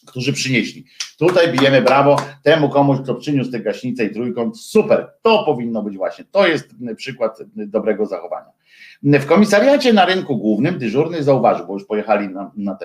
[0.08, 0.86] którzy przynieśli.
[1.20, 4.60] Tutaj bijemy brawo temu komuś, kto przyniósł te gaśnice i trójkąt.
[4.60, 6.26] Super, to powinno być właśnie.
[6.32, 8.52] To jest przykład dobrego zachowania.
[9.04, 12.78] W komisariacie na rynku głównym dyżurny zauważył, bo już pojechali na, na.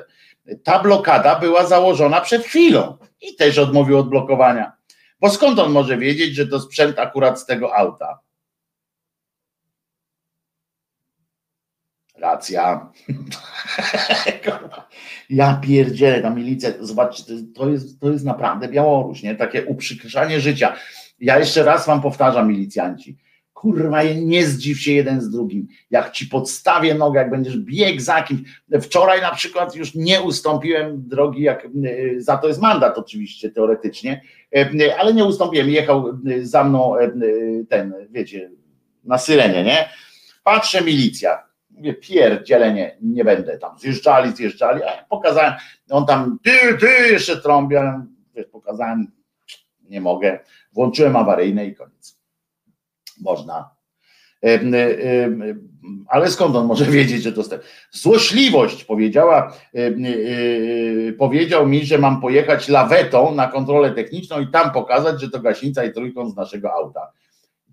[0.64, 4.72] Ta blokada była założona przed chwilą i też odmówił odblokowania.
[5.20, 8.18] Bo skąd on może wiedzieć, że to sprzęt akurat z tego auta?
[12.22, 12.92] Racja.
[15.30, 17.24] ja pierdzielę, ta milicja, zobaczcie,
[17.54, 19.34] to jest, to jest naprawdę Białoruś, nie?
[19.34, 20.76] Takie uprzykrzanie życia.
[21.20, 23.18] Ja jeszcze raz wam powtarzam, milicjanci,
[23.52, 25.68] kurwa, nie zdziw się jeden z drugim.
[25.90, 28.40] Jak ci podstawię nogę, jak będziesz bieg za kimś.
[28.82, 34.22] Wczoraj na przykład już nie ustąpiłem drogi, jak y, za to jest mandat oczywiście teoretycznie,
[34.56, 35.70] y, ale nie ustąpiłem.
[35.70, 36.94] Jechał za mną
[37.68, 38.50] ten, wiecie,
[39.04, 39.88] na syrenie, nie?
[40.44, 41.51] Patrzę milicja.
[41.94, 43.78] Pierdzielenie, nie będę tam.
[43.78, 45.52] Zjeżdżali, zjeżdżali, a pokazałem,
[45.90, 48.02] on tam, ty, ty, jeszcze trąbię,
[48.52, 49.06] pokazałem,
[49.88, 50.38] nie mogę.
[50.72, 52.18] Włączyłem awaryjne i koniec
[53.20, 53.70] można.
[56.08, 57.54] Ale skąd on może wiedzieć, że to jest
[57.90, 65.20] złośliwość powiedziała, y, powiedział mi, że mam pojechać lawetą na kontrolę techniczną i tam pokazać,
[65.20, 67.12] że to gaśnica i trójkąt z naszego auta.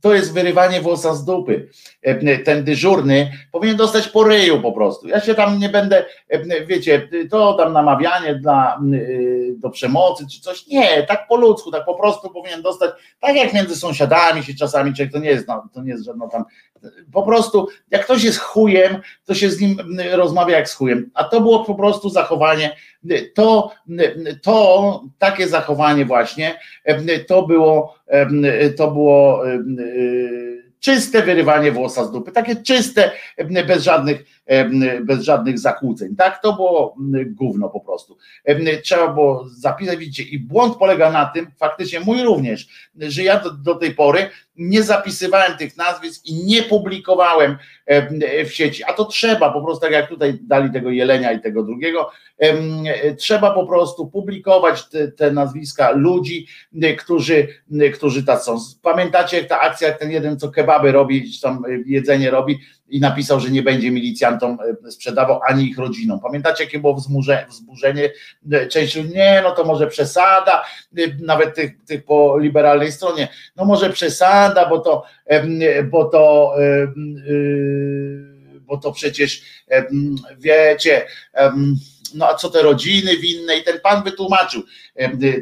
[0.02, 1.70] To jest wyrywanie włosa z dupy.
[2.02, 5.08] E, ten dyżurny powinien dostać po ryju po prostu.
[5.08, 8.80] Ja się tam nie będę, e, wiecie, to tam namawianie dla,
[9.58, 10.68] do przemocy czy coś.
[10.68, 14.94] Nie, tak po ludzku, tak po prostu powinien dostać, tak jak między sąsiadami się czasami
[14.94, 16.44] człowiek, to nie jest, no, to nie jest żadna tam,
[17.12, 19.78] po prostu jak ktoś jest chujem, to się z nim
[20.12, 21.12] rozmawia jak z chujem.
[21.14, 22.76] A to było po prostu zachowanie,
[23.36, 23.72] to,
[24.42, 26.60] to takie zachowanie właśnie,
[27.28, 27.96] to było,
[28.78, 29.44] to było
[30.80, 33.12] czyste wyrywanie włosa z dupy, takie czyste,
[33.68, 34.39] bez żadnych,
[35.02, 36.16] bez żadnych zakłóceń.
[36.16, 36.96] Tak, to było
[37.26, 38.18] gówno po prostu.
[38.84, 43.52] Trzeba było zapisać, widzicie, i błąd polega na tym, faktycznie mój również, że ja do,
[43.52, 47.58] do tej pory nie zapisywałem tych nazwisk i nie publikowałem
[48.46, 51.64] w sieci, a to trzeba po prostu, tak jak tutaj dali tego jelenia i tego
[51.64, 52.12] drugiego,
[53.18, 56.48] trzeba po prostu publikować te, te nazwiska ludzi,
[56.98, 57.48] którzy,
[57.94, 58.58] którzy tacy są.
[58.82, 62.60] Pamiętacie jak ta akcja, jak ten jeden, co kebaby robi, czy tam jedzenie robi
[62.90, 64.58] i napisał, że nie będzie milicjantom
[64.90, 66.20] sprzedawał ani ich rodzinom.
[66.20, 66.96] Pamiętacie, jakie było
[67.50, 68.12] wzburzenie?
[68.70, 70.64] Część nie, no to może przesada,
[71.22, 75.04] nawet tych, tych po liberalnej stronie, no może przesada, bo to,
[75.92, 76.54] bo to,
[78.62, 79.42] bo to przecież
[80.38, 81.06] wiecie,
[82.16, 84.64] no a co te rodziny winne i ten pan wytłumaczył,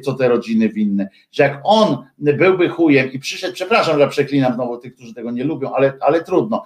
[0.04, 4.78] co te rodziny winne, że jak on byłby chujem i przyszedł, przepraszam, że przeklinam znowu
[4.78, 6.64] tych, którzy tego nie lubią, ale, ale trudno,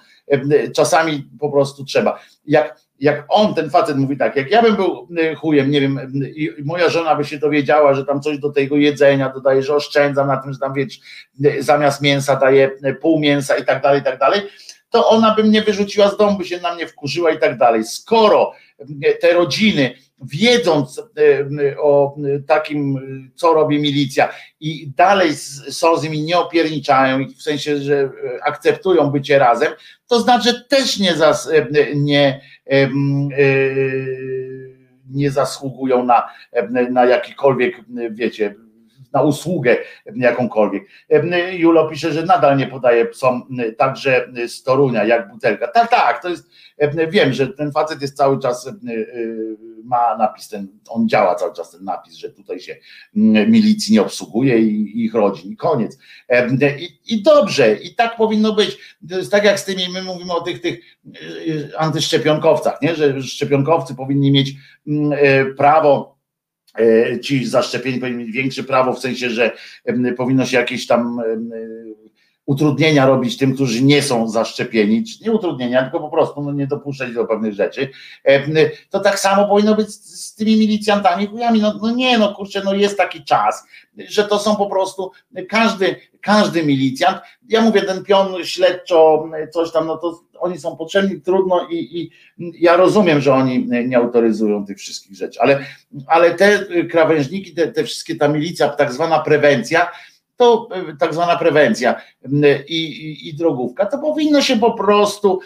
[0.75, 2.19] czasami po prostu trzeba.
[2.45, 5.07] Jak, jak on, ten facet mówi tak, jak ja bym był
[5.37, 5.99] chujem, nie wiem,
[6.35, 10.27] i moja żona by się dowiedziała, że tam coś do tego jedzenia dodaje, że oszczędzam
[10.27, 10.99] na tym, że tam wiecie,
[11.59, 12.71] zamiast mięsa daje
[13.01, 14.41] pół mięsa i tak dalej, i tak dalej,
[14.89, 17.83] to ona by mnie wyrzuciła z domu, by się na mnie wkurzyła i tak dalej.
[17.83, 18.53] Skoro
[19.21, 21.03] te rodziny, wiedząc e,
[21.79, 22.15] o
[22.47, 22.99] takim,
[23.35, 24.29] co robi milicja
[24.59, 25.35] i dalej
[25.69, 28.09] są z nimi, nie opierniczają, w sensie, że
[28.43, 29.73] akceptują bycie razem,
[30.07, 32.41] to znaczy też nie, zas, e, nie,
[32.71, 32.89] e,
[35.09, 36.29] nie zasługują na,
[36.89, 37.75] na jakikolwiek,
[38.11, 38.55] wiecie,
[39.13, 39.77] na usługę
[40.15, 40.83] jakąkolwiek.
[41.51, 43.47] Julo pisze, że nadal nie podaje psom
[43.77, 45.67] także z Torunia, jak butelka.
[45.67, 46.51] Tak, tak, to jest,
[47.09, 48.69] wiem, że ten facet jest cały czas,
[49.83, 52.75] ma napis ten, on działa cały czas ten napis, że tutaj się
[53.47, 55.97] milicji nie obsługuje i ich rodzin koniec.
[56.79, 58.77] I, I, dobrze, i tak powinno być.
[59.31, 60.79] Tak jak z tymi, my mówimy o tych, tych
[61.77, 62.95] antyszczepionkowcach, nie?
[62.95, 64.53] że szczepionkowcy powinni mieć
[65.57, 66.21] prawo
[66.79, 69.51] E, ci zaszczepieni powinni mieć większe prawo, w sensie, że
[70.17, 71.21] powinno się jakieś tam
[72.51, 77.13] utrudnienia robić tym, którzy nie są zaszczepieni, nie utrudnienia, tylko po prostu no, nie dopuszczać
[77.13, 77.89] do pewnych rzeczy,
[78.89, 82.73] to tak samo powinno być z tymi milicjantami, chujami, no, no nie, no kurczę, no
[82.73, 83.63] jest taki czas,
[83.97, 85.11] że to są po prostu,
[85.49, 87.17] każdy, każdy milicjant,
[87.49, 92.11] ja mówię, ten pion śledczo, coś tam, no to oni są potrzebni, trudno i, i
[92.59, 95.65] ja rozumiem, że oni nie autoryzują tych wszystkich rzeczy, ale,
[96.07, 99.91] ale te krawężniki, te, te wszystkie, ta milicja, tak zwana prewencja,
[100.41, 100.69] to
[100.99, 102.01] tak zwana prewencja
[102.67, 105.39] i, i, i, drogówka, to powinno się po prostu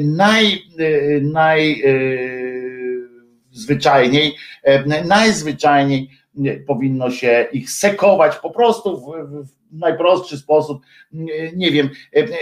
[0.00, 0.62] naj,
[1.22, 1.82] naj
[3.50, 4.36] zwyczajniej,
[5.04, 6.10] najzwyczajniej
[6.66, 9.04] powinno się ich sekować po prostu w,
[9.46, 10.82] w najprostszy sposób,
[11.56, 11.90] nie wiem,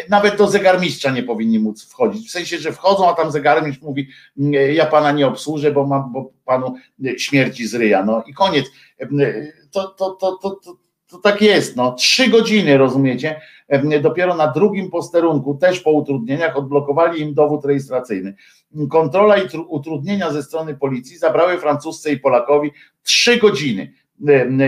[0.09, 4.09] nawet do zegarmistrza nie powinni móc wchodzić, w sensie, że wchodzą, a tam zegarmistrz mówi,
[4.73, 6.75] ja pana nie obsłużę, bo mam, bo panu
[7.17, 8.67] śmierci z ryja, no i koniec.
[9.71, 13.41] To, to, to, to, to, to tak jest, no trzy godziny, rozumiecie,
[14.03, 18.35] dopiero na drugim posterunku, też po utrudnieniach, odblokowali im dowód rejestracyjny.
[18.91, 22.71] Kontrola i utrudnienia ze strony policji zabrały Francuzce i Polakowi
[23.03, 23.93] trzy godziny.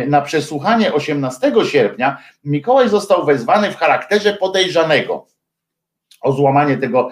[0.06, 5.26] Na przesłuchanie 18 sierpnia Mikołaj został wezwany w charakterze podejrzanego.
[6.22, 7.08] o złamanie tego,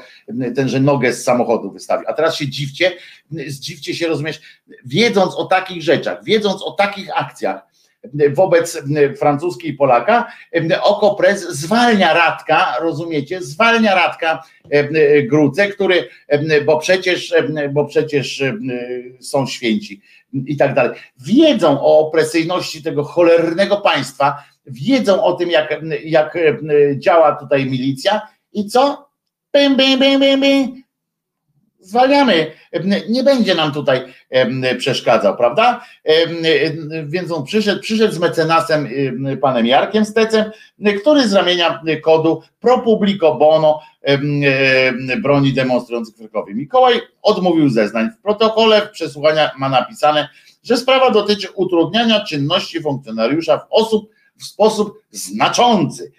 [0.55, 2.09] ten, że nogę z samochodu wystawił.
[2.09, 2.93] A teraz się dziwcie,
[3.47, 4.40] zdziwcie się, rozumiesz,
[4.85, 7.69] wiedząc o takich rzeczach, wiedząc o takich akcjach,
[8.35, 8.82] wobec
[9.18, 10.32] francuskiej Polaka,
[10.82, 14.43] Okopres zwalnia Radka, rozumiecie, zwalnia Radka
[15.28, 16.09] Gruce, który,
[16.64, 17.35] bo przecież,
[17.72, 18.43] bo przecież
[19.20, 20.01] są święci
[20.47, 20.98] i tak dalej.
[21.27, 26.39] Wiedzą o opresyjności tego cholernego państwa, wiedzą o tym, jak, jak
[26.97, 28.20] działa tutaj milicja
[28.52, 29.10] i co?
[29.56, 30.80] Bim, bim, bim, bim, bim
[31.81, 32.52] zwalniamy,
[33.09, 34.01] nie będzie nam tutaj
[34.78, 35.85] przeszkadzał, prawda?
[37.07, 38.89] Więc on przyszedł, przyszedł z mecenasem
[39.40, 40.51] panem Jarkiem Stecem,
[41.01, 43.81] który z ramienia kodu pro publico bono
[45.23, 46.55] broni demonstrujących Krakowie.
[46.55, 48.09] Mikołaj odmówił zeznań.
[48.19, 50.28] W protokole przesłuchania ma napisane,
[50.62, 56.12] że sprawa dotyczy utrudniania czynności funkcjonariusza w, osób, w sposób znaczący.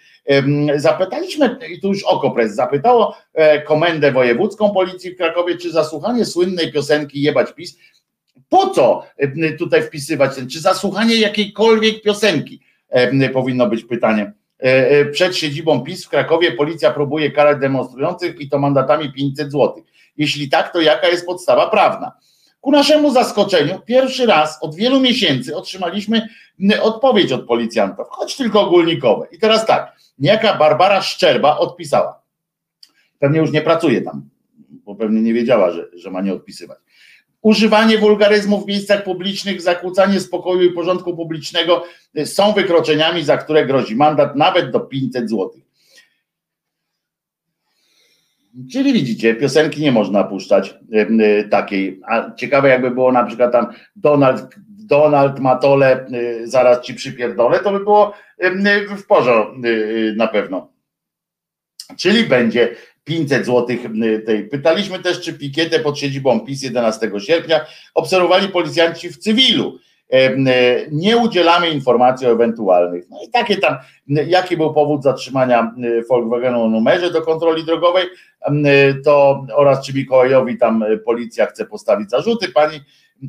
[0.76, 6.72] Zapytaliśmy, i tu już Okopres zapytało e, Komendę Wojewódzką Policji w Krakowie, czy zasłuchanie słynnej
[6.72, 7.78] piosenki Jebać PiS,
[8.48, 9.02] po co
[9.58, 12.60] tutaj wpisywać ten, czy zasłuchanie jakiejkolwiek piosenki
[13.32, 14.32] powinno być pytanie.
[14.62, 19.52] E, e, przed siedzibą PiS w Krakowie policja próbuje karać demonstrujących i to mandatami 500
[19.52, 19.82] zł.
[20.16, 22.12] Jeśli tak, to jaka jest podstawa prawna?
[22.60, 26.28] Ku naszemu zaskoczeniu, pierwszy raz od wielu miesięcy otrzymaliśmy
[26.82, 29.26] odpowiedź od policjantów, choć tylko ogólnikowe.
[29.32, 32.22] I teraz tak, niejaka Barbara Szczerba odpisała.
[33.18, 34.28] Pewnie już nie pracuje tam,
[34.84, 36.78] bo pewnie nie wiedziała, że, że ma nie odpisywać.
[37.42, 41.84] Używanie wulgaryzmów w miejscach publicznych, zakłócanie spokoju i porządku publicznego
[42.24, 45.62] są wykroczeniami, za które grozi mandat nawet do 500 złotych.
[48.72, 52.00] Czyli widzicie, piosenki nie można puszczać e, takiej.
[52.08, 53.66] A ciekawe, jakby było na przykład tam
[53.96, 54.56] Donald,
[54.86, 58.14] Donald Matole, e, zaraz ci przypierdolę, to by było
[58.96, 59.60] w porządku
[60.16, 60.72] na pewno.
[61.96, 63.76] Czyli będzie 500 zł
[64.26, 64.48] tej.
[64.48, 67.60] Pytaliśmy też, czy pikietę pod siedzibą PiS 11 sierpnia
[67.94, 69.78] obserwowali policjanci w cywilu.
[70.10, 70.36] E,
[70.90, 73.04] nie udzielamy informacji o ewentualnych.
[73.10, 73.76] No i takie tam,
[74.06, 75.74] jaki był powód zatrzymania
[76.08, 78.06] Volkswagenu o numerze do kontroli drogowej,
[79.04, 82.48] to oraz czy Mikołajowi tam policja chce postawić zarzuty.
[82.48, 82.80] Pani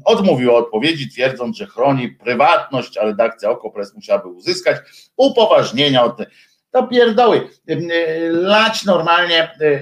[0.06, 4.78] odmówiła odpowiedzi, twierdząc, że chroni prywatność, a redakcja Okopres musiałaby uzyskać
[5.18, 6.18] upoważnienia od
[6.72, 7.50] to pierdoły.
[8.32, 9.82] Lać normalnie e, e,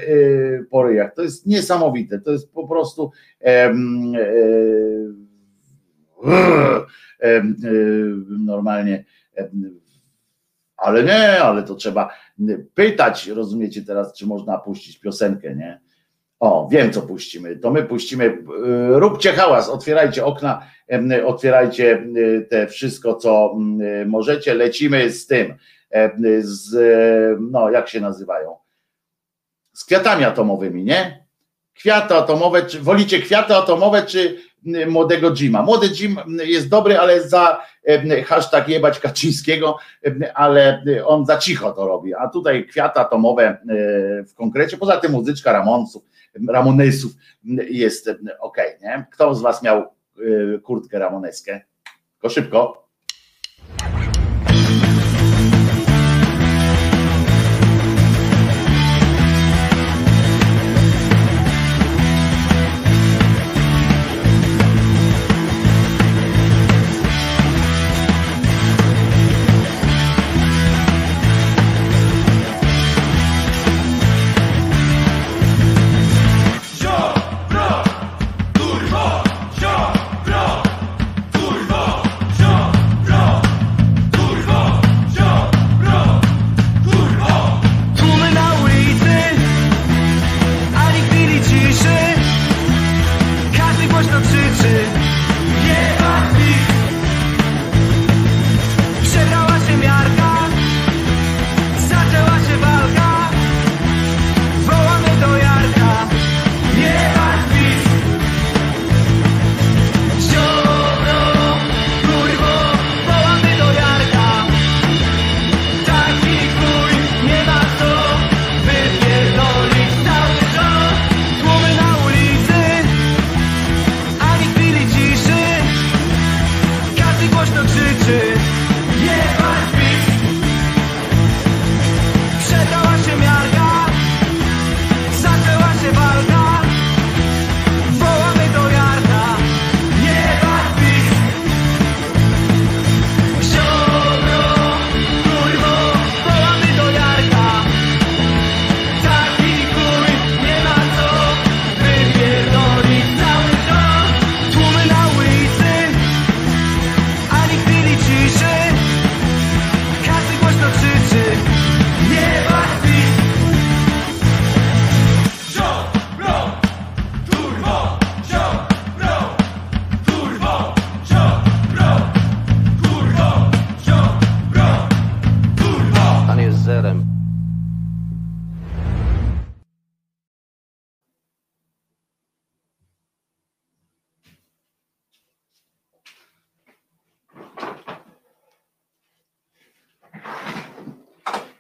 [0.70, 1.14] po ryjach.
[1.16, 2.20] To jest niesamowite.
[2.20, 3.12] To jest po prostu
[8.40, 9.06] normalnie
[10.82, 12.10] ale nie, ale to trzeba
[12.74, 15.82] pytać, rozumiecie teraz, czy można puścić piosenkę, nie?
[16.42, 17.56] O, wiem co puścimy.
[17.56, 18.26] To my puścimy.
[18.26, 18.40] Y,
[19.00, 20.68] róbcie hałas, otwierajcie okna,
[21.26, 23.58] otwierajcie y, te wszystko, co
[24.02, 24.54] y, możecie.
[24.54, 25.54] Lecimy z tym,
[26.42, 26.72] z,
[27.52, 28.58] no jak się nazywają?
[29.74, 31.26] Z kwiatami atomowymi, nie?
[31.74, 34.38] Kwiaty atomowe, czy wolicie kwiaty atomowe, czy
[34.88, 35.64] młodego Jima.
[35.64, 37.62] Młody Jim jest dobry, ale za
[38.26, 39.78] hashtag jebać Kaczyńskiego,
[40.34, 43.58] ale on za cicho to robi, a tutaj kwiaty atomowe
[44.28, 46.04] w konkrecie, poza tym muzyczka Ramonsów,
[46.50, 47.12] Ramonesów
[47.70, 48.10] jest
[48.40, 49.06] ok, nie?
[49.12, 49.84] Kto z was miał
[50.64, 51.62] kurtkę ramoneskę?
[52.14, 52.81] Tylko szybko.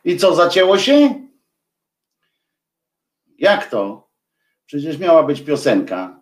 [0.03, 1.15] I co, zacięło się?
[3.37, 4.11] Jak to?
[4.65, 6.20] Przecież miała być piosenka.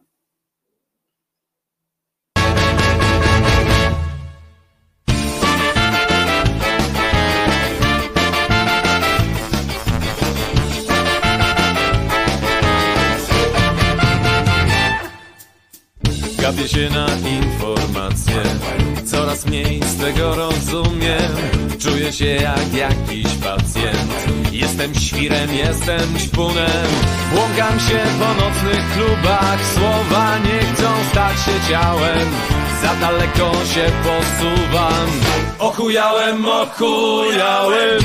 [16.59, 18.43] Gapię się na informacje.
[19.05, 21.31] Coraz mniej z tego rozumiem.
[21.79, 24.27] Czuję się jak jakiś pacjent.
[24.51, 26.87] Jestem świrem, jestem śpunem
[27.33, 29.59] Błąkam się po nocnych klubach.
[29.75, 32.27] Słowa nie chcą stać się ciałem.
[32.81, 35.07] Za daleko się posuwam.
[35.59, 37.99] Ochujałem, ochujałem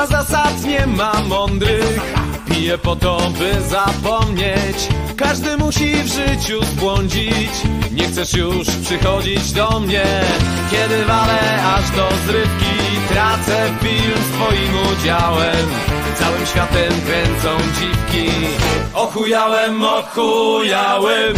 [0.00, 2.00] ma zasad, nie ma mądrych.
[2.48, 4.88] Piję po to, by zapomnieć.
[5.16, 7.50] Każdy musi w życiu zbłądzić.
[7.92, 10.04] Nie chcesz już przychodzić do mnie.
[10.70, 11.40] Kiedy walę
[11.74, 12.76] aż do zrywki
[13.08, 15.66] Tracę film z twoim udziałem.
[16.18, 18.30] Całym światem kręcą dziwki.
[18.94, 21.34] Ochujałem, ochujałem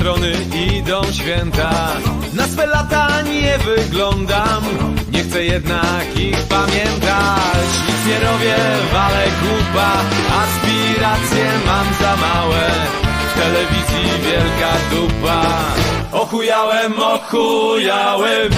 [0.00, 0.32] strony
[0.76, 1.70] idą święta.
[2.32, 4.64] Na swe lata nie wyglądam
[5.12, 7.68] Nie chcę jednak ich pamiętać.
[7.88, 8.56] Nic nie robię,
[8.92, 9.92] walę głupa
[10.40, 12.70] Aspiracje mam za małe.
[13.30, 15.42] W telewizji wielka dupa.
[16.12, 18.50] Ochujałem, ochujałem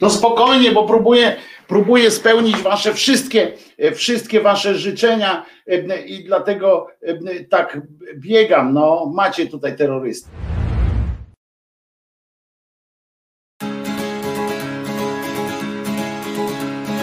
[0.00, 6.86] No spokojnie, bo próbuję, próbuję spełnić wasze wszystkie, e, wszystkie wasze życzenia e, i dlatego
[7.02, 7.80] e, tak
[8.16, 8.74] biegam.
[8.74, 10.32] No, macie tutaj terrorystów.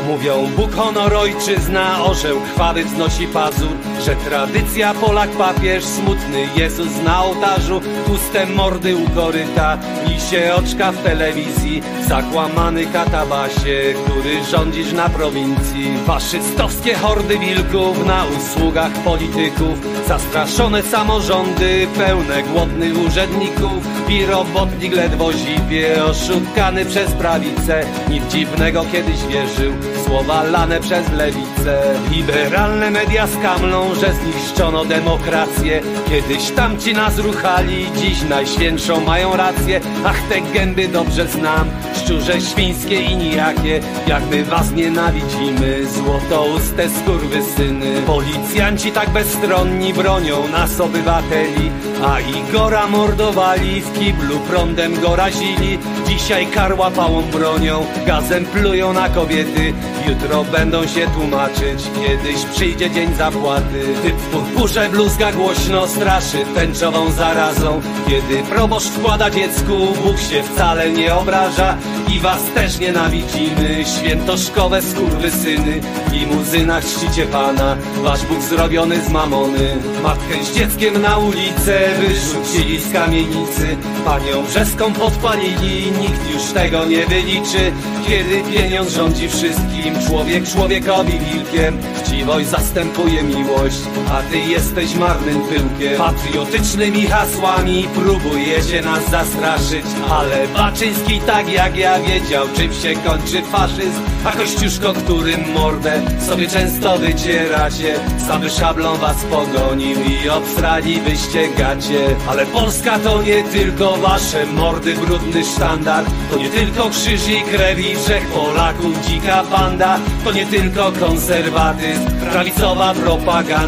[0.07, 7.23] Mówią Bóg, honor, ojczyzna, orzeł krwawy wznosi pazur Że tradycja, Polak, papież, smutny Jezus na
[7.23, 7.81] ołtarzu.
[8.05, 11.83] Puste mordy u koryta, lisie oczka w telewizji.
[12.07, 15.97] Zakłamany katabasie, który rządzisz na prowincji.
[16.05, 20.07] Faszystowskie hordy wilków na usługach polityków.
[20.07, 23.87] Zastraszone samorządy, pełne głodnych urzędników.
[24.09, 27.85] I robotnik ledwo zipie, oszukany przez prawicę.
[28.09, 29.73] Nic dziwnego kiedyś wierzył
[30.05, 31.81] słowa lane przez lewicę.
[32.11, 35.81] Liberalne media skamlą, że zniszczono demokrację.
[36.09, 39.81] Kiedyś tamci nas ruchali, dziś najświętszą mają rację.
[40.05, 43.79] Ach, te gęby dobrze znam, szczurze świńskie i nijakie.
[44.07, 51.71] Jak my was nienawidzimy, złotouste skurwysyny Policjanci tak bezstronni bronią nas obywateli
[52.03, 55.79] A Igora mordowali, w kiblu prądem go razili.
[56.07, 59.73] Dzisiaj karła pałą bronią, gazem plują na kobiety.
[60.07, 67.11] Jutro będą się tłumaczyć, kiedyś przyjdzie dzień zapłaty Typ w purpurze bluzga głośno straszy tęczową
[67.11, 67.81] zarazą.
[68.07, 71.77] Kiedy proboszcz wkłada dziecku, Bóg się wcale nie obraża
[72.15, 79.77] I was też nienawidzimy, świętoszkowe skurwysyny W limuzynach czcicie Pana, wasz Bóg zrobiony z mamony.
[80.03, 83.77] Matkę z dzieckiem na ulicę wyrzucili z kamienicy.
[84.05, 87.71] Panią brzeską podpalili, nikt już tego nie wyliczy.
[88.07, 91.77] Kiedy pieniądz rządzi wszystkim, człowiek człowiekowi wilkiem.
[92.03, 93.70] Chciwość zastępuje miłość,
[94.11, 101.99] a ty jesteś marnym pyłkiem Patriotycznymi hasłami próbujecie nas zastraszyć Ale Baczyński tak jak ja
[101.99, 104.01] wiedział, czym się kończy faszyzm.
[104.25, 107.95] A Kościuszko, którym mordę sobie często wycieracie
[108.27, 112.15] Sam szablą was pogonił i obstrali wyście gacie.
[112.29, 116.05] Ale Polska to nie tylko wasze mordy, brudny sztandar.
[116.31, 119.99] To nie tylko krzyż i krew i wszech Polaków dzika banda.
[120.23, 123.60] To nie tylko konserwatyzm, prawicowa propaganda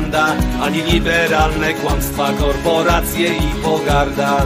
[0.61, 4.45] Ani liberalne kłamstwa, korporacje i pogarda.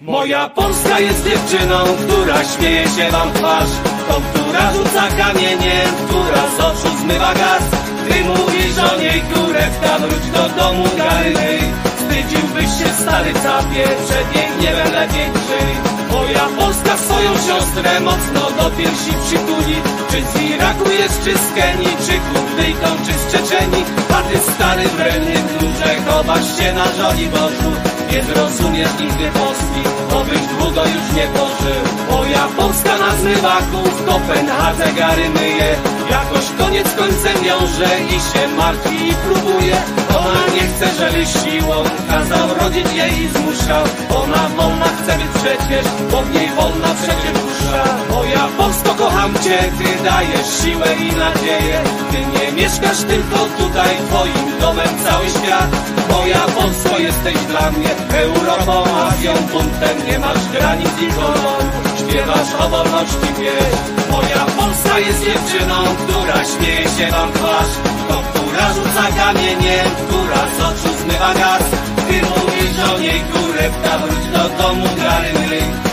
[0.00, 1.76] Moja Polska jest dziewczyną,
[2.06, 3.70] która śmieje się wam twarz.
[4.08, 7.62] Tą, która rzuca kamieniem, która z oczu zmywa gaz.
[8.08, 11.58] Ty mówisz o niej kurewka, wróć do domu garyny
[11.96, 18.70] Wstydziłbyś się stary capie, przed jej gniewem lepiej żyj Moja Polska swoją siostrę mocno do
[18.76, 19.76] piersi przytuli.
[20.10, 23.84] Czy z Iraku jest, czy z Kenii, czy Kurdyjką, czy z Czeczeni?
[24.16, 27.72] A ty stary wredny klucze chowasz się na żoli Bożu.
[28.12, 29.82] Nie zrozumiesz nigdy Polski,
[30.18, 31.82] obyś długo już nie pożył.
[32.10, 35.76] Moja Polska na zmywaku w Kopenhadze gary myje
[36.14, 39.76] Jakoś koniec końcem wiąże i się martwi i próbuje.
[40.18, 41.76] Ona nie chce, żeby siłą
[42.08, 43.84] kazał rodzić jej i zmuszał
[44.22, 47.84] Ona wolna chce być przecież, bo w niej wolna przecież dusza.
[48.10, 51.78] Moja Polsko kocham cię, ty dajesz siłę i nadzieję.
[52.10, 55.70] Ty nie mieszkasz tylko tutaj, twoim domem cały świat.
[56.10, 61.83] Moja Polsko jesteś dla mnie Europą, Azją, buntem Nie masz granic i koloru
[62.14, 63.82] Śpiewasz o wolności pieśń.
[64.10, 67.72] Moja Polska jest dziewczyną, która śmieje się wam twarz.
[68.08, 71.64] To, która rzuca kamieniem, która z oczu zmywa gaz.
[72.08, 75.32] Ty mówisz o niej kurewka, wróć do domu gary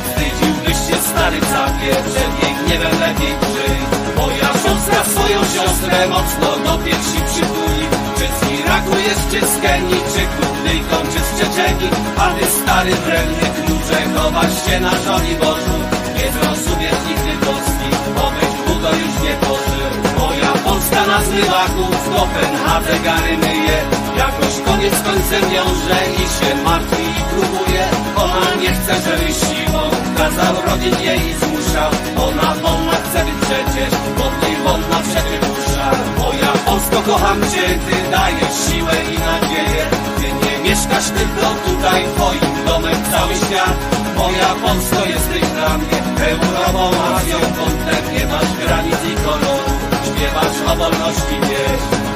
[0.05, 3.79] Wstydziłbyś się stary capie, przed jej gniewem lepiej żyj
[4.17, 7.83] Moja Polska swoją siostrę mocno do piersi przytuli.
[8.17, 12.91] Czy z Iraku jest, czy z Kenii, czy Kurdyjką, czy z Czeczeni A ty stary
[13.05, 13.70] wredny
[14.15, 15.77] chowasz się na żoni Bożu.
[16.17, 17.89] Nie zrozumiesz nigdy Polski,
[18.25, 19.91] obyś długo już nie pożył.
[20.19, 23.77] Moja Polska na zmywaku w Kopenhadze gary myje.
[24.17, 27.83] Jakoś koniec końcem wiąże i się martwi i próbuje.
[28.15, 29.83] Ona nie chce, żeby siłą
[30.17, 31.91] kazał rodzić jej i zmuszał.
[32.27, 38.11] Ona wolna chce być przecież, w niej wolna przecież dusza Moja Polsko kocham cię, ty
[38.11, 39.83] dajesz siłę i nadzieję.
[40.17, 40.40] Ty
[40.71, 43.77] mieszkasz tylko tutaj, twoim domem cały świat.
[44.17, 45.97] Moja Polsko jesteś dla mnie
[46.31, 49.71] Europą, Azją, kątem Nie masz granic i koloru
[50.05, 52.10] Śpiewasz o wolności wieś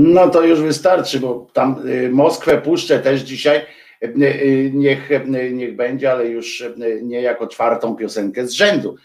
[0.00, 3.60] No to już wystarczy, bo tam y, Moskwę puszczę też dzisiaj.
[4.04, 5.10] Y, y, niech,
[5.52, 6.64] niech będzie, ale już
[7.02, 8.96] nie jako czwartą piosenkę z rzędu.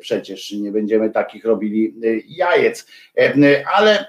[0.00, 1.94] Przecież nie będziemy takich robili
[2.28, 2.86] jajec.
[3.74, 4.06] Ale,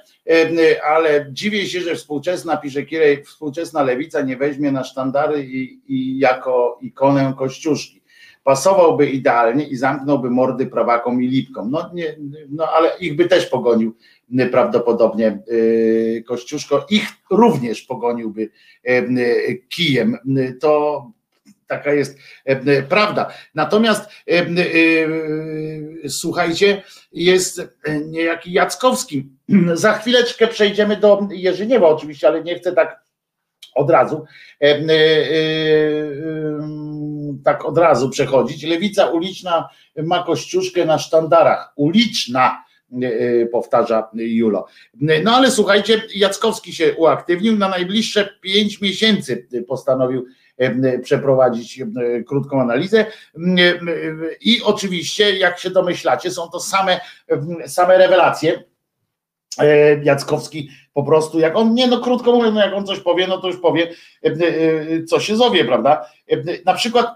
[0.84, 6.19] ale dziwię się, że współczesna, pisze Kirej, współczesna lewica nie weźmie na sztandary i, i
[6.19, 8.01] jako ikonę Kościuszki
[8.47, 11.71] pasowałby idealnie i zamknąłby mordy prawakom i lipkom.
[11.71, 12.15] No, nie,
[12.49, 13.95] no ale ich by też pogonił
[14.52, 16.86] prawdopodobnie y, Kościuszko.
[16.90, 18.49] Ich również pogoniłby y,
[18.90, 20.18] y, kijem.
[20.60, 21.12] To
[21.68, 22.18] taka jest
[22.90, 23.34] prawda.
[23.56, 24.10] Natomiast
[26.08, 27.62] słuchajcie, jest
[28.06, 29.30] niejaki Jackowski.
[29.74, 33.04] Za chwileczkę przejdziemy do Jerzyniewa oczywiście, ale nie chcę tak
[33.76, 34.26] od razu
[37.44, 38.64] tak od razu przechodzić.
[38.64, 41.74] Lewica uliczna ma kościuszkę na sztandarach.
[41.76, 42.64] Uliczna
[43.51, 44.65] powtarza Julo.
[45.23, 50.26] No ale słuchajcie, Jackowski się uaktywnił, na najbliższe pięć miesięcy postanowił
[50.57, 51.84] e, przeprowadzić
[52.27, 53.05] krótką analizę
[54.41, 56.99] i oczywiście, jak się domyślacie, są to same,
[57.68, 58.64] same rewelacje.
[60.03, 63.38] Jackowski po prostu, jak on, nie no krótko mówiąc, no jak on coś powie, no
[63.38, 63.91] to już powie,
[64.23, 66.05] e, e, co się zowie, prawda?
[66.27, 67.07] E, na przykład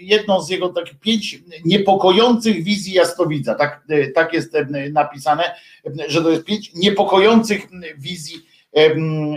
[0.00, 4.56] jedną z jego takich pięć niepokojących wizji Jasnowidza, tak, tak jest
[4.92, 5.42] napisane,
[6.08, 8.36] że to jest pięć niepokojących wizji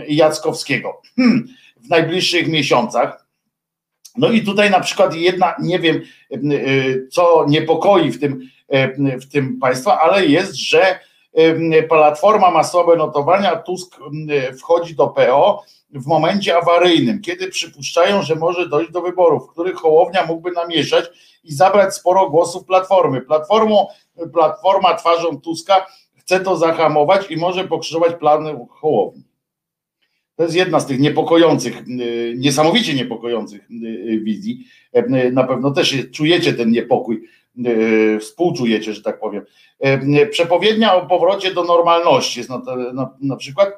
[0.08, 3.26] Jackowskiego hmm, w najbliższych miesiącach.
[4.16, 6.00] No i tutaj na przykład jedna, nie wiem
[7.10, 8.50] co niepokoi w tym,
[9.20, 10.98] w tym państwa, ale jest, że
[11.88, 13.96] Platforma ma słabe notowania, Tusk
[14.58, 19.74] wchodzi do PO w momencie awaryjnym, kiedy przypuszczają, że może dojść do wyborów, w których
[19.74, 21.04] Hołownia mógłby namieszać
[21.44, 23.20] i zabrać sporo głosów Platformy.
[23.20, 23.86] Platformą,
[24.32, 29.22] Platforma twarzą Tuska chce to zahamować i może pokrzyżować plany Hołowni.
[30.36, 31.82] To jest jedna z tych niepokojących,
[32.36, 33.68] niesamowicie niepokojących
[34.22, 34.64] wizji.
[35.32, 37.28] Na pewno też czujecie ten niepokój,
[38.20, 39.44] współczujecie, że tak powiem.
[39.80, 42.62] E, przepowiednia o powrocie do normalności jest na,
[42.92, 43.68] na, na przykład.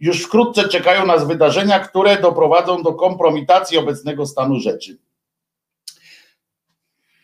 [0.00, 4.98] Już wkrótce czekają nas wydarzenia, które doprowadzą do kompromitacji obecnego stanu rzeczy.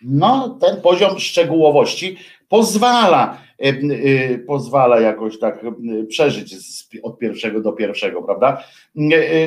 [0.02, 2.16] No, ten poziom szczegółowości
[2.48, 6.54] pozwala, e, e, pozwala jakoś tak e, przeżyć
[7.02, 8.64] od pierwszego do pierwszego, prawda?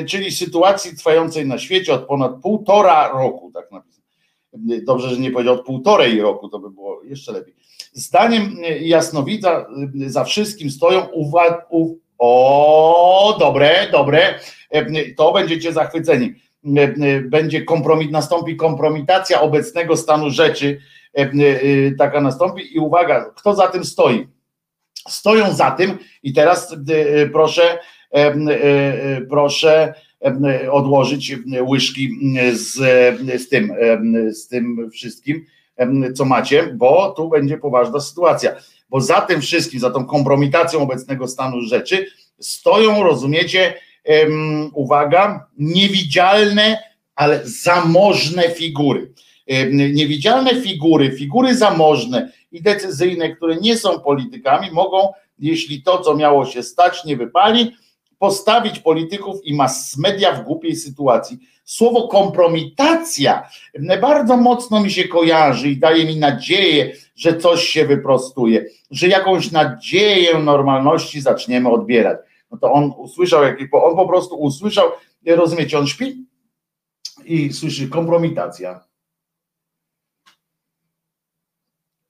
[0.08, 3.93] Czyli sytuacji trwającej na świecie od ponad półtora roku, tak napisane.
[4.58, 7.54] Dobrze, że nie powiedział od półtorej roku, to by było jeszcze lepiej.
[7.92, 9.66] Zdaniem jasnowidza
[10.06, 11.56] za wszystkim stoją uwagi.
[12.18, 14.34] O, dobre, dobre.
[15.16, 16.34] To będziecie zachwyceni.
[17.24, 20.80] Będzie kompromit, nastąpi kompromitacja obecnego stanu rzeczy
[21.14, 24.28] E, e, taka nastąpi i uwaga, kto za tym stoi?
[25.08, 27.78] Stoją za tym i teraz e, proszę,
[29.30, 29.94] proszę
[30.70, 32.10] odłożyć łyżki
[32.52, 32.72] z,
[33.42, 33.72] z tym,
[34.32, 35.46] z tym wszystkim,
[36.14, 38.52] co macie, bo tu będzie poważna sytuacja.
[38.90, 42.06] Bo za tym wszystkim, za tą kompromitacją obecnego stanu rzeczy
[42.38, 43.74] stoją, rozumiecie,
[44.72, 46.78] uwaga, niewidzialne,
[47.14, 49.12] ale zamożne figury
[49.72, 56.46] niewidzialne figury, figury zamożne i decyzyjne, które nie są politykami, mogą, jeśli to, co miało
[56.46, 57.76] się stać, nie wypali,
[58.24, 61.38] postawić polityków i mass media w głupiej sytuacji.
[61.64, 63.48] Słowo kompromitacja
[64.00, 69.50] bardzo mocno mi się kojarzy i daje mi nadzieję, że coś się wyprostuje, że jakąś
[69.50, 72.18] nadzieję normalności zaczniemy odbierać.
[72.50, 73.42] No to on usłyszał,
[73.72, 74.88] on po prostu usłyszał,
[75.26, 76.26] rozumiecie, on śpi
[77.24, 78.84] i słyszy kompromitacja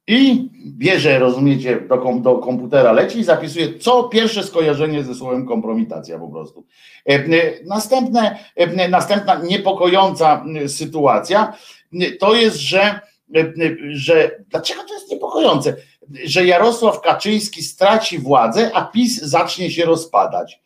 [0.07, 6.19] i bierze, rozumiecie, do, do komputera leci i zapisuje, co pierwsze skojarzenie ze słowem kompromitacja
[6.19, 6.67] po prostu.
[7.09, 11.53] E, e, następne, e, następna niepokojąca sytuacja
[12.21, 13.01] to jest, że,
[13.91, 15.77] że dlaczego to jest niepokojące?
[16.25, 20.61] Że Jarosław Kaczyński straci władzę, a PiS zacznie się rozpadać.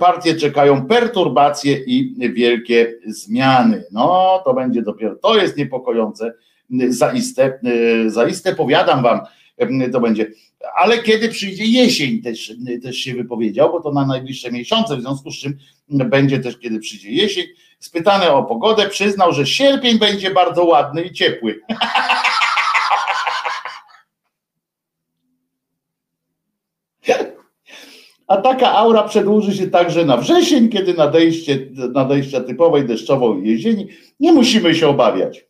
[0.00, 3.84] Partie czekają perturbacje i wielkie zmiany.
[3.92, 6.34] No, to będzie dopiero, to jest niepokojące
[6.88, 9.20] zaiste, e, zaiste powiadam wam,
[9.56, 10.26] e, to będzie.
[10.76, 12.52] Ale kiedy przyjdzie jesień, też,
[12.82, 16.78] też się wypowiedział, bo to na najbliższe miesiące, w związku z czym będzie też, kiedy
[16.78, 17.44] przyjdzie jesień.
[17.78, 21.60] Spytany o pogodę, przyznał, że sierpień będzie bardzo ładny i ciepły.
[28.26, 33.88] A taka aura przedłuży się także na wrzesień, kiedy nadejście, nadejścia typowej deszczową jesieni
[34.20, 35.46] nie musimy się obawiać.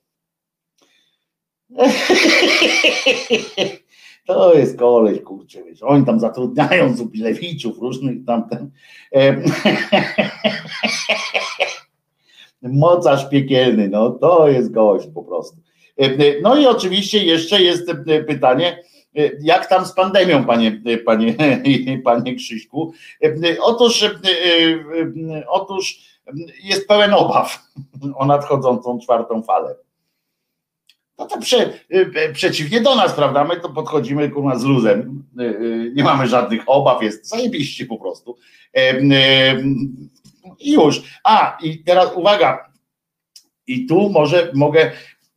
[4.27, 8.71] To jest koleś, kurczę, wiesz, oni tam zatrudniają Zubilewiczów, różnych tamten.
[12.63, 15.57] Mocarz piekielny, no to jest gość po prostu.
[16.43, 17.93] No i oczywiście jeszcze jest
[18.27, 18.83] pytanie,
[19.41, 21.35] jak tam z pandemią, panie, panie,
[22.05, 22.93] panie Krzyśku?
[23.61, 24.05] Otóż,
[25.49, 26.01] otóż
[26.63, 27.59] jest pełen obaw
[28.15, 29.77] o nadchodzącą czwartą falę.
[31.19, 33.45] No to prze, y, y, przeciwnie do nas, prawda?
[33.45, 35.25] My to podchodzimy kurwa z luzem.
[35.41, 38.37] Y, nie mamy żadnych obaw, jest zajebiście po prostu.
[40.59, 41.03] I już.
[41.25, 42.73] A, i teraz uwaga.
[43.67, 44.93] I tu może mogę,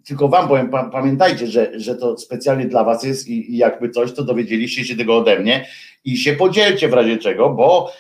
[0.05, 4.13] tylko wam powiem, pamiętajcie, że, że to specjalnie dla was jest i, i jakby coś,
[4.13, 5.67] to dowiedzieliście się tego ode mnie
[6.05, 7.91] i się podzielcie w razie czego, bo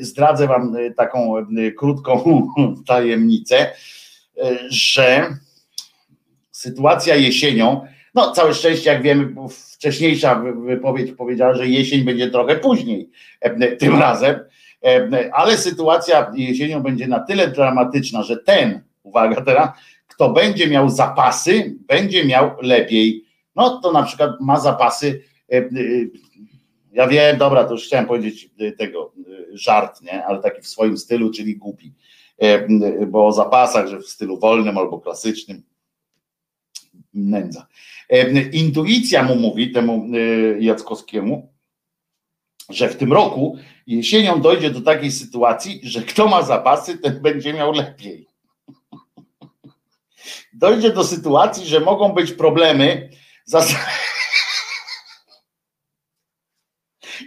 [0.00, 1.34] zdradzę wam taką
[1.78, 2.44] krótką
[2.86, 3.72] tajemnicę,
[4.70, 5.36] że
[6.66, 13.10] sytuacja jesienią, no całe szczęście, jak wiemy, wcześniejsza wypowiedź powiedziała, że jesień będzie trochę później
[13.78, 14.40] tym razem,
[15.32, 19.68] ale sytuacja jesienią będzie na tyle dramatyczna, że ten, uwaga teraz,
[20.08, 23.24] kto będzie miał zapasy, będzie miał lepiej.
[23.56, 25.22] No to na przykład ma zapasy,
[25.52, 25.62] e,
[26.92, 29.12] ja wiem, dobra, to już chciałem powiedzieć tego
[29.52, 31.92] żart, nie, ale taki w swoim stylu, czyli głupi,
[33.08, 35.62] bo o zapasach, że w stylu wolnym albo klasycznym,
[37.14, 37.66] nędza.
[38.08, 40.18] E, intuicja mu mówi, temu e,
[40.60, 41.52] Jackowskiemu,
[42.68, 47.52] że w tym roku jesienią dojdzie do takiej sytuacji, że kto ma zapasy, ten będzie
[47.52, 48.26] miał lepiej.
[50.52, 53.10] Dojdzie do sytuacji, że mogą być problemy.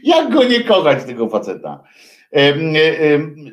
[0.04, 1.84] Jak go nie kochać, tego faceta?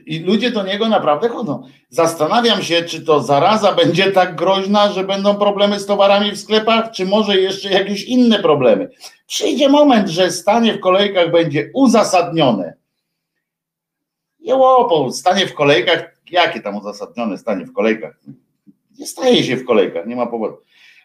[0.06, 1.62] I ludzie do niego naprawdę chodzą.
[1.88, 6.90] Zastanawiam się, czy to zaraza będzie tak groźna, że będą problemy z towarami w sklepach,
[6.90, 8.88] czy może jeszcze jakieś inne problemy.
[9.26, 12.74] Przyjdzie moment, że stanie w kolejkach będzie uzasadnione.
[14.40, 18.20] Jełopo, stanie w kolejkach, jakie tam uzasadnione stanie w kolejkach?
[18.98, 20.56] Nie staje się w kolejkach, nie ma powodu.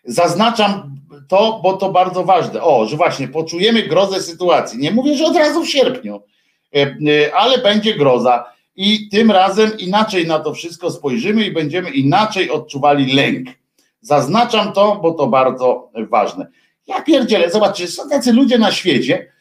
[0.04, 0.96] Zaznaczam
[1.28, 2.64] to, bo to bardzo ważne.
[2.64, 4.80] O, że właśnie poczujemy grozę sytuacji.
[4.80, 6.22] Nie mówię, że od razu w sierpniu,
[7.34, 8.46] ale będzie groza
[8.76, 13.48] i tym razem inaczej na to wszystko spojrzymy i będziemy inaczej odczuwali lęk.
[14.02, 16.48] Zaznaczam to, bo to bardzo ważne.
[16.88, 19.32] Ja pierdzielę, zobaczcie, są tacy ludzie na świecie,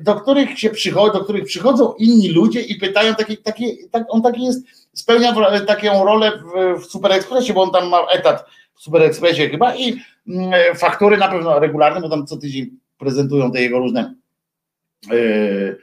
[0.00, 4.22] do których się przychodzą, do których przychodzą inni ludzie i pytają, taki, taki, tak, on
[4.22, 5.34] taki jest, spełnia
[5.66, 9.76] taką rolę w, w Super Expressie, bo on tam ma etat w Super Expressie chyba
[9.76, 9.96] i
[10.28, 14.14] mm, faktury na pewno regularne, bo tam co tydzień prezentują te jego różne
[15.10, 15.78] yy,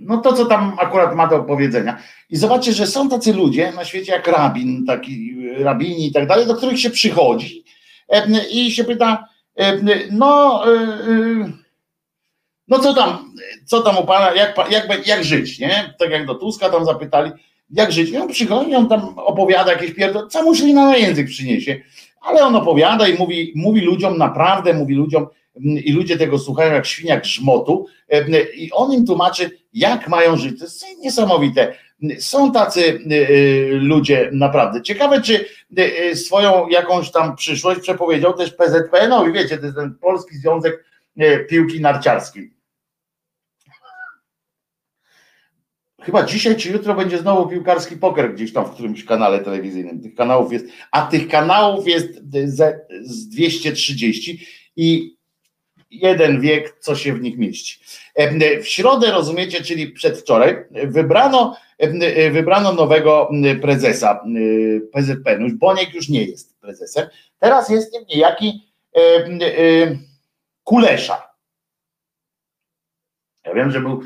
[0.00, 1.98] no to, co tam akurat ma do powiedzenia.
[2.30, 6.46] I zobaczcie, że są tacy ludzie na świecie jak rabin, taki rabini i tak dalej,
[6.46, 7.64] do których się przychodzi
[8.50, 9.28] i się pyta,
[10.10, 10.62] no,
[12.68, 13.34] no co tam,
[13.64, 15.94] co tam u pana, jak, jak, jak żyć, nie?
[15.98, 17.30] Tak jak do Tuska tam zapytali,
[17.70, 18.10] jak żyć.
[18.10, 21.80] I on przychodzi, on tam opowiada jakieś pierdol, co mu na język przyniesie,
[22.20, 25.26] ale on opowiada i mówi, mówi ludziom, naprawdę mówi ludziom,
[25.60, 27.86] i ludzie tego słuchają jak świnia grzmotu
[28.54, 30.58] i on im tłumaczy, jak mają żyć.
[30.58, 31.74] To jest niesamowite.
[32.18, 34.82] Są tacy y, y, ludzie naprawdę.
[34.82, 35.46] Ciekawe, czy
[36.14, 39.32] swoją jakąś tam przyszłość przepowiedział też PZPN-owi.
[39.32, 40.84] Wiecie, to jest ten Polski Związek
[41.48, 42.52] Piłki Narciarskiej.
[46.02, 50.00] Chyba dzisiaj czy jutro będzie znowu piłkarski poker gdzieś tam w którymś kanale telewizyjnym.
[50.00, 52.22] Tych kanałów jest, a tych kanałów jest
[53.02, 54.46] z 230
[54.76, 55.16] i
[55.92, 57.80] jeden wiek, co się w nich mieści.
[58.62, 61.56] W środę, rozumiecie, czyli przedwczoraj, wybrano,
[62.32, 63.30] wybrano nowego
[63.62, 64.24] prezesa
[64.92, 65.42] PZPN.
[65.42, 67.08] Już Boniek już nie jest prezesem.
[67.38, 68.72] Teraz jest nim niejaki
[70.64, 71.32] Kulesza.
[73.44, 74.02] Ja wiem, że był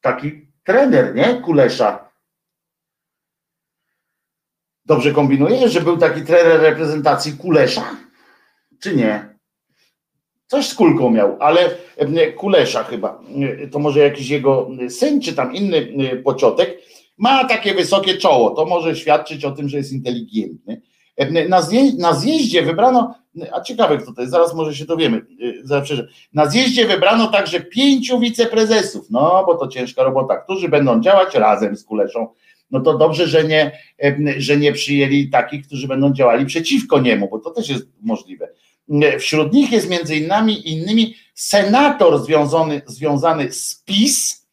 [0.00, 1.40] taki trener, nie?
[1.40, 2.10] Kulesza.
[4.84, 7.96] Dobrze kombinuję, że był taki trener reprezentacji Kulesza?
[8.80, 9.33] Czy nie?
[10.54, 11.70] Coś z kulką miał, ale
[12.36, 13.20] Kulesza chyba,
[13.72, 15.86] to może jakiś jego syn, czy tam inny
[16.24, 16.78] pociotek,
[17.18, 18.50] ma takie wysokie czoło.
[18.50, 20.80] To może świadczyć o tym, że jest inteligentny.
[21.48, 23.14] Na, zje, na zjeździe wybrano,
[23.52, 25.26] a ciekawe kto to jest, zaraz może się dowiemy,
[26.32, 31.76] na zjeździe wybrano także pięciu wiceprezesów, no bo to ciężka robota, którzy będą działać razem
[31.76, 32.28] z Kuleszą.
[32.70, 33.72] No to dobrze, że nie,
[34.36, 38.48] że nie przyjęli takich, którzy będą działali przeciwko niemu, bo to też jest możliwe.
[39.18, 44.46] Wśród nich jest między innymi, innymi senator związany, związany z PiS.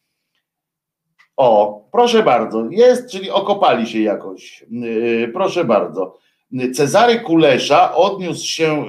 [1.37, 4.65] O, proszę bardzo, jest, czyli okopali się jakoś.
[4.71, 6.17] Yy, proszę bardzo.
[6.75, 8.85] Cezary Kulesza odniósł się,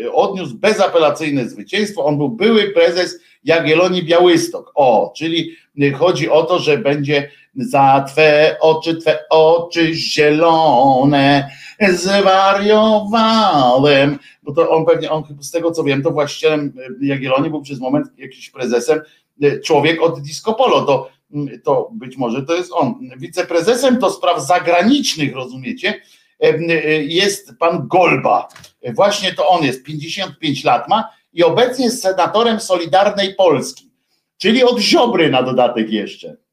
[0.00, 2.04] yy, odniósł bezapelacyjne zwycięstwo.
[2.04, 4.72] On był były prezes Jagiellonii Białystok.
[4.74, 5.56] O, czyli
[5.98, 14.86] chodzi o to, że będzie za twe oczy, twe oczy zielone, zwariowałem, bo to on
[14.86, 16.72] pewnie, on z tego co wiem, to właścicielem
[17.02, 19.00] e, Jagiellonii był przez moment jakiś prezesem,
[19.42, 22.94] e, człowiek od Disco Polo, to, mm, to być może to jest on.
[23.16, 26.00] Wiceprezesem do spraw zagranicznych, rozumiecie,
[26.40, 26.58] e,
[27.02, 28.48] jest pan Golba.
[28.94, 33.90] Właśnie to on jest, 55 lat ma i obecnie jest senatorem Solidarnej Polski,
[34.38, 36.44] czyli od Ziobry na dodatek jeszcze.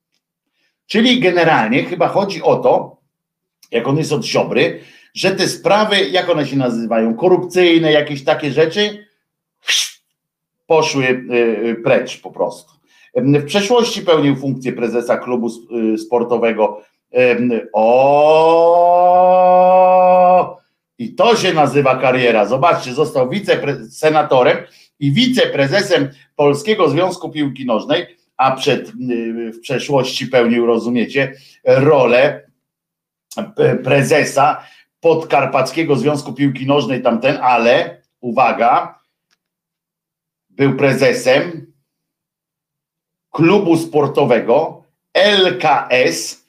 [0.91, 2.97] Czyli generalnie chyba chodzi o to,
[3.71, 4.79] jak on jest od Ziobry,
[5.13, 9.05] że te sprawy, jak one się nazywają, korupcyjne, jakieś takie rzeczy,
[10.71, 11.13] poszły y,
[11.67, 12.71] y, precz po prostu.
[13.15, 15.49] W przeszłości pełnił funkcję prezesa klubu
[15.93, 16.81] y, sportowego.
[17.73, 19.01] O,
[20.97, 22.45] i to się nazywa kariera.
[22.45, 24.57] Zobaczcie, został wicesenatorem
[24.99, 28.91] i wiceprezesem Polskiego Związku Piłki Nożnej, a przed,
[29.53, 31.33] w przeszłości pełnił, rozumiecie,
[31.63, 32.47] rolę
[33.83, 34.63] prezesa
[35.01, 38.99] Podkarpackiego Związku Piłki Nożnej tamten, ale uwaga,
[40.49, 41.73] był prezesem
[43.31, 44.83] klubu sportowego
[45.13, 46.45] LKS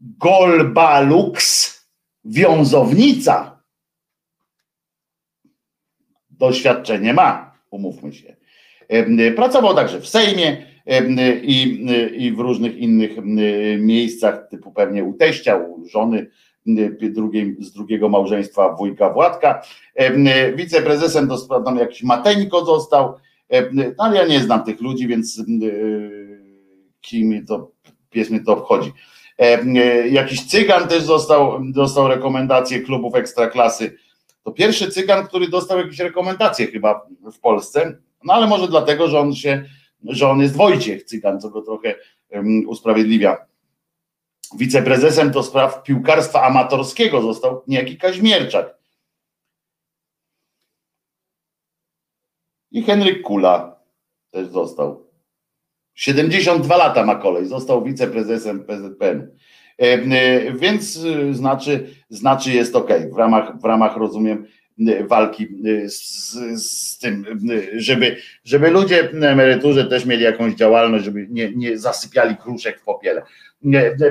[0.00, 1.72] Golbalux
[2.24, 3.62] Wiązownica.
[6.30, 8.36] Doświadczenie ma, umówmy się.
[9.36, 10.66] Pracował także w Sejmie
[11.42, 11.86] i,
[12.16, 13.10] i w różnych innych
[13.78, 16.30] miejscach, typu pewnie u teścia, u żony
[17.10, 19.62] drugiej, z drugiego małżeństwa wujka Władka.
[20.54, 23.14] Wiceprezesem do spraw tam jakiś Mateńko został
[23.72, 25.42] No, ale ja nie znam tych ludzi, więc
[27.00, 27.70] kim to
[28.10, 28.92] pies mnie to obchodzi.
[30.10, 33.96] Jakiś cygan też dostał, dostał rekomendację klubów ekstraklasy.
[34.44, 39.20] To pierwszy cygan, który dostał jakieś rekomendacje chyba w Polsce, no ale może dlatego, że
[39.20, 39.64] on się,
[40.04, 41.94] że on jest Wojciech Cygan, co go trochę
[42.30, 43.36] um, usprawiedliwia.
[44.58, 48.78] Wiceprezesem do spraw piłkarstwa amatorskiego został niejaki Kaźmierczak.
[52.70, 53.80] I Henryk Kula
[54.30, 55.06] też został.
[55.94, 59.36] 72 lata ma kolej, został wiceprezesem PZPN.
[59.78, 62.90] E, e, więc e, znaczy, znaczy jest ok.
[63.12, 64.46] W ramach, w ramach rozumiem,
[65.08, 65.48] walki
[65.86, 67.24] z, z, tym,
[67.76, 72.84] żeby, żeby ludzie na emeryturze też mieli jakąś działalność, żeby nie, nie zasypiali kruszek w
[72.84, 73.22] popiele.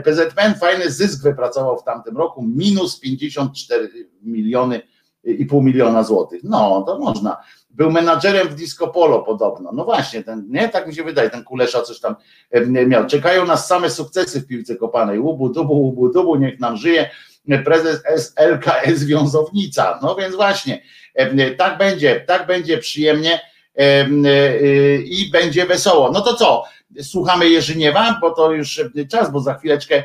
[0.04, 3.90] PZPN fajny zysk wypracował w tamtym roku, minus 54
[4.22, 4.82] miliony
[5.24, 6.42] i pół miliona złotych.
[6.44, 7.38] No, to można.
[7.70, 9.72] Był menadżerem w Disco Polo podobno.
[9.72, 12.16] No właśnie, ten, nie, tak mi się wydaje, ten Kulesza coś tam
[12.88, 13.06] miał.
[13.06, 15.20] Czekają nas same sukcesy w piłce kopanej.
[15.20, 17.10] Łubu, dubu, łubu, dubu, niech nam żyje
[17.66, 20.00] prezes SLKS Wiązownica.
[20.02, 20.82] No więc właśnie,
[21.58, 23.40] tak będzie, tak będzie przyjemnie
[25.06, 26.12] i będzie wesoło.
[26.12, 26.64] No to co?
[27.02, 30.04] Słuchamy Jerzyniewa, bo to już czas, bo za chwileczkę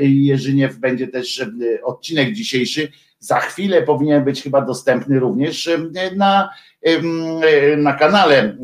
[0.00, 1.46] Jerzyniew będzie też
[1.84, 2.88] odcinek dzisiejszy.
[3.18, 5.70] Za chwilę powinien być chyba dostępny również
[6.16, 6.50] na,
[7.76, 8.56] na kanale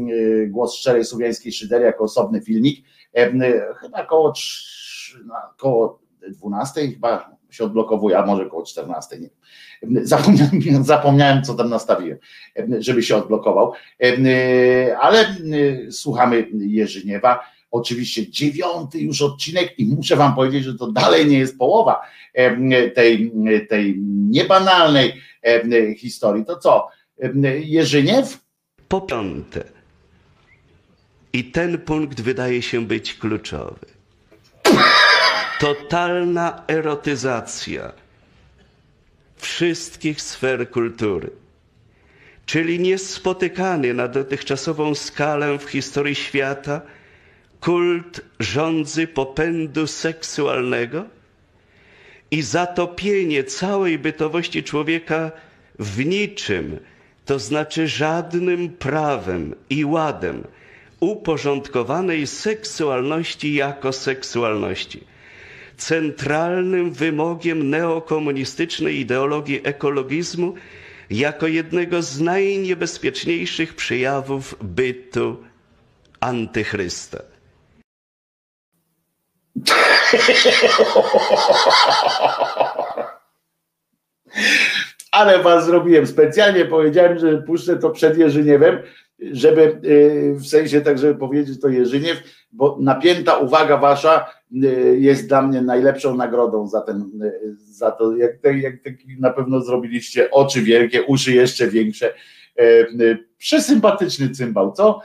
[0.48, 2.86] Głos Szczerej Słowiańskiej Szydery jako osobny filmik.
[3.80, 4.32] Chyba koło,
[5.56, 9.28] koło 12 chyba się odblokowuje, a może około 14, nie
[10.02, 12.18] Zapomniałem, zapomniałem, co tam nastawiłem,
[12.78, 13.72] żeby się odblokował,
[15.00, 15.36] ale
[15.90, 17.56] słuchamy Jerzyniewa.
[17.70, 22.00] Oczywiście dziewiąty już odcinek i muszę wam powiedzieć, że to dalej nie jest połowa
[22.94, 23.32] tej,
[23.68, 23.98] tej
[24.30, 25.12] niebanalnej
[25.96, 26.44] historii.
[26.44, 26.88] To co?
[27.60, 28.38] Jerzyniew?
[28.88, 29.64] Po piąte.
[31.32, 33.96] I ten punkt wydaje się być kluczowy
[35.58, 37.92] totalna erotyzacja
[39.46, 41.30] wszystkich sfer kultury,
[42.46, 46.80] czyli niespotykany na dotychczasową skalę w historii świata
[47.60, 51.04] kult rządzy popędu seksualnego
[52.30, 55.30] i zatopienie całej bytowości człowieka
[55.78, 56.78] w niczym,
[57.24, 60.44] to znaczy żadnym prawem i ładem
[61.00, 65.00] uporządkowanej seksualności jako seksualności
[65.76, 70.54] centralnym wymogiem neokomunistycznej ideologii ekologizmu
[71.10, 75.36] jako jednego z najniebezpieczniejszych przejawów bytu
[76.20, 77.22] antychrysta.
[85.10, 86.06] Ale was zrobiłem.
[86.06, 88.82] Specjalnie powiedziałem, że puszczę to przed Jerzyniewem,
[89.32, 92.22] żeby y, w sensie tak, żeby powiedzieć to Jerzyniew,
[92.52, 94.26] bo napięta uwaga wasza
[94.64, 98.74] y, jest dla mnie najlepszą nagrodą za ten, y, za to, jak, jak
[99.18, 102.12] na pewno zrobiliście oczy wielkie, uszy jeszcze większe
[102.58, 105.00] E, e, przesympatyczny cymbał, co?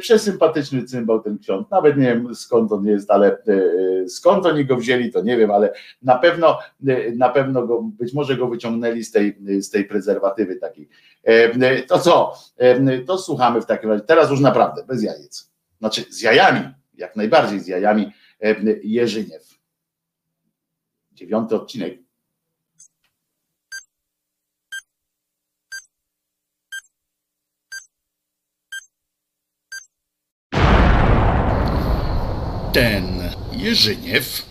[0.00, 1.70] Przesympatyczny cymbał ten ksiądz.
[1.70, 5.50] Nawet nie wiem skąd on jest, ale e, skąd oni go wzięli, to nie wiem,
[5.50, 6.58] ale na pewno,
[7.16, 10.88] na pewno go, być może go wyciągnęli z tej, z tej prezerwatywy takiej.
[11.88, 12.34] To co?
[13.06, 14.04] To słuchamy w takim razie.
[14.04, 15.50] Teraz już naprawdę, bez jajec.
[15.78, 16.60] Znaczy z jajami,
[16.96, 18.12] jak najbardziej z jajami.
[18.82, 19.58] Jerzyniew.
[21.12, 22.06] Dziewiąty odcinek
[32.76, 34.42] ten Jerzyniew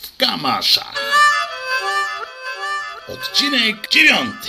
[0.00, 0.94] w Kamaszach.
[3.08, 4.48] Odcinek dziewiąty.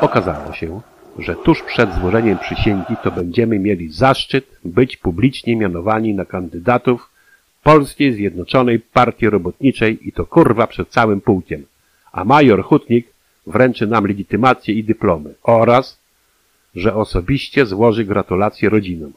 [0.00, 0.80] Okazało się,
[1.18, 7.10] że tuż przed złożeniem przysięgi to będziemy mieli zaszczyt być publicznie mianowani na kandydatów
[7.62, 11.66] Polskiej Zjednoczonej Partii Robotniczej i to kurwa przed całym pułkiem,
[12.12, 13.06] a major Hutnik
[13.46, 15.98] wręczy nam legitymację i dyplomy oraz
[16.74, 19.12] że osobiście złoży gratulacje rodzinom.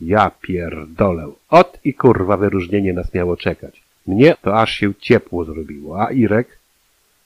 [0.00, 1.28] Ja pierdolę.
[1.50, 3.82] Ot i kurwa wyróżnienie nas miało czekać.
[4.06, 6.58] Mnie to aż się ciepło zrobiło, a Irek?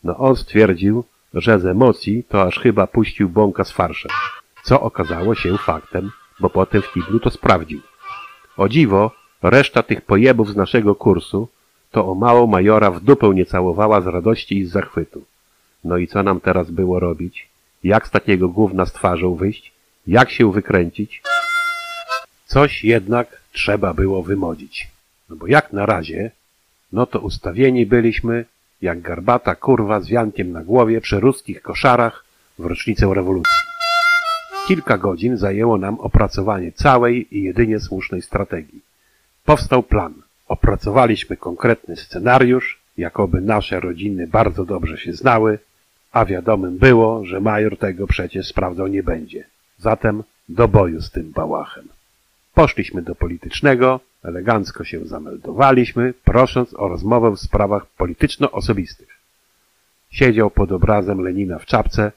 [0.05, 1.05] No on stwierdził,
[1.35, 4.13] że z emocji to aż chyba puścił bąka z farszem.
[4.63, 7.81] Co okazało się faktem, bo potem w kiblu to sprawdził.
[8.57, 9.11] O dziwo,
[9.43, 11.49] reszta tych pojebów z naszego kursu
[11.91, 15.25] to o mało majora w dupę nie całowała z radości i z zachwytu.
[15.85, 17.49] No i co nam teraz było robić?
[17.85, 19.73] Jak z takiego gówna z twarzą wyjść?
[20.07, 21.23] Jak się wykręcić?
[22.47, 24.89] Coś jednak trzeba było wymodzić.
[25.29, 26.31] No bo jak na razie,
[26.93, 28.45] no to ustawieni byliśmy
[28.83, 32.25] jak garbata kurwa z wiankiem na głowie przy ruskich koszarach
[32.59, 33.61] w rocznicę rewolucji.
[34.69, 38.81] Kilka godzin zajęło nam opracowanie całej i jedynie słusznej strategii.
[39.45, 40.15] Powstał plan.
[40.49, 45.59] Opracowaliśmy konkretny scenariusz, jakoby nasze rodziny bardzo dobrze się znały,
[46.13, 49.45] a wiadomym było, że major tego przecież sprawdzał nie będzie.
[49.79, 51.89] Zatem do boju z tym bałachem.
[52.55, 59.09] Poszliśmy do politycznego, elegancko się zameldowaliśmy, prosząc o rozmowę w sprawach polityczno-osobistych.
[60.11, 62.13] Siedział pod obrazem Lenina w czapce,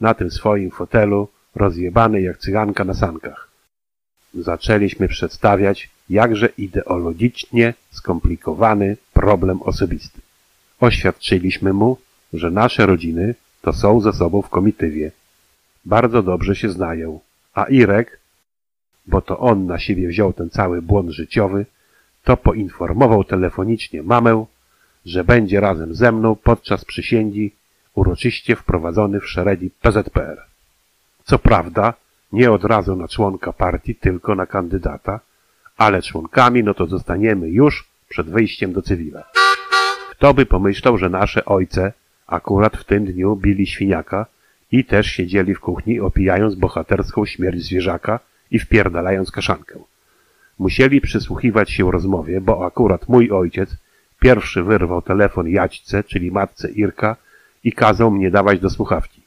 [0.00, 3.48] na tym swoim fotelu, rozjebany jak cyganka na sankach.
[4.34, 10.20] Zaczęliśmy przedstawiać jakże ideologicznie skomplikowany problem osobisty.
[10.80, 11.98] Oświadczyliśmy mu,
[12.32, 15.12] że nasze rodziny to są ze sobą w komitywie.
[15.84, 17.20] Bardzo dobrze się znają,
[17.54, 18.19] a Irek,
[19.10, 21.66] bo to on na siebie wziął ten cały błąd życiowy,
[22.24, 24.44] to poinformował telefonicznie mamę,
[25.06, 27.52] że będzie razem ze mną podczas przysięgi
[27.94, 30.42] uroczyście wprowadzony w szeregi PZPR.
[31.24, 31.94] Co prawda,
[32.32, 35.20] nie od razu na członka partii, tylko na kandydata,
[35.76, 39.24] ale członkami no to zostaniemy już przed wyjściem do cywila.
[40.10, 41.92] Kto by pomyślał, że nasze ojce
[42.26, 44.26] akurat w tym dniu bili świniaka
[44.72, 48.20] i też siedzieli w kuchni opijając bohaterską śmierć zwierzaka
[48.50, 49.78] i wpierdalając kaszankę.
[50.58, 53.76] Musieli przysłuchiwać się rozmowie, bo akurat mój ojciec
[54.20, 57.16] pierwszy wyrwał telefon Jaćce, czyli matce Irka
[57.64, 59.22] i kazał mnie dawać do słuchawki.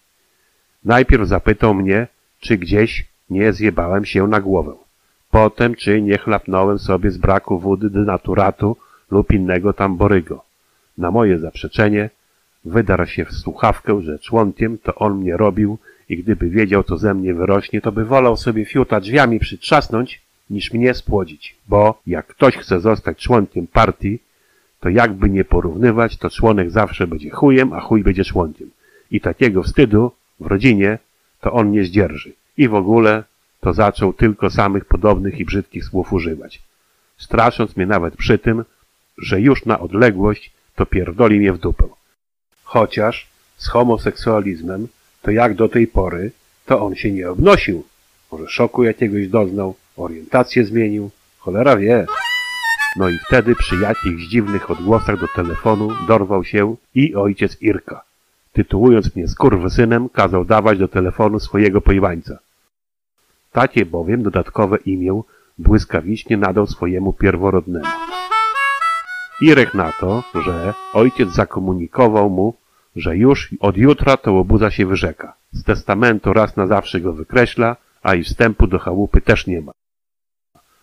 [0.86, 2.08] Najpierw zapytał mnie,
[2.40, 4.74] czy gdzieś nie zjebałem się na głowę.
[5.32, 8.78] Potem, czy nie chlapnąłem sobie z braku wody denaturatu
[9.12, 10.44] lub innego tam borygo.
[10.98, 12.10] Na moje zaprzeczenie
[12.66, 15.78] wydarł się w słuchawkę, że człontiem to on mnie robił
[16.14, 20.74] i gdyby wiedział, co ze mnie wyrośnie, to by wolał sobie fiuta drzwiami przytrzasnąć, niż
[20.74, 21.56] mnie spłodzić.
[21.68, 24.20] Bo jak ktoś chce zostać członkiem partii,
[24.80, 28.70] to jakby nie porównywać, to członek zawsze będzie chujem, a chuj będzie członkiem.
[29.12, 31.00] I takiego wstydu w rodzinie
[31.42, 32.34] to on nie zdzierży.
[32.58, 33.24] I w ogóle
[33.62, 36.62] to zaczął tylko samych podobnych i brzydkich słów używać.
[37.18, 38.64] Strasząc mnie nawet przy tym,
[39.18, 41.88] że już na odległość to pierdoli mnie w dupę.
[42.64, 43.28] Chociaż
[43.58, 44.88] z homoseksualizmem
[45.24, 46.32] to jak do tej pory,
[46.66, 47.84] to on się nie obnosił.
[48.32, 51.10] Może szoku jakiegoś doznał, orientację zmienił,
[51.40, 52.06] cholera wie.
[52.96, 58.04] No i wtedy przy jakichś dziwnych odgłosach do telefonu dorwał się i ojciec Irka.
[58.54, 62.40] Tytułując mnie skurwysynem, kazał dawać do telefonu swojego pojwańca.
[63.52, 65.22] Takie bowiem dodatkowe imię
[65.58, 67.86] błyskawicznie nadał swojemu pierworodnemu.
[69.42, 72.54] Irek na to, że ojciec zakomunikował mu,
[72.96, 75.34] że już od jutra to łobuza się wyrzeka.
[75.52, 79.72] Z testamentu raz na zawsze go wykreśla, a i wstępu do chałupy też nie ma.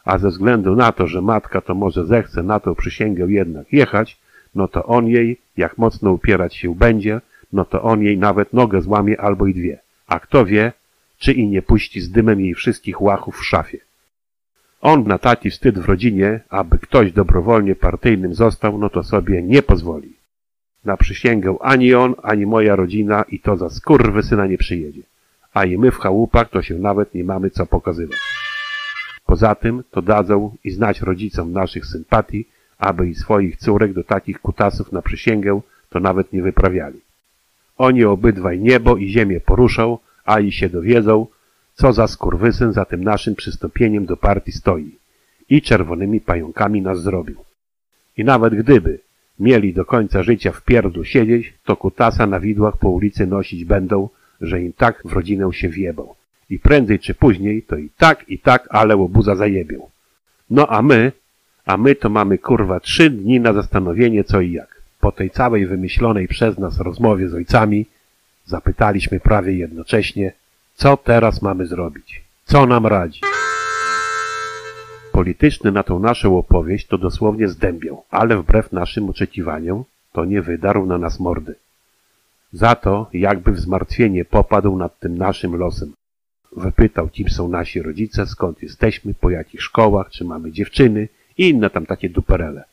[0.04, 4.20] A ze względu na to, że matka to może zechce na tą przysięgę jednak jechać,
[4.54, 7.20] no to on jej, jak mocno upierać się będzie,
[7.52, 9.78] no to on jej nawet nogę złamie albo i dwie.
[10.06, 10.72] A kto wie,
[11.18, 13.78] czy i nie puści z dymem jej wszystkich łachów w szafie.
[14.80, 19.62] On na taki wstyd w rodzinie, aby ktoś dobrowolnie partyjnym został, no to sobie nie
[19.62, 20.19] pozwoli.
[20.84, 23.68] Na przysięgę ani on, ani moja rodzina i to za
[24.22, 25.02] syna nie przyjedzie.
[25.54, 28.18] A i my w chałupach to się nawet nie mamy co pokazywać.
[29.26, 32.48] Poza tym to dadzą i znać rodzicom naszych sympatii,
[32.78, 37.00] aby i swoich córek do takich kutasów na przysięgę to nawet nie wyprawiali.
[37.78, 41.26] Oni obydwaj niebo i ziemię poruszą, a i się dowiedzą,
[41.74, 44.98] co za skurwysyn za tym naszym przystąpieniem do partii stoi
[45.50, 47.44] i czerwonymi pająkami nas zrobił.
[48.16, 48.98] I nawet gdyby
[49.40, 54.08] mieli do końca życia w pierdlu siedzieć, to kutasa na widłach po ulicy nosić będą,
[54.40, 56.14] że im tak w rodzinę się wjebał.
[56.50, 59.88] I prędzej czy później to i tak, i tak, ale łobuza zajebią.
[60.50, 61.12] No a my,
[61.66, 64.82] a my to mamy kurwa trzy dni na zastanowienie co i jak.
[65.00, 67.86] Po tej całej wymyślonej przez nas rozmowie z ojcami
[68.44, 70.32] zapytaliśmy prawie jednocześnie,
[70.74, 72.22] co teraz mamy zrobić?
[72.44, 73.20] Co nam radzi?
[75.12, 80.86] Polityczny na tą naszą opowieść to dosłownie zdębiał, ale wbrew naszym oczekiwaniom to nie wydarł
[80.86, 81.54] na nas mordy.
[82.52, 85.92] Za to jakby w zmartwienie popadł nad tym naszym losem.
[86.56, 91.08] Wypytał, kim są nasi rodzice, skąd jesteśmy, po jakich szkołach, czy mamy dziewczyny
[91.38, 92.64] i inne tam takie duperele.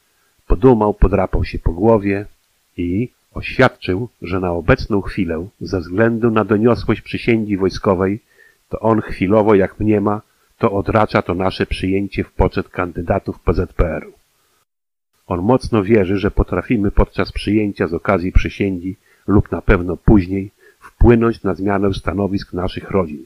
[0.48, 2.26] Podumał, podrapał się po głowie
[2.78, 8.20] i oświadczył, że na obecną chwilę, ze względu na doniosłość przysięgi wojskowej,
[8.70, 10.22] to on chwilowo, jak mniema,
[10.58, 14.14] to odracza to nasze przyjęcie w poczet kandydatów PZPR-u.
[15.28, 18.96] On mocno wierzy, że potrafimy podczas przyjęcia z okazji przysięgi
[19.28, 23.26] lub na pewno później wpłynąć na zmianę stanowisk naszych rodzin.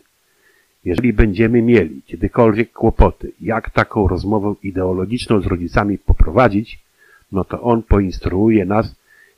[0.85, 6.79] Jeżeli będziemy mieli kiedykolwiek kłopoty, jak taką rozmowę ideologiczną z rodzicami poprowadzić,
[7.31, 8.95] no to on poinstruuje nas,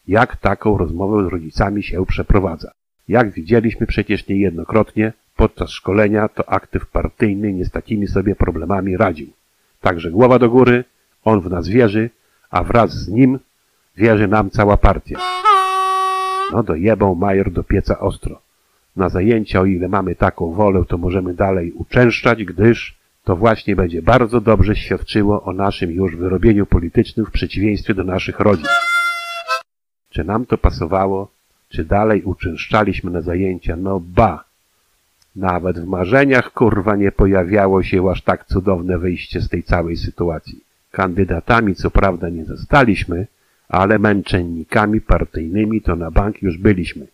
[0.07, 2.71] jak taką rozmowę z rodzicami się przeprowadza.
[3.07, 9.27] Jak widzieliśmy przecież niejednokrotnie, podczas szkolenia to aktyw partyjny nie z takimi sobie problemami radził.
[9.81, 10.83] Także głowa do góry,
[11.23, 12.09] on w nas wierzy,
[12.49, 13.39] a wraz z nim
[13.97, 15.19] wierzy nam cała partia.
[16.51, 18.41] No dojebał major do pieca ostro.
[18.95, 24.01] Na zajęcia, o ile mamy taką wolę, to możemy dalej uczęszczać, gdyż to właśnie będzie
[24.01, 28.65] bardzo dobrze świadczyło o naszym już wyrobieniu politycznym w przeciwieństwie do naszych rodzin.
[30.09, 31.31] Czy nam to pasowało?
[31.69, 33.75] Czy dalej uczęszczaliśmy na zajęcia?
[33.75, 34.43] No ba!
[35.35, 40.63] Nawet w marzeniach kurwa nie pojawiało się aż tak cudowne wyjście z tej całej sytuacji.
[40.91, 43.27] Kandydatami co prawda nie zostaliśmy,
[43.69, 47.07] ale męczennikami partyjnymi to na bank już byliśmy,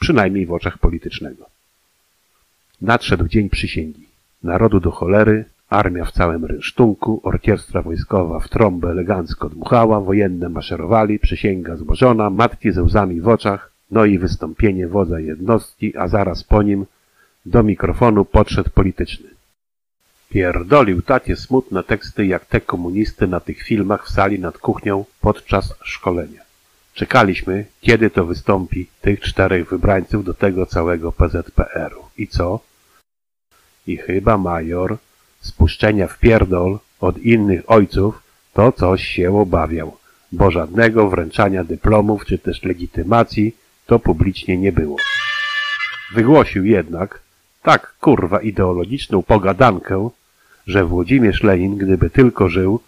[0.00, 1.46] przynajmniej w oczach politycznego.
[2.82, 4.06] Nadszedł dzień przysięgi.
[4.42, 11.18] Narodu do cholery, armia w całym rynsztunku, orkiestra wojskowa w trąbę elegancko dmuchała, wojenne maszerowali,
[11.18, 16.62] przysięga złożona, matki ze łzami w oczach, no i wystąpienie wodza jednostki, a zaraz po
[16.62, 16.86] nim
[17.46, 19.28] do mikrofonu podszedł polityczny.
[20.28, 25.74] Pierdolił takie smutne teksty jak te komunisty na tych filmach w sali nad kuchnią podczas
[25.82, 26.42] szkolenia.
[26.94, 32.04] Czekaliśmy, kiedy to wystąpi tych czterech wybrańców do tego całego PZPR-u.
[32.18, 32.60] I co?
[33.86, 34.96] I chyba major
[35.40, 38.22] spuszczenia w pierdol od innych ojców
[38.52, 39.96] to coś się obawiał,
[40.32, 43.56] bo żadnego wręczania dyplomów czy też legitymacji
[43.86, 44.96] to publicznie nie było.
[46.14, 47.20] Wygłosił jednak
[47.62, 50.10] tak kurwa ideologiczną pogadankę,
[50.66, 52.80] że Włodzimierz Lenin, gdyby tylko żył,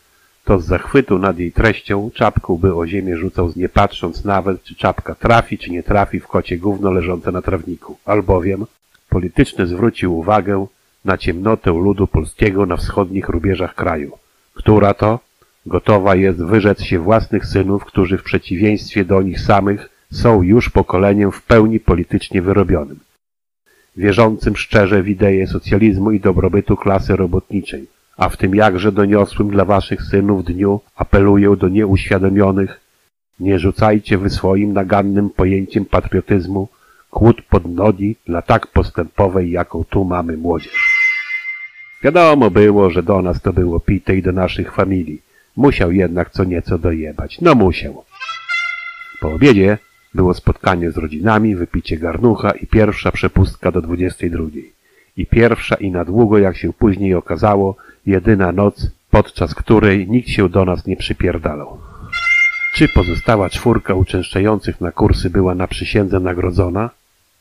[0.45, 4.75] to z zachwytu nad jej treścią czapką by o ziemię rzucał, nie patrząc nawet, czy
[4.75, 8.67] czapka trafi, czy nie trafi w kocie gówno leżące na trawniku, albowiem
[9.09, 10.67] polityczny zwrócił uwagę
[11.05, 14.19] na ciemnotę ludu polskiego na wschodnich rubieżach kraju,
[14.55, 15.19] która to
[15.67, 21.33] gotowa jest wyrzec się własnych synów, którzy w przeciwieństwie do nich samych są już pokoleniem
[21.33, 22.99] w pełni politycznie wyrobionym
[23.97, 27.87] wierzącym szczerze w ideę socjalizmu i dobrobytu klasy robotniczej,
[28.17, 32.81] a w tym jakże doniosłym dla waszych synów dniu apeluję do nieuświadomionych,
[33.41, 36.69] nie rzucajcie wy swoim nagannym pojęciem patriotyzmu
[37.11, 40.93] kłód pod nogi dla tak postępowej, jaką tu mamy młodzież.
[42.03, 45.23] Wiadomo było, że do nas to było pite i do naszych familii.
[45.57, 47.41] Musiał jednak co nieco dojebać.
[47.41, 48.05] No musiał.
[49.21, 49.79] Po obiedzie
[50.15, 54.73] było spotkanie z rodzinami, wypicie garnucha i pierwsza przepustka do dwudziestej drugiej.
[55.17, 57.77] I pierwsza i na długo, jak się później okazało,
[58.07, 61.79] jedyna noc, podczas której nikt się do nas nie przypierdalał.
[62.75, 66.91] Czy pozostała czwórka uczęszczających na kursy była na przysiędze nagrodzona?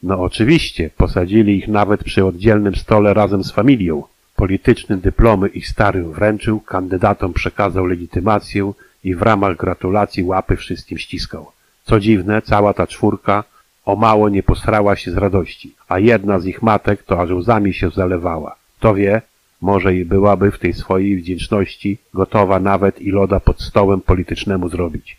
[0.04, 4.04] No oczywiście, posadzili ich nawet przy oddzielnym stole razem z familią.
[4.36, 8.74] Polityczne dyplomy ich starym wręczył, kandydatom przekazał legitymację
[9.04, 11.52] i w ramach gratulacji łapy wszystkim ściskał.
[11.84, 13.44] Co dziwne, cała ta czwórka
[13.86, 17.74] o mało nie posrała się z radości, a jedna z ich matek to aż łzami
[17.74, 18.56] się zalewała.
[18.80, 19.22] Kto wie,
[19.62, 25.18] może i byłaby w tej swojej wdzięczności gotowa nawet i loda pod stołem politycznemu zrobić.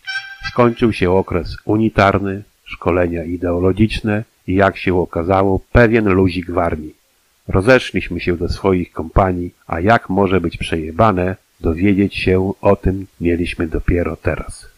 [0.49, 6.95] Skończył się okres unitarny, szkolenia ideologiczne i jak się okazało, pewien luzik w armii.
[7.47, 13.67] Rozeszliśmy się do swoich kompanii, a jak może być przejebane, dowiedzieć się o tym mieliśmy
[13.67, 14.72] dopiero teraz.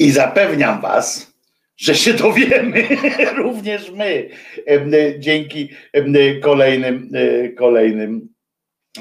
[0.00, 1.32] I zapewniam Was,
[1.76, 2.88] że się dowiemy
[3.42, 4.28] również my
[5.18, 5.68] dzięki
[6.40, 8.28] kolejnym, e, kolejnym,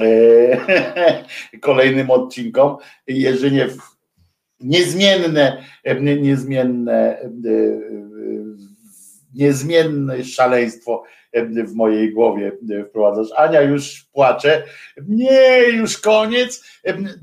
[0.02, 0.58] e,
[1.61, 2.78] kolejnym odcinkom.
[3.08, 3.78] Jerzyniew
[4.60, 5.64] niezmienne,
[6.22, 7.30] niezmienne, e,
[9.34, 11.03] niezmienne szaleństwo
[11.67, 12.51] w mojej głowie
[12.90, 13.27] wprowadzasz.
[13.35, 14.64] Ania już płacze.
[15.08, 16.64] Nie, już koniec.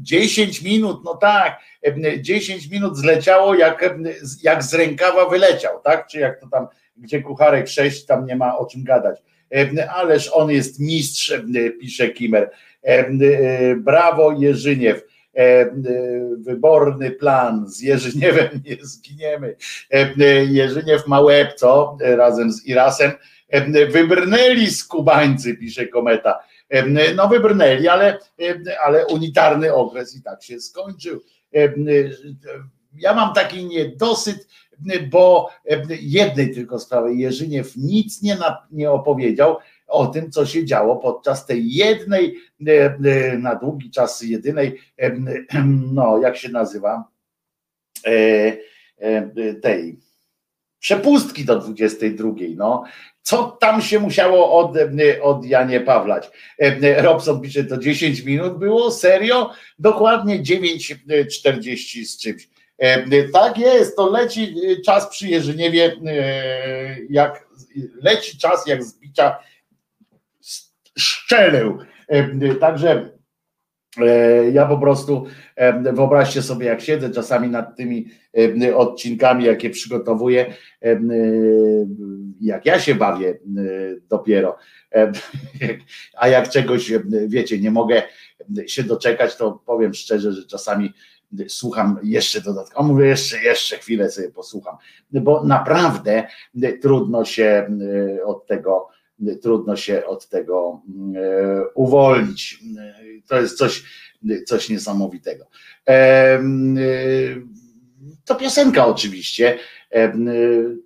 [0.00, 1.60] 10 minut, no tak.
[2.20, 3.94] 10 minut zleciało, jak,
[4.42, 6.06] jak z rękawa wyleciał, tak?
[6.06, 9.22] Czy jak to tam, gdzie kucharek 6, tam nie ma o czym gadać.
[9.94, 11.34] Ależ on jest mistrz,
[11.80, 12.50] pisze Kimer.
[13.76, 15.02] Brawo Jerzyniew
[16.38, 19.56] wyborny plan, z Jerzyniewem nie zginiemy.
[20.48, 21.98] Jerzyniew ma łeb, co?
[22.00, 23.12] Razem z Irasem
[23.90, 26.38] Wybrnęli skubańcy, pisze kometa.
[27.16, 28.18] No wybrnęli, ale,
[28.84, 31.22] ale unitarny okres i tak się skończył.
[32.94, 34.48] Ja mam taki niedosyt,
[35.10, 35.50] bo
[36.00, 41.46] jednej tylko sprawy, Jerzyniew nic nie, na, nie opowiedział o tym, co się działo podczas
[41.46, 42.36] tej jednej,
[43.38, 44.80] na długi czas jedynej,
[45.92, 47.04] no jak się nazywa,
[49.62, 49.98] tej
[50.78, 52.30] przepustki do 22.
[52.56, 52.84] No.
[53.22, 54.76] Co tam się musiało od,
[55.22, 56.30] od Janie Pawlać?
[56.96, 58.90] Robson pisze, to 10 minut było?
[58.90, 59.50] Serio?
[59.78, 62.48] Dokładnie 9.40 z czymś.
[63.32, 65.96] Tak jest, to leci czas przy Jerzyniewie,
[67.10, 67.48] jak
[68.02, 69.38] leci czas jak zbicia
[70.98, 71.78] szczeleł.
[72.60, 73.15] Także
[74.52, 75.26] ja po prostu
[75.56, 78.08] e, wyobraźcie sobie, jak siedzę czasami nad tymi
[78.62, 80.54] e, odcinkami, jakie przygotowuję,
[82.40, 83.38] jak ja się bawię
[84.08, 84.56] dopiero.
[86.20, 86.92] A jak czegoś,
[87.26, 88.02] wiecie, nie mogę
[88.66, 90.92] się doczekać, to powiem szczerze, że czasami
[91.48, 94.76] słucham jeszcze dodatkowo, mówię jeszcze, jeszcze chwilę sobie posłucham,
[95.10, 96.26] bo naprawdę
[96.82, 97.70] trudno się
[98.24, 98.88] od tego
[99.42, 100.82] trudno się od tego
[101.74, 102.60] uwolnić.
[103.28, 103.82] To jest coś,
[104.46, 105.46] coś niesamowitego.
[108.24, 109.58] To piosenka oczywiście.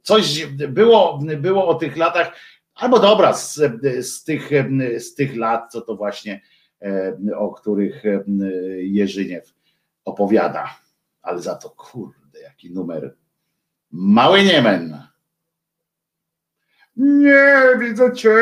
[0.02, 2.33] Coś było, było o tych latach,
[2.75, 3.55] albo dobra, z,
[4.00, 4.50] z, tych,
[4.99, 6.41] z tych lat, co to właśnie,
[7.36, 8.02] o których
[8.83, 9.55] Jerzyniew
[10.05, 10.75] opowiada.
[11.23, 13.17] Ale za to, kurde, jaki numer.
[13.91, 15.10] Mały Niemen.
[17.01, 18.35] Nie widzę Ciebie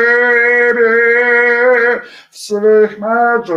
[2.31, 3.49] w swych marzeniach.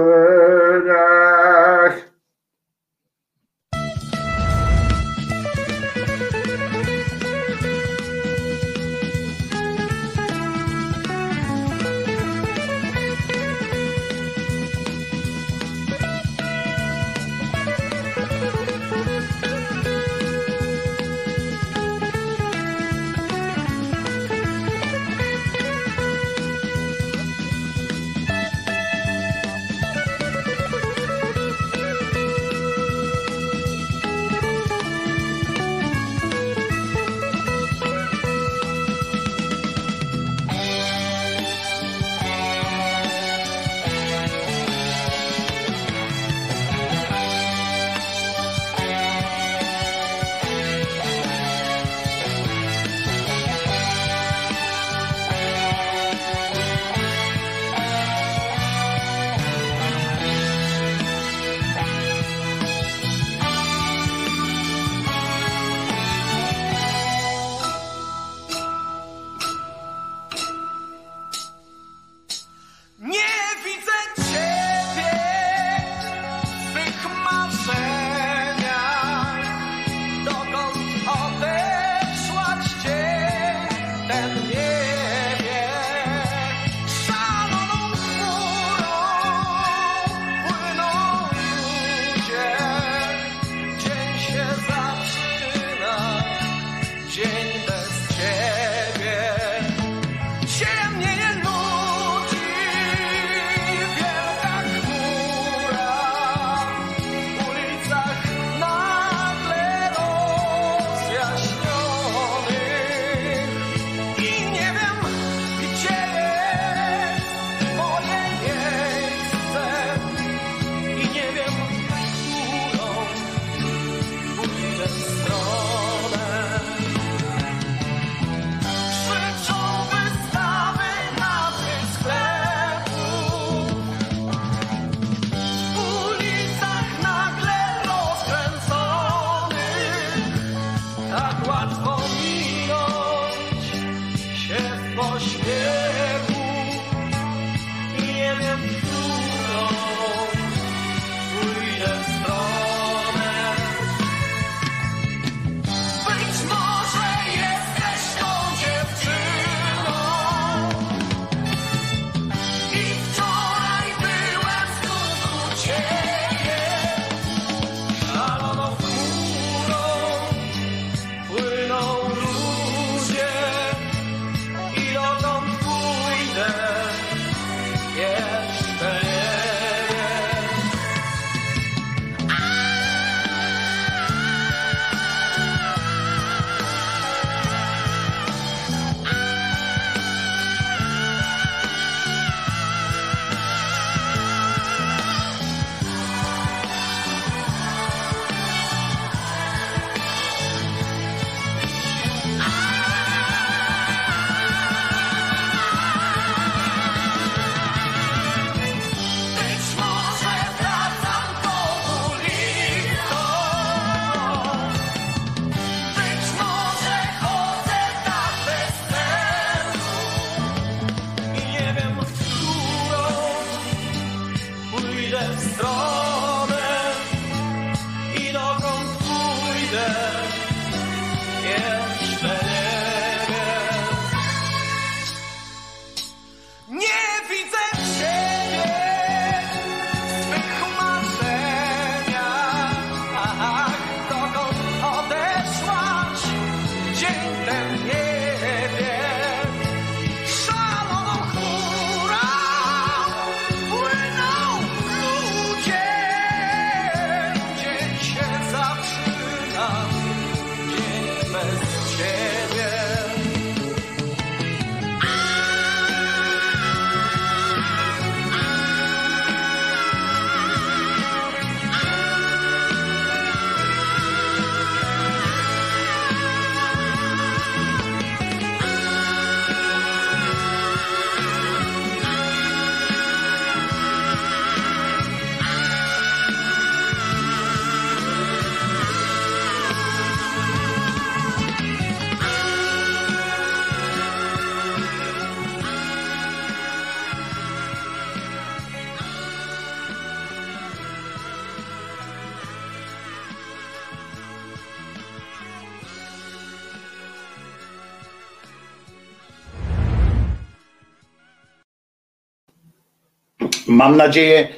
[313.83, 314.49] Mam nadzieję,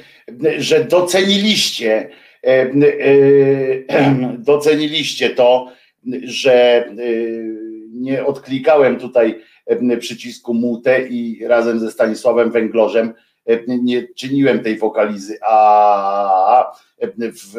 [0.57, 2.09] że doceniliście,
[2.43, 5.71] e, e, doceniliście to,
[6.23, 6.91] że e,
[7.91, 9.41] nie odklikałem tutaj
[9.99, 13.13] przycisku mute i razem ze Stanisławem Węglorzem
[13.67, 16.71] nie czyniłem tej wokalizy, a
[17.19, 17.53] w,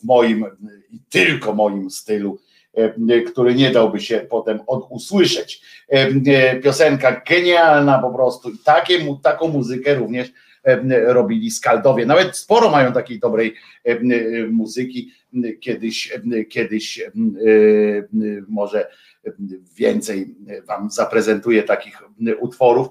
[0.00, 0.46] w moim
[0.90, 2.38] i tylko moim stylu,
[3.26, 5.62] który nie dałby się potem od usłyszeć.
[6.62, 10.32] Piosenka genialna po prostu i takie, taką muzykę również
[11.06, 12.06] robili skaldowie.
[12.06, 13.54] Nawet sporo mają takiej dobrej
[14.50, 15.12] muzyki.
[15.60, 16.12] Kiedyś,
[16.48, 17.02] kiedyś
[18.48, 18.90] może
[19.76, 20.34] więcej
[20.66, 22.02] wam zaprezentuję takich
[22.40, 22.88] utworów,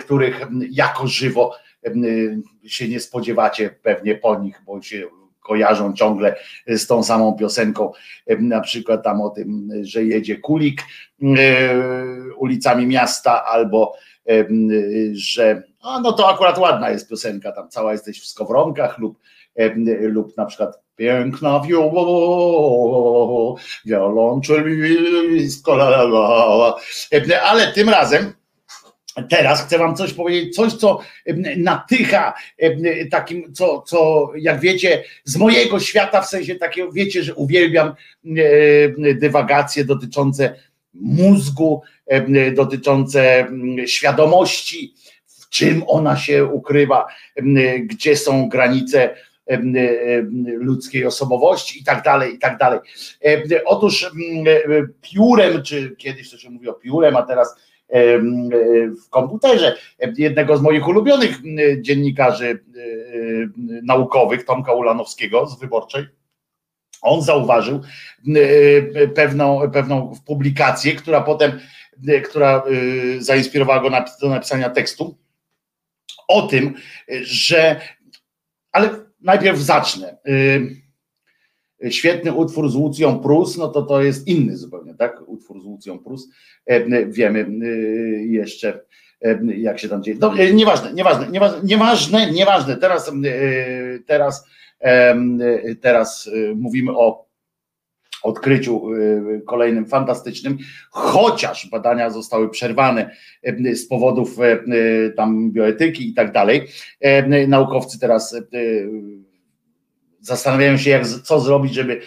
[0.00, 0.40] których
[0.70, 1.54] jako żywo
[2.66, 5.08] się nie spodziewacie pewnie po nich, bo się
[5.40, 7.92] kojarzą ciągle z tą samą piosenką,
[8.38, 10.82] na przykład tam o tym, że jedzie kulik
[12.38, 13.92] ulicami miasta, albo
[15.12, 19.18] że a no to akurat ładna jest piosenka, tam cała jesteś w skowronkach lub,
[20.00, 25.72] lub na przykład piękna wioło, wiolonczelisko,
[27.42, 28.32] ale tym razem
[29.28, 31.00] Teraz chcę wam coś powiedzieć, coś, co
[31.56, 32.34] natycha
[33.10, 37.94] takim, co, co jak wiecie, z mojego świata, w sensie takiego, wiecie, że uwielbiam
[39.14, 40.54] dywagacje dotyczące
[40.94, 41.82] mózgu,
[42.54, 43.46] dotyczące
[43.86, 44.94] świadomości,
[45.50, 47.06] czym ona się ukrywa,
[47.80, 49.14] gdzie są granice
[50.44, 52.80] ludzkiej osobowości i tak dalej, i tak dalej.
[53.64, 54.10] Otóż
[55.00, 57.56] piórem, czy kiedyś to się mówi o piórem, a teraz
[59.06, 59.76] w komputerze
[60.18, 61.36] jednego z moich ulubionych
[61.80, 62.64] dziennikarzy
[63.82, 66.06] naukowych, Tomka Ulanowskiego z Wyborczej,
[67.02, 67.80] on zauważył
[69.14, 71.60] pewną, pewną publikację, która potem,
[72.24, 72.62] która
[73.18, 73.90] zainspirowała go
[74.22, 75.18] do napisania tekstu
[76.30, 76.74] o tym,
[77.22, 77.80] że,
[78.72, 80.16] ale najpierw zacznę.
[81.90, 85.22] Świetny utwór z Łucją Prus, no to to jest inny zupełnie, tak?
[85.26, 86.28] Utwór z Łucją Prus.
[87.08, 87.46] Wiemy
[88.26, 88.80] jeszcze,
[89.56, 90.16] jak się tam dzieje.
[90.20, 92.76] No, nieważne, nieważne, nieważne, nieważne, nieważne.
[92.76, 93.12] Teraz,
[94.06, 94.48] teraz,
[95.80, 97.29] teraz mówimy o
[98.22, 98.82] odkryciu
[99.46, 100.58] kolejnym fantastycznym,
[100.90, 103.10] chociaż badania zostały przerwane
[103.74, 104.36] z powodów
[105.16, 106.66] tam bioetyki i tak dalej.
[107.48, 108.36] Naukowcy teraz
[110.20, 112.00] zastanawiają się, jak, co zrobić, żeby,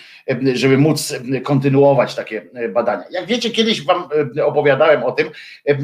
[0.53, 2.41] żeby móc kontynuować takie
[2.73, 3.03] badania.
[3.11, 4.03] Jak wiecie, kiedyś Wam
[4.43, 5.29] opowiadałem o tym,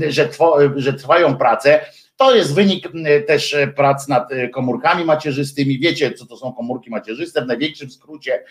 [0.09, 0.29] że,
[0.75, 1.85] że trwają prace.
[2.19, 2.87] To jest wynik
[3.27, 5.79] też prac nad komórkami macierzystymi.
[5.79, 7.41] Wiecie, co to są komórki macierzyste?
[7.41, 8.43] W największym skrócie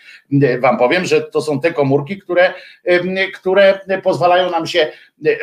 [0.59, 2.53] Wam powiem, że to są te komórki, które,
[3.33, 4.91] które pozwalają nam się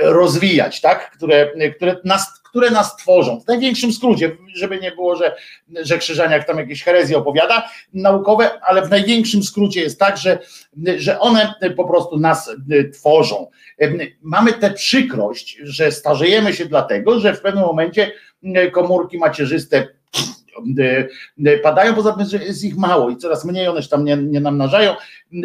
[0.01, 1.11] rozwijać, tak?
[1.11, 3.41] które, które nas które nas tworzą.
[3.41, 5.37] W największym skrócie, żeby nie było, że,
[5.83, 10.39] że Krzyżaniak tam jakieś herezje opowiada naukowe, ale w największym skrócie jest tak, że,
[10.97, 12.51] że one po prostu nas
[12.93, 13.51] tworzą.
[14.23, 18.13] Mamy tę przykrość, że starzejemy się dlatego, że w pewnym momencie
[18.73, 19.89] komórki macierzyste
[21.63, 24.41] padają, poza tym, że jest ich mało i coraz mniej one się tam nie, nie
[24.41, 24.95] namnażają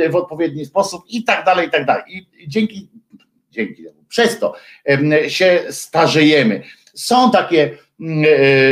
[0.10, 2.04] w odpowiedni sposób i tak dalej, i tak dalej.
[2.08, 2.90] I dzięki,
[3.52, 4.54] dzięki przez to
[5.28, 6.64] się starzejemy.
[6.94, 7.78] Są takie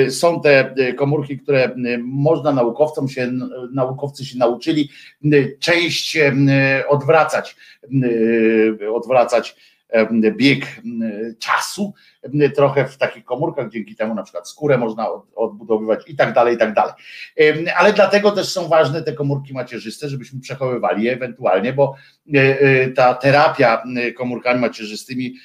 [0.10, 3.32] są te komórki, które można naukowcom się,
[3.74, 4.90] naukowcy się nauczyli
[5.60, 6.18] część
[6.90, 7.56] odwracać,
[8.94, 9.56] odwracać
[10.38, 10.82] bieg
[11.40, 11.94] czasu,
[12.56, 16.58] trochę w takich komórkach, dzięki temu na przykład skórę można odbudowywać i tak dalej, i
[16.58, 16.94] tak dalej.
[17.78, 21.96] Ale dlatego też są ważne te komórki macierzyste, żebyśmy przechowywali je ewentualnie, bo
[22.36, 23.84] e, e, ta terapia
[24.18, 25.36] komórkami macierzystymi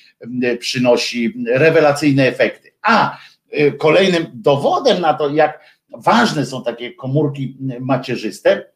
[0.58, 2.72] przynosi rewelacyjne efekty.
[2.82, 3.18] A
[3.50, 5.60] e, kolejnym dowodem na to, jak
[5.98, 8.73] ważne są takie komórki macierzyste,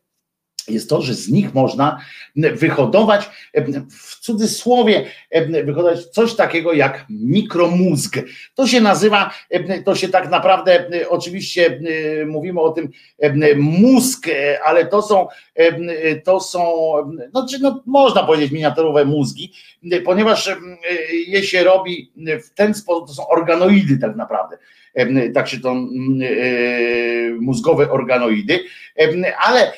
[0.71, 2.01] jest to, że z nich można
[2.37, 3.31] wyhodować,
[3.91, 5.05] w cudzysłowie,
[5.65, 8.19] wyhodować coś takiego jak mikromózg.
[8.55, 9.31] To się nazywa,
[9.85, 11.81] to się tak naprawdę, oczywiście
[12.27, 12.91] mówimy o tym
[13.57, 14.27] mózg,
[14.65, 15.27] ale to są,
[16.25, 16.93] to są,
[17.35, 19.53] no, no można powiedzieć miniaturowe mózgi,
[20.05, 20.57] ponieważ
[21.27, 22.13] je się robi
[22.45, 24.59] w ten sposób, to są organoidy tak naprawdę
[25.35, 25.75] tak się to
[27.41, 28.61] mózgowe organoidy,
[29.39, 29.73] ale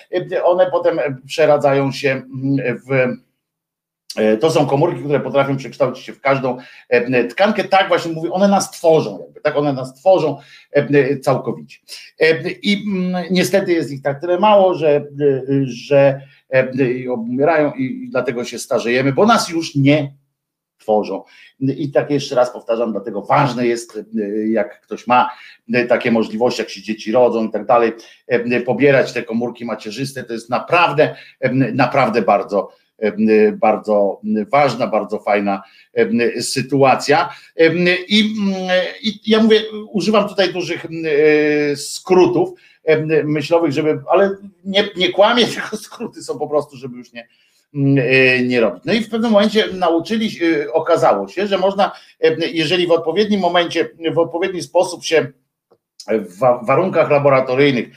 [0.44, 2.22] one potem przeradzają się
[2.88, 2.92] w
[4.16, 6.58] e, to są komórki, które potrafią przekształcić się w każdą
[7.30, 7.64] tkankę.
[7.64, 10.38] Tak właśnie mówię, one nas tworzą, jakby, tak one nas tworzą
[11.22, 11.78] całkowicie.
[12.62, 12.84] I
[13.30, 15.04] niestety jest ich tak tyle mało, że,
[15.64, 16.20] że
[17.10, 20.19] obumierają i dlatego się starzejemy, bo nas już nie
[20.80, 21.24] tworzą.
[21.60, 23.98] I tak jeszcze raz powtarzam, dlatego ważne jest,
[24.50, 25.30] jak ktoś ma
[25.88, 27.92] takie możliwości, jak się dzieci rodzą i tak dalej,
[28.66, 31.16] pobierać te komórki macierzyste, to jest naprawdę,
[31.74, 32.72] naprawdę bardzo,
[33.56, 34.20] bardzo
[34.52, 35.62] ważna, bardzo fajna
[36.40, 37.30] sytuacja.
[38.08, 38.34] I,
[39.02, 40.86] I, ja mówię, używam tutaj dużych
[41.76, 42.50] skrótów
[43.24, 47.26] myślowych, żeby, ale nie, nie kłamię, tylko skróty są po prostu, żeby już nie, e,
[47.72, 48.84] nie robić.
[48.84, 52.90] No i w pewnym momencie nauczyli się, e, okazało się, że można, e, jeżeli w
[52.90, 55.26] odpowiednim momencie, w odpowiedni sposób się
[56.08, 57.88] w warunkach laboratoryjnych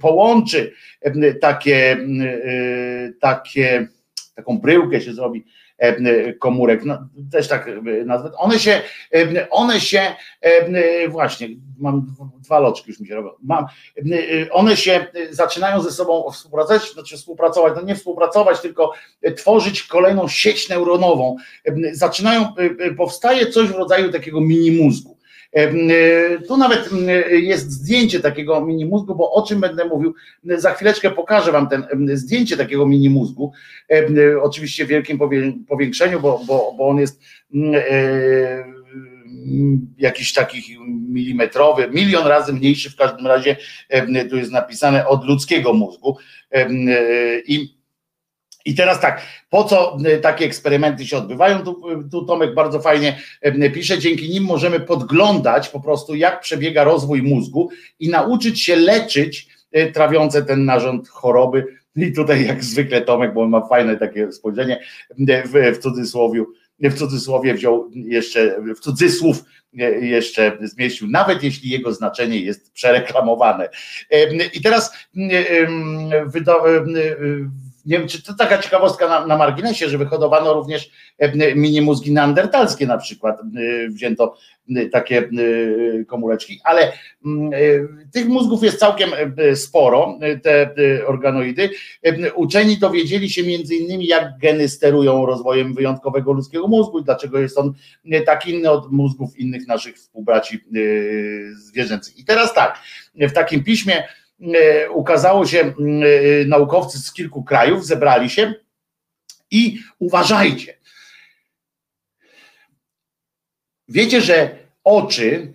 [0.00, 0.72] połączy
[1.40, 1.96] takie,
[3.20, 3.88] takie
[4.34, 5.44] taką bryłkę się zrobi
[6.38, 7.70] komórek, no, też tak
[8.04, 8.82] nazwę, one się,
[9.50, 10.00] one się,
[11.08, 13.66] właśnie, mam dwa loczki już mi się robią, mam,
[14.52, 18.92] one się zaczynają ze sobą współpracować, znaczy współpracować, no nie współpracować, tylko
[19.36, 21.36] tworzyć kolejną sieć neuronową,
[21.92, 22.48] zaczynają,
[22.96, 25.13] powstaje coś w rodzaju takiego mini mózgu, E,
[26.48, 26.90] tu nawet
[27.30, 31.86] jest zdjęcie takiego mini mózgu, bo o czym będę mówił, za chwileczkę pokażę Wam ten
[32.14, 33.52] zdjęcie takiego mini mózgu,
[34.42, 35.18] oczywiście w wielkim
[35.68, 37.22] powiększeniu, bo, bo, bo on jest
[37.74, 38.64] e,
[39.98, 40.64] jakiś takich
[41.08, 43.56] milimetrowy, milion razy mniejszy w każdym razie,
[44.30, 46.16] tu jest napisane od ludzkiego mózgu.
[46.50, 46.68] E,
[47.46, 47.83] i
[48.64, 51.62] i teraz tak, po co y, takie eksperymenty się odbywają?
[51.62, 56.84] Tu, tu Tomek bardzo fajnie y, pisze, dzięki nim możemy podglądać po prostu, jak przebiega
[56.84, 57.70] rozwój mózgu
[58.00, 61.66] i nauczyć się leczyć y, trawiące ten narząd choroby.
[61.96, 64.80] I tutaj jak zwykle Tomek, bo on ma fajne takie spojrzenie,
[65.18, 66.44] w, w cudzysłowie,
[66.80, 69.44] w cudzysłowie wziął jeszcze, w cudzysłów
[70.00, 73.68] jeszcze zmieścił, nawet jeśli jego znaczenie jest przereklamowane.
[74.54, 74.92] I teraz
[77.86, 82.12] nie wiem, czy to taka ciekawostka na, na marginesie, że wyhodowano również e, mini mózgi
[82.12, 84.36] neandertalskie na przykład, e, wzięto
[84.76, 85.30] e, takie
[86.06, 86.92] komóreczki, ale
[87.26, 87.50] mm,
[88.12, 89.10] tych mózgów jest całkiem
[89.54, 91.70] sporo, te organoidy.
[92.34, 97.58] Uczeni dowiedzieli się między innymi, jak geny sterują rozwojem wyjątkowego ludzkiego mózgu i dlaczego jest
[97.58, 97.72] on
[98.26, 100.64] tak inny od mózgów innych naszych współbraci
[101.56, 102.18] zwierzęcych.
[102.18, 102.78] I teraz tak,
[103.14, 104.23] w takim piśmie E,
[104.94, 105.72] ukazało się, e,
[106.46, 108.54] naukowcy z kilku krajów zebrali się
[109.50, 110.76] i uważajcie.
[113.88, 115.52] Wiecie, że oczy,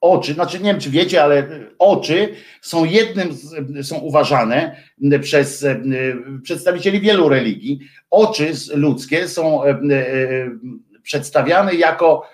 [0.00, 1.46] oczy, znaczy nie wiem czy wiecie, ale
[1.78, 3.36] oczy są jednym,
[3.82, 4.82] są uważane
[5.22, 5.82] przez e,
[6.42, 7.80] przedstawicieli wielu religii.
[8.10, 9.62] Oczy ludzkie są
[11.02, 12.30] przedstawiane jako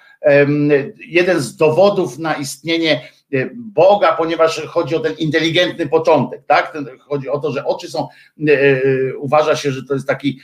[0.98, 3.13] jeden z dowodów na istnienie E,
[3.54, 6.78] Boga, ponieważ chodzi o ten inteligentny początek, tak?
[7.00, 8.08] Chodzi o to, że oczy są,
[8.48, 10.40] e, e, uważa się, że to jest taki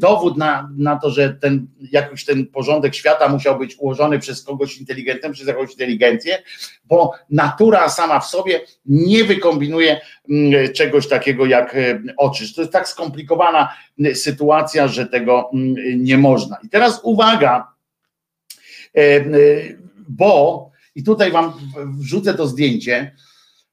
[0.00, 4.78] dowód na, na to, że ten jakiś ten porządek świata musiał być ułożony przez kogoś
[4.78, 6.38] inteligentnego, przez jakąś inteligencję,
[6.84, 10.00] bo natura sama w sobie nie wykombinuje
[10.30, 11.76] mm, czegoś takiego jak
[12.16, 12.54] oczy.
[12.54, 13.74] To jest tak skomplikowana
[14.14, 16.56] sytuacja, że tego mm, nie można.
[16.64, 17.72] I teraz uwaga,
[20.08, 21.52] bo i tutaj wam
[21.98, 23.12] wrzucę to zdjęcie.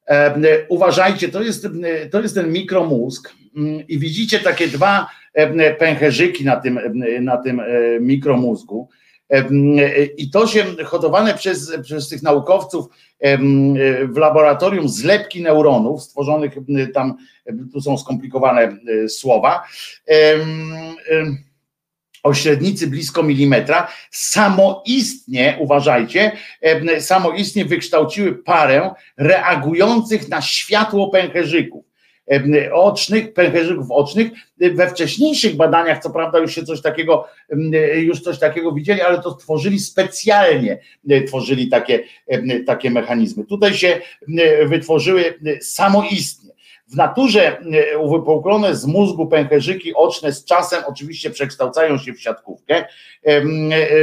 [0.07, 1.67] E, uważajcie, to jest,
[2.11, 6.79] to jest ten mikromózg mm, i widzicie takie dwa e, pęcherzyki na tym,
[7.21, 7.65] na tym e,
[7.99, 8.89] mikromózgu.
[10.17, 12.85] I to się hodowane przez, przez tych naukowców
[14.09, 16.53] w laboratorium zlepki neuronów, stworzonych
[16.93, 17.17] tam,
[17.73, 19.63] tu są skomplikowane słowa,
[22.27, 26.31] o średnicy blisko milimetra, samoistnie, uważajcie,
[26.99, 31.85] samoistnie wykształciły parę reagujących na światło pęcherzyków
[32.73, 34.31] ocznych, pęcherzyków ocznych.
[34.57, 37.27] We wcześniejszych badaniach, co prawda, już się coś takiego,
[37.95, 40.80] już coś takiego widzieli, ale to tworzyli specjalnie,
[41.27, 42.03] tworzyli takie,
[42.65, 43.45] takie mechanizmy.
[43.45, 44.01] Tutaj się
[44.65, 46.47] wytworzyły samoistnie.
[46.88, 52.85] W naturze e, uwypuklone z mózgu pęcherzyki oczne z czasem oczywiście przekształcają się w siatkówkę,
[53.24, 53.41] e,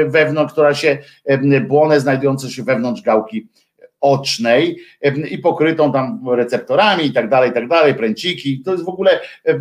[0.05, 0.99] wewnątrz, która się,
[1.69, 3.49] błonę znajdujące się wewnątrz gałki
[4.01, 4.79] ocznej
[5.31, 8.63] i pokrytą tam receptorami i tak dalej, i tak dalej, pręciki.
[8.63, 9.59] To jest w ogóle e,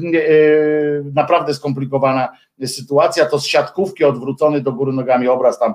[1.14, 3.26] naprawdę skomplikowana sytuacja.
[3.26, 5.74] To z siatkówki odwrócony do góry nogami obraz tam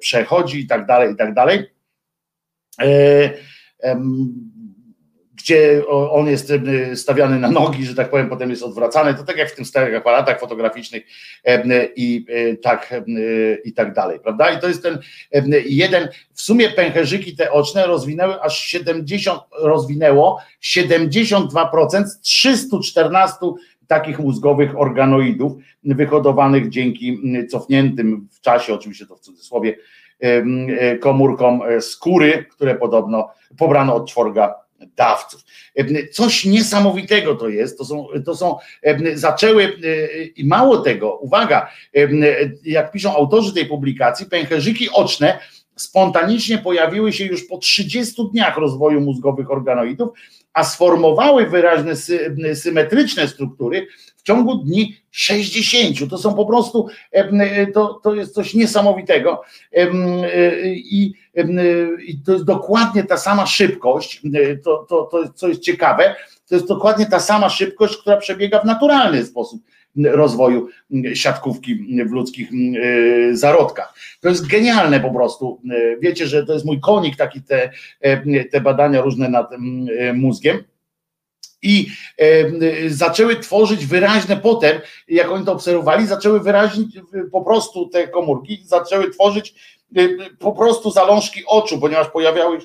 [0.00, 1.66] przechodzi i tak dalej, i tak dalej
[5.42, 9.36] gdzie on jest e, stawiany na nogi, że tak powiem, potem jest odwracany, to tak
[9.36, 11.02] jak w tym starych aparatach fotograficznych
[11.44, 12.94] e, i e, tak,
[13.64, 14.50] i tak dalej, prawda?
[14.50, 14.98] I to jest ten
[15.66, 23.36] jeden, w sumie pęcherzyki te oczne rozwinęły aż 70, rozwinęło 72% z 314
[23.86, 25.52] takich mózgowych organoidów
[25.84, 27.20] wyhodowanych dzięki
[27.50, 29.76] cofniętym w czasie, oczywiście to w cudzysłowie,
[31.00, 33.28] komórkom skóry, które podobno
[33.58, 34.54] pobrano od czworga
[34.96, 35.44] dawców.
[36.12, 38.58] Coś niesamowitego to jest, to są, to są
[39.14, 39.76] zaczęły
[40.36, 41.70] i mało tego, uwaga,
[42.64, 45.38] jak piszą autorzy tej publikacji, pęcherzyki oczne
[45.76, 50.08] spontanicznie pojawiły się już po 30 dniach rozwoju mózgowych organoidów,
[50.52, 53.86] a sformowały wyraźne sy symetryczne struktury
[54.16, 56.10] w ciągu dni 60.
[56.10, 56.88] To są po prostu,
[57.74, 59.42] to, to jest coś niesamowitego
[60.74, 61.12] i,
[62.06, 64.22] i to jest dokładnie ta sama szybkość,
[64.64, 66.14] to, to, to co jest ciekawe,
[66.48, 69.62] to jest dokładnie ta sama szybkość, która przebiega w naturalny sposób
[70.04, 70.68] rozwoju
[71.14, 71.74] siatkówki
[72.08, 72.48] w ludzkich
[73.32, 73.94] zarodkach.
[74.20, 75.60] To jest genialne po prostu.
[76.00, 77.70] Wiecie, że to jest mój konik, taki te,
[78.52, 79.50] te badania różne nad
[80.14, 80.64] mózgiem
[81.62, 81.86] i
[82.88, 86.84] zaczęły tworzyć wyraźne potem, jak oni to obserwowali, zaczęły wyraźnie
[87.32, 89.79] po prostu te komórki, zaczęły tworzyć
[90.38, 92.58] po prostu zalążki oczu, ponieważ pojawiały,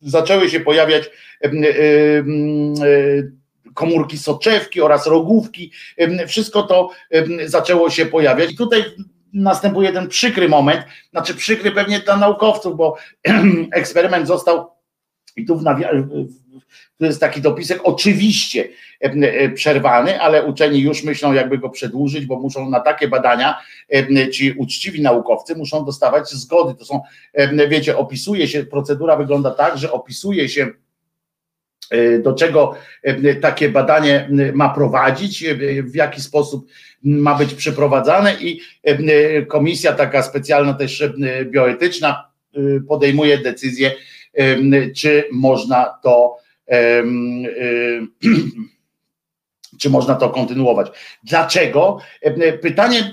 [0.00, 1.10] zaczęły się pojawiać
[3.74, 5.72] komórki soczewki oraz rogówki,
[6.26, 6.90] wszystko to
[7.46, 8.52] zaczęło się pojawiać.
[8.52, 8.84] I tutaj
[9.32, 12.96] następuje ten przykry moment, znaczy przykry pewnie dla naukowców, bo
[13.72, 14.70] eksperyment został
[15.36, 15.64] i tu w,
[16.98, 18.68] to jest taki dopisek, oczywiście
[19.54, 23.58] przerwany, ale uczeni już myślą, jakby go przedłużyć, bo muszą na takie badania,
[24.32, 26.74] ci uczciwi naukowcy muszą dostawać zgody.
[26.78, 27.00] To są,
[27.68, 30.72] wiecie, opisuje się, procedura wygląda tak, że opisuje się
[31.92, 36.66] E, do czego e, takie badanie ma prowadzić, e, w jaki sposób
[37.02, 38.60] ma być przeprowadzane i
[39.48, 41.04] komisja taka specjalna też
[41.44, 42.32] bioetyczna
[42.88, 43.92] podejmuje decyzję,
[44.96, 46.36] czy można to
[49.80, 50.88] czy można to kontynuować.
[51.24, 51.98] Dlaczego?
[52.62, 53.12] Pytanie,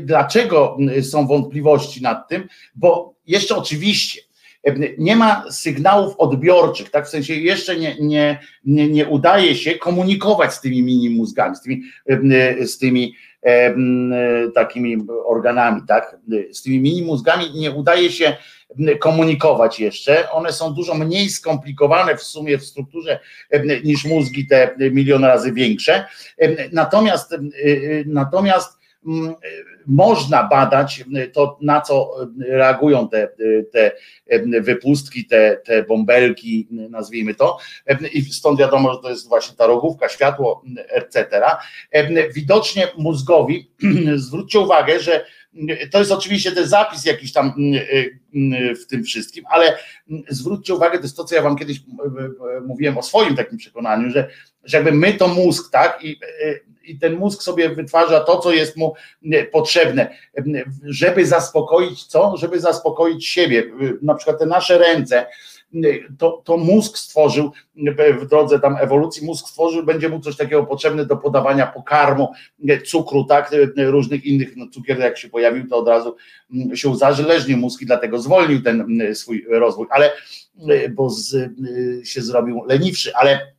[0.00, 2.48] dlaczego są wątpliwości nad tym?
[2.74, 4.20] Bo jeszcze oczywiście
[4.98, 10.54] nie ma sygnałów odbiorczych, tak w sensie jeszcze nie, nie, nie, nie udaje się komunikować
[10.54, 11.82] z tymi mini mózgami, z tymi,
[12.66, 13.14] z tymi
[14.54, 16.16] takimi organami, tak?
[16.52, 18.36] Z tymi mini mózgami nie udaje się
[19.00, 20.30] komunikować jeszcze.
[20.30, 23.20] One są dużo mniej skomplikowane w sumie w strukturze
[23.84, 26.06] niż mózgi te milion razy większe.
[26.72, 27.34] Natomiast
[28.06, 28.76] natomiast
[29.86, 32.14] można badać to, na co
[32.48, 33.28] reagują te,
[33.72, 33.92] te
[34.60, 37.58] wypustki, te, te bąbelki, nazwijmy to,
[38.12, 41.42] i stąd wiadomo, że to jest właśnie ta rogówka, światło, etc.
[42.34, 43.70] Widocznie mózgowi,
[44.16, 45.24] zwróćcie uwagę, że
[45.90, 47.52] to jest oczywiście ten zapis jakiś tam
[48.82, 49.78] w tym wszystkim, ale
[50.28, 51.80] zwróćcie uwagę, to jest to, co ja wam kiedyś
[52.66, 54.28] mówiłem o swoim takim przekonaniu, że,
[54.64, 56.20] że jakby my to mózg, tak, i
[56.86, 58.94] i ten mózg sobie wytwarza to, co jest mu
[59.52, 60.16] potrzebne,
[60.82, 62.36] żeby zaspokoić co?
[62.36, 63.64] Żeby zaspokoić siebie.
[64.02, 65.26] Na przykład te nasze ręce,
[66.18, 67.52] to, to mózg stworzył
[68.20, 72.32] w drodze tam ewolucji, mózg stworzył, będzie mu coś takiego potrzebne do podawania pokarmu,
[72.86, 76.16] cukru, tak, różnych innych, no cukier jak się pojawił, to od razu
[76.74, 80.12] się uzależnił mózg i dlatego zwolnił ten swój rozwój, ale
[80.90, 81.50] bo z,
[82.04, 83.55] się zrobił leniwszy, ale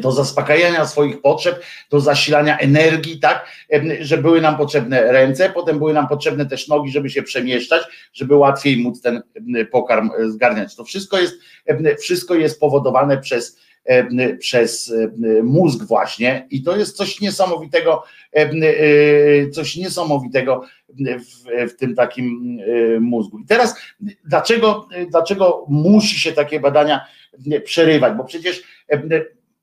[0.00, 3.46] do zaspokajania swoich potrzeb, do zasilania energii, tak,
[4.00, 8.36] że były nam potrzebne ręce, potem były nam potrzebne też nogi, żeby się przemieszczać, żeby
[8.36, 9.22] łatwiej móc ten
[9.70, 10.76] pokarm zgarniać.
[10.76, 11.34] To wszystko jest,
[12.00, 13.58] wszystko jest powodowane przez,
[14.38, 14.94] przez
[15.42, 18.02] mózg właśnie i to jest coś niesamowitego,
[19.52, 22.58] coś niesamowitego w, w tym takim
[23.00, 23.38] mózgu.
[23.38, 23.74] I teraz
[24.24, 27.06] dlaczego, dlaczego musi się takie badania
[27.64, 28.16] przerywać?
[28.16, 28.62] Bo przecież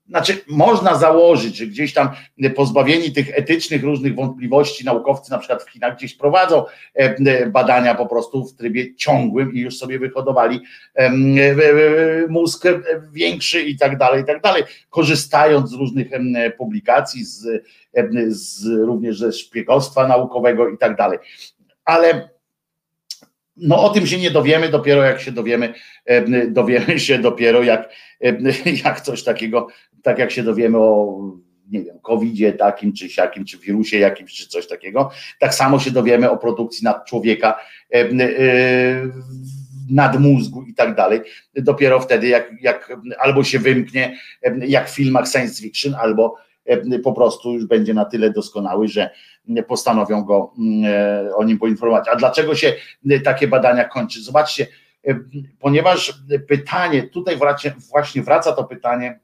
[0.08, 2.08] znaczy, można założyć, że gdzieś tam
[2.56, 6.64] pozbawieni tych etycznych różnych wątpliwości naukowcy, na przykład w Chinach, gdzieś prowadzą
[6.94, 10.60] e, badania po prostu w trybie ciągłym i już sobie wyhodowali
[10.94, 11.10] e,
[12.28, 12.64] mózg
[13.12, 16.08] większy i tak dalej, i tak dalej, korzystając z różnych
[16.58, 17.46] publikacji, z,
[18.28, 21.18] z również ze szpiegostwa naukowego i tak dalej.
[21.84, 22.37] Ale
[23.60, 25.74] no o tym się nie dowiemy dopiero jak się dowiemy,
[26.48, 27.88] dowiemy się dopiero jak,
[28.84, 29.66] jak coś takiego
[30.02, 31.18] tak jak się dowiemy o
[31.70, 35.90] nie wiem, covidzie takim, czy siakim, czy wirusie jakimś, czy coś takiego, tak samo się
[35.90, 37.60] dowiemy o produkcji nad człowieka,
[37.94, 38.08] e, e,
[39.90, 41.20] nadmózgu i tak dalej,
[41.54, 44.18] dopiero wtedy jak, jak albo się wymknie
[44.66, 46.36] jak w filmach science fiction, albo
[47.04, 49.10] po prostu już będzie na tyle doskonały, że
[49.68, 50.52] postanowią go
[50.84, 52.08] e, o nim poinformować.
[52.08, 52.74] A dlaczego się
[53.24, 54.22] takie badania kończy?
[54.22, 54.66] Zobaczcie,
[55.58, 57.36] ponieważ pytanie, tutaj
[57.90, 59.20] właśnie wraca to pytanie,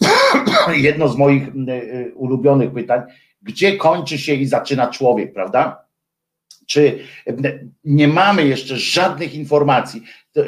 [0.76, 3.02] jedno z moich y, ulubionych pytań,
[3.42, 5.84] gdzie kończy się i zaczyna człowiek, prawda?
[6.66, 6.98] Czy
[7.84, 10.02] nie mamy jeszcze żadnych informacji?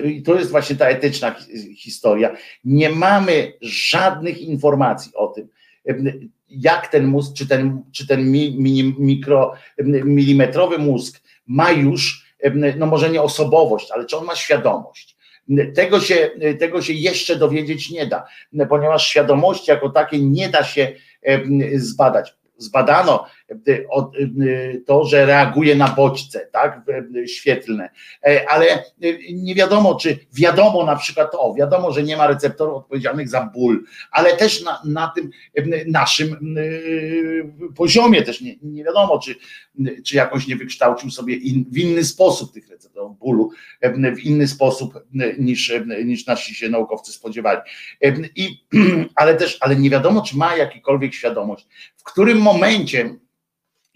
[0.05, 1.34] I to jest właśnie ta etyczna
[1.76, 2.36] historia.
[2.65, 5.48] Nie mamy żadnych informacji o tym,
[6.48, 9.55] jak ten mózg, czy ten, czy ten mini, mikro,
[10.05, 12.26] milimetrowy mózg ma już,
[12.76, 15.16] no może nie osobowość, ale czy on ma świadomość
[15.74, 18.24] tego się, tego się jeszcze dowiedzieć nie da,
[18.68, 20.92] ponieważ świadomości jako takie nie da się
[21.74, 22.34] zbadać.
[22.58, 23.26] Zbadano
[24.86, 26.83] to, że reaguje na bodźce, tak,
[27.26, 27.91] świetlne,
[28.26, 28.84] e, ale
[29.33, 33.84] nie wiadomo, czy wiadomo na przykład, o, wiadomo, że nie ma receptorów odpowiedzialnych za ból,
[34.10, 35.31] ale też na, na tym
[35.86, 36.57] naszym
[37.76, 39.34] poziomie też nie, nie wiadomo, czy,
[40.05, 43.50] czy jakoś nie wykształcił sobie in, w inny sposób tych receptorów bólu,
[44.16, 44.94] w inny sposób
[45.39, 45.73] niż,
[46.05, 47.60] niż nasi się naukowcy spodziewali.
[48.36, 48.66] I,
[49.15, 51.66] ale też, ale nie wiadomo, czy ma jakikolwiek świadomość,
[51.97, 53.15] w którym momencie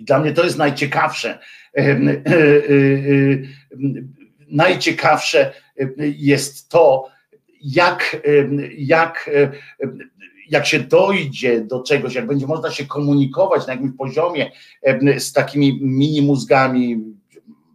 [0.00, 1.38] dla mnie to jest najciekawsze.
[1.76, 2.12] E, e, e,
[4.48, 5.52] najciekawsze
[6.18, 7.08] jest to,
[7.62, 8.16] jak,
[8.78, 9.30] jak,
[10.50, 14.50] jak się dojdzie do czegoś, jak będzie można się komunikować na jakimś poziomie
[15.18, 16.96] z takimi mini mózgami,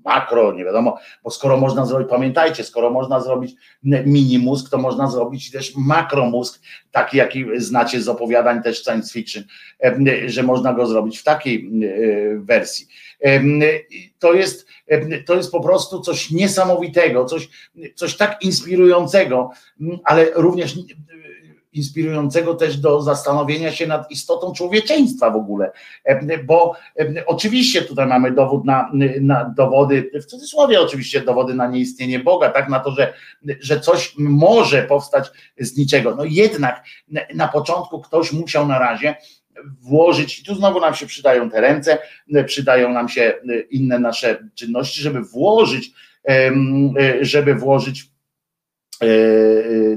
[0.06, 5.08] makro, nie wiadomo, bo skoro można zrobić, pamiętajcie, skoro można zrobić mini mózg, to można
[5.08, 6.61] zrobić też makromózg,
[6.92, 9.43] taki jaki znacie z opowiadań też science fiction,
[10.25, 11.69] że można go zrobić w takiej
[12.38, 12.88] wersji.
[14.19, 14.67] To jest,
[15.25, 17.50] to jest po prostu coś niesamowitego, coś,
[17.95, 19.50] coś tak inspirującego,
[20.03, 20.75] ale również
[21.76, 25.72] inspirującego też do zastanowienia się nad istotą człowieczeństwa w ogóle,
[26.04, 31.68] e, bo e, oczywiście tutaj mamy dowód na, na dowody, w cudzysłowie oczywiście dowody na
[31.68, 33.14] nieistnienie Boga, tak, na to, że,
[33.60, 36.16] że coś może powstać z niczego.
[36.16, 36.84] No jednak
[37.36, 39.16] na początku ktoś musiał na razie
[39.82, 41.98] włożyć, i tu znowu nam się przydają te ręce,
[42.45, 43.34] przydają nam się
[43.70, 45.92] inne nasze czynności, żeby włożyć,
[47.22, 48.15] żeby włożyć E, e,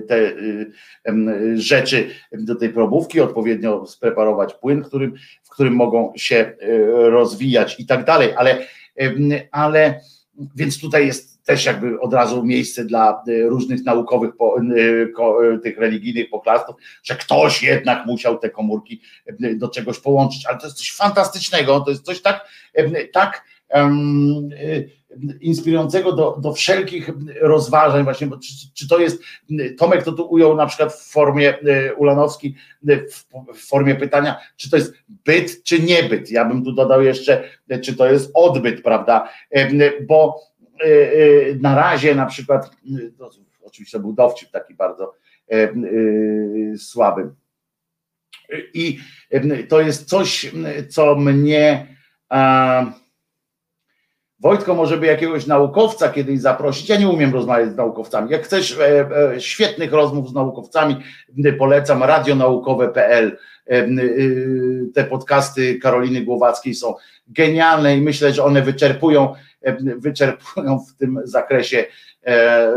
[0.08, 1.14] te e,
[1.54, 6.52] rzeczy do tej probówki, odpowiednio spreparować płyn, którym, w którym mogą się
[6.92, 8.66] rozwijać i tak dalej, ale,
[9.50, 10.00] ale
[10.56, 14.30] więc tutaj jest też jakby od razu miejsce dla różnych naukowych,
[15.62, 19.00] tych religijnych poklasków, że ktoś jednak musiał te komórki
[19.54, 22.48] do czegoś połączyć, ale to jest coś fantastycznego, to jest coś tak,
[23.12, 23.44] tak
[25.40, 29.22] inspirującego do, do wszelkich rozważań właśnie, bo czy, czy to jest,
[29.78, 32.54] Tomek to tu ujął na przykład w formie e, Ulanowski,
[32.88, 37.02] e, w, w formie pytania, czy to jest byt, czy niebyt, ja bym tu dodał
[37.02, 39.28] jeszcze, e, czy to jest odbyt, prawda,
[40.06, 40.40] bo
[41.60, 42.70] na razie na przykład,
[43.18, 43.30] to
[43.62, 45.14] oczywiście był dowcip taki bardzo
[46.76, 47.30] słaby.
[48.74, 48.98] I
[49.68, 50.52] to jest coś,
[50.88, 51.86] co mnie
[54.40, 56.88] Wojtko może by jakiegoś naukowca kiedyś zaprosić.
[56.88, 58.30] Ja nie umiem rozmawiać z naukowcami.
[58.30, 60.96] Jak chcesz e, e, świetnych rozmów z naukowcami,
[61.58, 63.38] polecam radionaukowe.pl.
[63.66, 63.86] E,
[64.94, 66.94] te podcasty Karoliny Głowackiej są
[67.28, 69.34] genialne i myślę, że one wyczerpują,
[69.96, 71.84] wyczerpują w tym zakresie,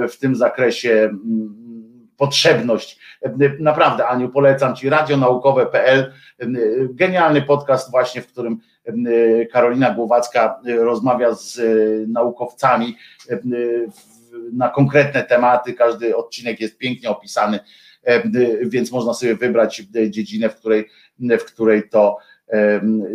[0.10, 1.10] w tym zakresie
[2.18, 3.00] potrzebność.
[3.60, 6.14] Naprawdę, Aniu, polecam Ci radionaukowe.pl,
[6.90, 8.60] genialny podcast właśnie, w którym
[9.52, 11.60] Karolina Głowacka rozmawia z
[12.10, 12.98] naukowcami
[14.54, 17.60] na konkretne tematy, każdy odcinek jest pięknie opisany,
[18.62, 22.18] więc można sobie wybrać dziedzinę, w której, w której to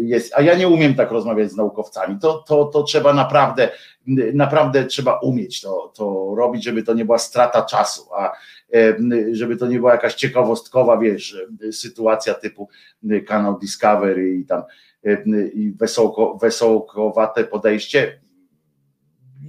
[0.01, 2.19] jest, a ja nie umiem tak rozmawiać z naukowcami.
[2.21, 3.69] To, to, to trzeba naprawdę,
[4.35, 8.33] naprawdę trzeba umieć to, to robić, żeby to nie była strata czasu, a
[9.33, 11.37] żeby to nie była jakaś ciekawostkowa, wiesz,
[11.73, 12.69] sytuacja typu
[13.27, 14.63] kanał Discovery i tam
[15.55, 18.21] i wesołko, wesołkowate podejście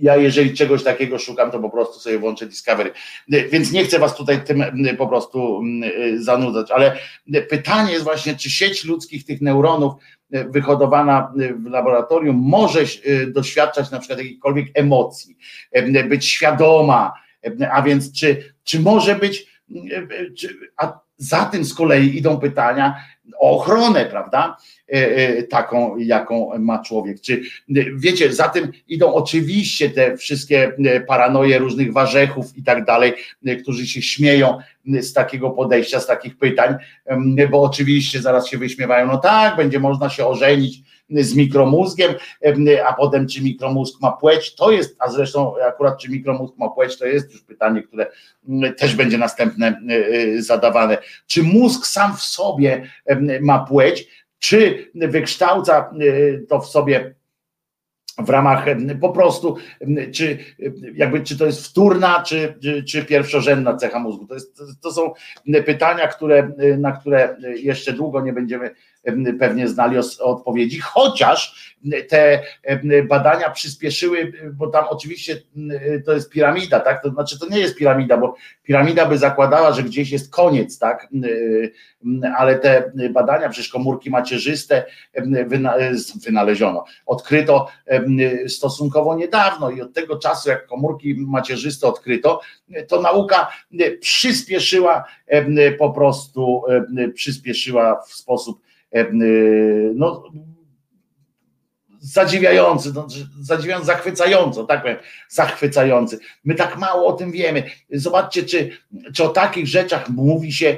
[0.02, 2.92] ja jeżeli czegoś takiego szukam, to po prostu sobie włączę Discovery.
[3.28, 4.64] Więc nie chcę was tutaj tym
[4.98, 5.62] po prostu
[6.18, 6.98] zanudzać, ale
[7.50, 9.94] pytanie jest właśnie, czy sieć ludzkich tych neuronów
[10.30, 12.80] wyhodowana w laboratorium może
[13.28, 15.38] doświadczać na przykład jakichkolwiek emocji,
[16.10, 17.14] być świadoma,
[17.72, 19.48] a więc czy, czy może być,
[20.78, 22.96] a za tym z kolei idą pytania
[23.40, 24.58] ochronę, prawda?
[24.94, 27.22] E, e, taką, jaką ma człowiek.
[27.22, 27.42] Czy
[27.96, 33.14] wiecie, za tym idą oczywiście te wszystkie e, paranoje różnych warzechów i tak dalej,
[33.62, 36.76] którzy się śmieją z takiego podejścia, z takich pytań,
[37.52, 42.14] bo oczywiście zaraz się wyśmiewają, no tak, będzie można się ożenić z mikromózgiem,
[42.86, 46.98] a potem czy mikromózg ma płeć, to jest, a zresztą akurat czy mikromózg ma płeć,
[46.98, 48.08] to jest już pytanie, które
[48.78, 49.82] też będzie następne
[50.40, 50.98] zadawane.
[51.28, 52.90] Czy mózg sam w sobie
[53.42, 54.28] ma płeć?
[54.40, 57.16] czy wykształca e, to w sobie
[58.18, 58.66] w ramach
[59.02, 59.56] po prostu,
[60.14, 60.38] czy,
[60.94, 64.28] jakby, czy to jest wtórna, czy, czy, czy pierwszorzędna cecha mózgu.
[64.28, 65.14] To, jest, to są
[65.66, 68.72] pytania, które, na które jeszcze długo nie będziemy
[69.40, 71.78] pewnie znali odpowiedzi, chociaż
[72.10, 72.44] te
[73.08, 75.42] badania przyspieszyły, bo tam oczywiście
[76.06, 77.04] to jest piramida, tak?
[77.04, 81.08] To znaczy to nie jest piramida, bo piramida by zakładała, że gdzieś jest koniec, tak?
[82.38, 84.86] Ale te badania, przecież komórki macierzyste
[86.26, 87.68] wynaleziono, odkryto
[88.48, 92.42] stosunkowo niedawno i od tego czasu, jak komórki macierzyste odkryto,
[92.88, 93.52] to nauka
[94.02, 95.04] przyspieszyła
[95.78, 96.64] po prostu,
[97.14, 98.67] przyspieszyła w sposób
[99.96, 100.24] no,
[102.00, 103.08] zadziwiający, no,
[103.42, 104.98] zadziwiający, zachwycająco, tak powiem,
[105.30, 106.20] zachwycający.
[106.46, 107.64] My tak mało o tym wiemy.
[107.92, 108.70] Zobaczcie, czy,
[109.14, 110.78] czy o takich rzeczach mówi się,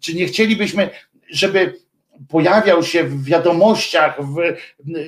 [0.00, 0.90] czy nie chcielibyśmy,
[1.30, 1.85] żeby
[2.28, 4.36] pojawiał się w wiadomościach, w,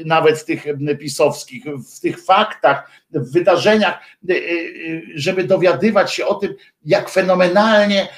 [0.04, 0.64] nawet tych
[1.00, 6.54] pisowskich, w tych faktach, w wydarzeniach, y, y, żeby dowiadywać się o tym,
[6.84, 8.08] jak fenomenalnie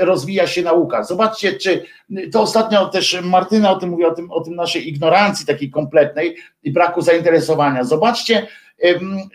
[0.00, 1.04] rozwija się nauka.
[1.04, 1.84] Zobaczcie, czy
[2.32, 6.36] to ostatnio też Martyna o tym mówi, o tym, o tym naszej ignorancji takiej kompletnej
[6.62, 7.84] i braku zainteresowania.
[7.84, 8.46] Zobaczcie,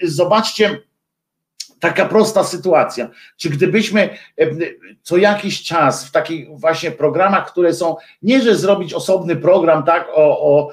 [0.03, 0.79] zobaczcie,
[1.85, 3.09] Taka prosta sytuacja.
[3.37, 4.09] Czy gdybyśmy
[5.01, 10.07] co jakiś czas w takich właśnie programach, które są, nie że zrobić osobny program tak
[10.13, 10.71] o, o,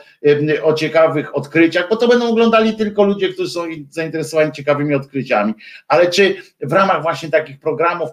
[0.63, 3.61] o ciekawych odkryciach, bo to będą oglądali tylko ludzie, którzy są
[3.91, 5.55] zainteresowani ciekawymi odkryciami,
[5.89, 8.11] ale czy w ramach właśnie takich programów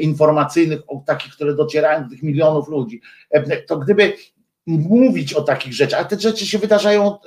[0.00, 3.00] informacyjnych, takich, które docierają do tych milionów ludzi,
[3.66, 4.12] to gdyby
[4.66, 7.18] mówić o takich rzeczach, a te rzeczy się wydarzają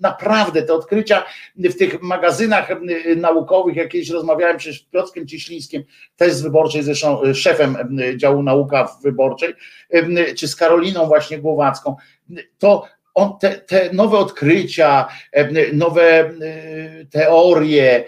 [0.00, 1.24] naprawdę te odkrycia
[1.56, 2.68] w tych magazynach
[3.16, 5.84] naukowych, jak kiedyś rozmawiałem przecież z Piotrkiem Cieślińskim,
[6.16, 7.76] też z Wyborczej, zresztą e, szefem
[8.16, 9.54] działu nauka w Wyborczej,
[10.36, 11.96] czy z Karoliną właśnie Głowacką,
[12.58, 15.08] to on, te, te, nowe odkrycia,
[15.72, 16.30] nowe
[17.10, 18.04] teorie,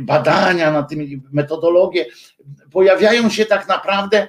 [0.00, 2.06] badania na tym, metodologie
[2.72, 4.28] pojawiają się tak naprawdę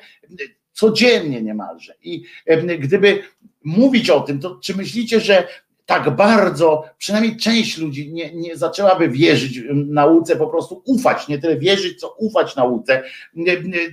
[0.73, 1.93] codziennie niemalże.
[2.03, 2.23] I
[2.79, 3.23] gdyby
[3.63, 5.47] mówić o tym, to czy myślicie, że
[5.91, 11.57] tak bardzo, przynajmniej część ludzi nie, nie zaczęłaby wierzyć nauce, po prostu ufać, nie tyle
[11.57, 13.03] wierzyć, co ufać nauce,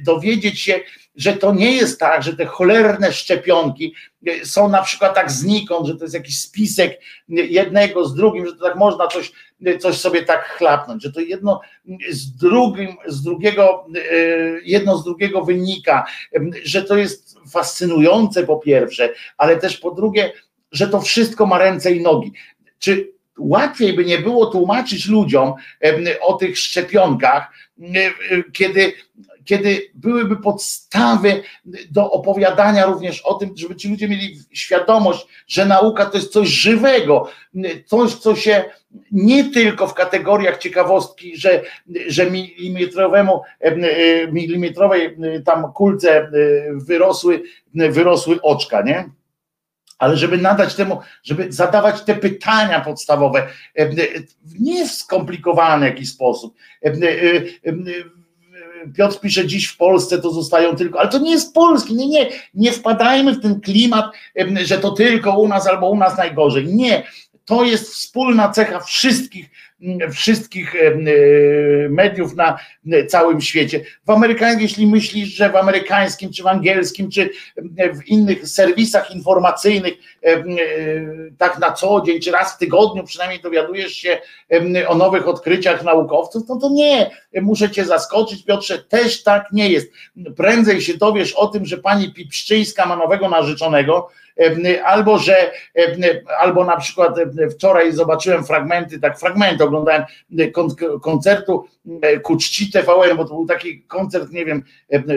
[0.04, 0.80] dowiedzieć się,
[1.16, 3.94] że to nie jest tak, że te cholerne szczepionki
[4.44, 8.64] są na przykład tak znikąd, że to jest jakiś spisek jednego z drugim, że to
[8.64, 9.32] tak można coś,
[9.80, 11.60] coś sobie tak chlapnąć, że to jedno
[12.10, 13.86] z drugim, z drugiego,
[14.64, 16.04] jedno z drugiego wynika,
[16.64, 20.32] że to jest fascynujące po pierwsze, ale też po drugie,
[20.72, 22.32] że to wszystko ma ręce i nogi.
[22.78, 25.54] Czy łatwiej by nie było tłumaczyć ludziom
[26.20, 27.52] o tych szczepionkach,
[28.52, 28.92] kiedy,
[29.44, 31.42] kiedy byłyby podstawy
[31.90, 36.48] do opowiadania również o tym, żeby ci ludzie mieli świadomość, że nauka to jest coś
[36.48, 37.28] żywego,
[37.86, 38.64] coś, co się
[39.12, 41.62] nie tylko w kategoriach ciekawostki, że,
[42.06, 43.40] że milimetrowemu,
[44.32, 46.30] milimetrowej tam kulce
[46.72, 47.42] wyrosły,
[47.74, 49.17] wyrosły oczka, nie?
[49.98, 53.46] Ale żeby nadać temu, żeby zadawać te pytania podstawowe,
[53.78, 53.92] e, e,
[54.44, 56.54] w skomplikowany jakiś sposób,
[56.84, 56.92] e,
[58.96, 62.28] Piotr pisze dziś w Polsce to zostają tylko, ale to nie jest Polski, nie, nie,
[62.54, 64.04] nie wpadajmy w ten klimat,
[64.64, 66.66] że to tylko u nas albo u nas najgorzej.
[66.66, 67.02] Nie,
[67.44, 69.50] to jest wspólna cecha wszystkich
[70.12, 70.94] wszystkich e,
[71.88, 72.58] mediów na
[73.08, 73.80] całym świecie.
[74.06, 77.30] W amerykańskim, jeśli myślisz, że w amerykańskim, czy w angielskim, czy
[77.94, 80.44] w innych serwisach informacyjnych, e,
[81.38, 84.18] tak na co dzień, czy raz w tygodniu przynajmniej dowiadujesz się
[84.86, 87.10] o nowych odkryciach naukowców, to to nie.
[87.42, 89.92] Muszę cię zaskoczyć, Piotrze, też tak nie jest.
[90.36, 94.08] Prędzej się dowiesz o tym, że pani Pipszczyńska ma nowego narzeczonego,
[94.84, 95.52] albo że,
[96.38, 97.14] albo na przykład
[97.50, 100.02] wczoraj zobaczyłem fragmenty, tak fragmenty oglądałem
[101.02, 101.64] koncertu
[102.22, 104.62] ku czci TVN, bo to był taki koncert, nie wiem,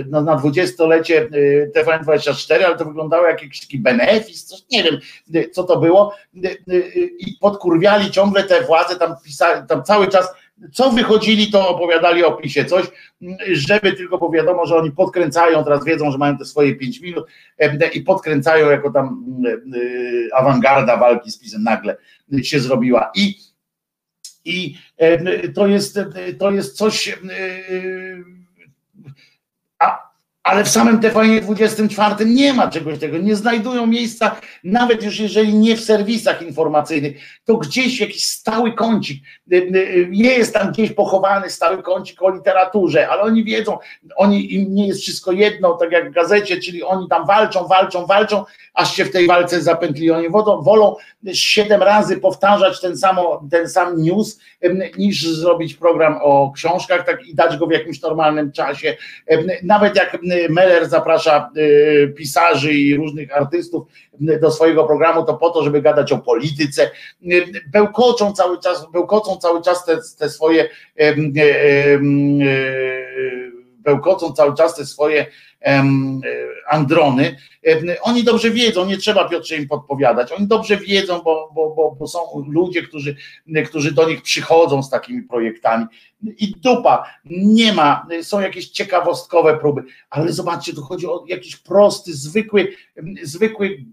[0.05, 1.29] na dwudziestolecie
[1.75, 4.97] TVN24, ale to wyglądało jak jakiś taki benefis, coś, nie wiem,
[5.51, 6.15] co to było.
[7.19, 10.33] I podkurwiali ciągle te władze, tam pisali, tam cały czas
[10.71, 12.85] co wychodzili, to opowiadali o PiSie coś,
[13.51, 17.25] żeby tylko bo wiadomo, że oni podkręcają, teraz wiedzą, że mają te swoje pięć minut
[17.93, 19.25] i podkręcają jako tam
[20.33, 21.97] awangarda walki z PiSem nagle
[22.43, 23.11] się zrobiła.
[23.15, 23.35] I,
[24.45, 24.77] i
[25.55, 25.99] to jest,
[26.39, 28.40] to jest coś a
[30.43, 35.53] ale w samym TVN 24 nie ma czegoś tego, nie znajdują miejsca, nawet już jeżeli
[35.53, 41.49] nie w serwisach informacyjnych, to gdzieś jakiś stały kącik, y, y, jest tam gdzieś pochowany
[41.49, 43.77] stały kącik o literaturze, ale oni wiedzą,
[44.15, 48.05] oni im nie jest wszystko jedno, tak jak w gazecie, czyli oni tam walczą, walczą,
[48.05, 50.11] walczą, aż się w tej walce zapętli.
[50.11, 50.95] Oni wolą, wolą
[51.33, 54.39] siedem razy powtarzać ten, samo, ten sam news,
[54.97, 58.97] niż zrobić program o książkach tak, i dać go w jakimś normalnym czasie.
[59.63, 60.17] Nawet jak
[60.49, 63.87] Meller zaprasza y, pisarzy i różnych artystów
[64.41, 66.91] do swojego programu, to po to, żeby gadać o polityce.
[67.67, 70.69] Bełkoczą cały czas, bełkocą cały czas te, te swoje
[73.83, 75.25] bełkocą cały czas te swoje
[76.69, 77.37] androny.
[78.01, 80.31] Oni dobrze wiedzą, nie trzeba Piotrze im podpowiadać.
[80.31, 83.15] Oni dobrze wiedzą, bo, bo, bo, są ludzie, którzy,
[83.65, 85.85] którzy do nich przychodzą z takimi projektami.
[86.37, 92.13] I dupa, nie ma, są jakieś ciekawostkowe próby, ale zobaczcie, tu chodzi o jakiś prosty,
[92.13, 92.73] zwykły,
[93.23, 93.85] zwykły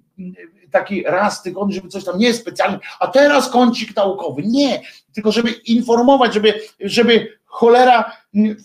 [0.71, 4.43] taki raz w tygodniu, żeby coś tam nie specjalnie, a teraz kącik naukowy.
[4.45, 8.13] Nie, tylko żeby informować, żeby, żeby cholera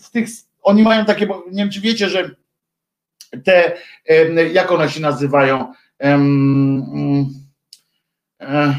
[0.02, 0.28] w tych
[0.64, 2.30] oni mają takie, bo nie wiem czy wiecie, że
[3.44, 3.76] te,
[4.52, 7.26] jak one się nazywają, mm,
[8.40, 8.74] e,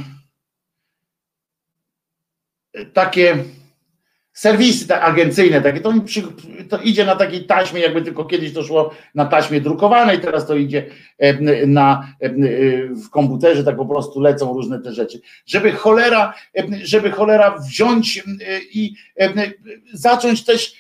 [2.94, 3.44] takie
[4.36, 5.94] serwisy agencyjne, takie, to,
[6.70, 10.56] to, idzie na takiej taśmie, jakby tylko kiedyś to szło na taśmie drukowanej, teraz to
[10.56, 10.86] idzie
[11.68, 12.08] na,
[13.06, 15.22] w komputerze, tak po prostu lecą różne te rzeczy.
[15.46, 16.34] Żeby cholera,
[16.84, 18.24] żeby cholera wziąć
[18.74, 18.94] i
[19.94, 20.74] zacząć też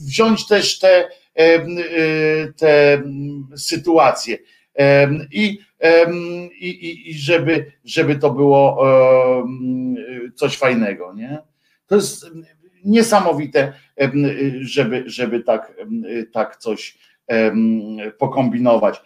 [0.00, 1.08] wziąć też te,
[2.56, 3.02] te
[3.56, 4.38] sytuacje
[5.32, 5.58] i,
[6.60, 8.84] i, i żeby, żeby to było
[10.34, 11.47] coś fajnego, nie?
[11.88, 12.26] To jest
[12.84, 13.72] niesamowite,
[14.60, 15.76] żeby, żeby tak,
[16.32, 16.98] tak coś
[18.18, 19.02] pokombinować.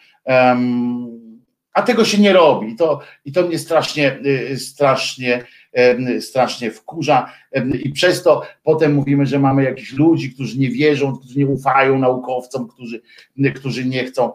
[1.74, 2.76] A tego się nie robi.
[2.76, 4.18] To, I to mnie strasznie,
[4.56, 5.44] strasznie,
[6.20, 7.32] strasznie wkurza.
[7.82, 11.98] I przez to potem mówimy, że mamy jakichś ludzi, którzy nie wierzą, którzy nie ufają
[11.98, 13.02] naukowcom, którzy,
[13.54, 14.32] którzy nie chcą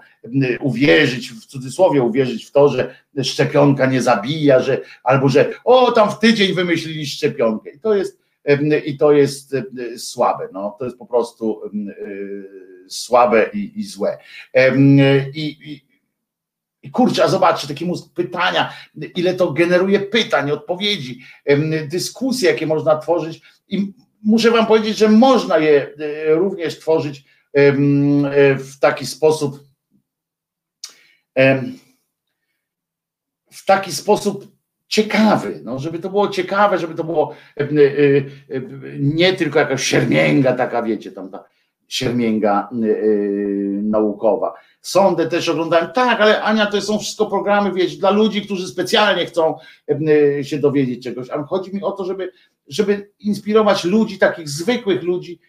[0.59, 6.11] uwierzyć, w cudzysłowie uwierzyć w to, że szczepionka nie zabija, że, albo że o, tam
[6.11, 7.69] w tydzień wymyślili szczepionkę.
[7.69, 8.26] I to jest
[8.85, 9.55] i to jest
[9.97, 10.49] słabe.
[10.53, 11.61] No, to jest po prostu
[12.87, 14.17] słabe i, i złe.
[15.33, 15.57] I,
[16.83, 18.73] i, kurczę, a zobaczcie, taki mózg pytania,
[19.15, 21.19] ile to generuje pytań, odpowiedzi,
[21.87, 23.41] dyskusje, jakie można tworzyć.
[23.67, 23.93] I
[24.23, 27.71] muszę Wam powiedzieć, że można je e, również tworzyć e,
[28.55, 29.63] w taki sposób,
[33.51, 34.56] w taki sposób
[34.87, 38.61] ciekawy, no, żeby to było ciekawe, żeby to było e, e, e,
[38.99, 41.43] nie tylko jakaś siermięga taka, wiecie, tam ta
[41.87, 42.69] siermięga
[43.83, 44.53] naukowa.
[44.81, 49.25] Sądę też oglądałem, tak, ale Ania, to są wszystko programy, wiecie, dla ludzi, którzy specjalnie
[49.25, 49.57] chcą
[50.41, 52.31] się dowiedzieć czegoś, ale chodzi mi o to, żeby,
[52.67, 55.39] żeby inspirować ludzi, takich zwykłych ludzi,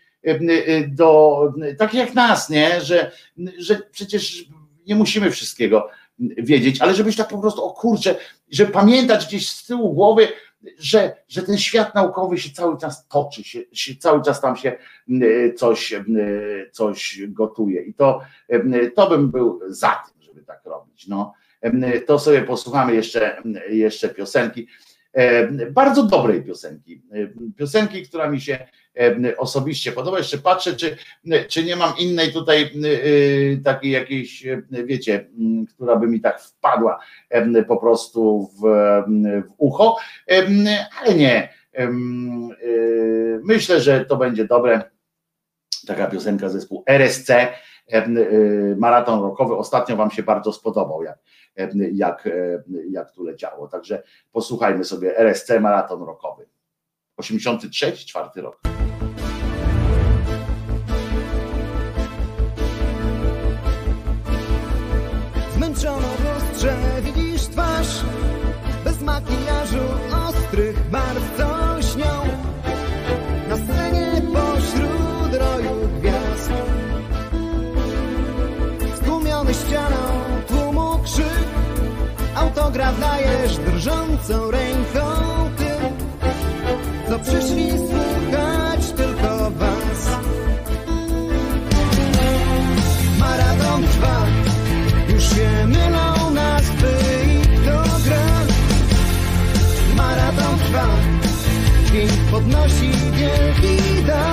[0.89, 1.41] do
[1.79, 3.11] takich jak nas, nie, że,
[3.59, 4.45] że przecież
[4.87, 5.89] nie musimy wszystkiego
[6.21, 8.17] wiedzieć, ale żebyś tak po prostu, o kurczę,
[8.51, 10.29] że pamiętać gdzieś z tyłu głowy,
[10.79, 14.79] że, że ten świat naukowy się cały czas toczy, się, się cały czas tam się
[15.57, 15.95] coś,
[16.73, 17.83] coś gotuje.
[17.83, 18.21] I to,
[18.95, 21.07] to bym był za tym, żeby tak robić.
[21.07, 21.35] No.
[22.07, 24.67] To sobie posłuchamy jeszcze, jeszcze piosenki.
[25.71, 27.03] Bardzo dobrej piosenki.
[27.57, 28.67] Piosenki, która mi się
[29.39, 30.19] osobiście podoba.
[30.19, 30.97] Jeszcze patrzę, czy,
[31.49, 32.71] czy nie mam innej tutaj
[33.65, 35.31] takiej jakiejś, wiecie,
[35.69, 37.01] która by mi tak wpadła
[37.69, 38.63] po prostu w,
[39.49, 39.97] w ucho,
[41.01, 41.55] ale nie.
[43.43, 44.83] Myślę, że to będzie dobre.
[45.87, 47.31] Taka piosenka zespół RSC,
[48.77, 49.57] maraton rokowy.
[49.57, 51.19] Ostatnio Wam się bardzo spodobał, jak,
[51.93, 52.29] jak,
[52.91, 53.69] jak tu leciało.
[53.69, 54.03] Także
[54.33, 56.49] posłuchajmy sobie RSC maraton rokowy.
[57.17, 58.61] 83, czwarty rok.
[65.55, 68.05] Zmęczono w lustrze widzisz twarz
[68.85, 69.85] Bez makijażu
[70.29, 71.37] ostrych barw
[82.69, 85.01] Autograf dajesz drżącą ręką
[85.57, 85.97] tym
[87.09, 90.19] Co przyszli słuchać tylko was.
[93.19, 94.27] Maraton trwa
[95.09, 96.93] już się mylą nazwy
[97.27, 98.27] i kto gra.
[99.97, 100.87] Maraton trwa
[101.87, 104.28] Dźwięk podnosi wielki dar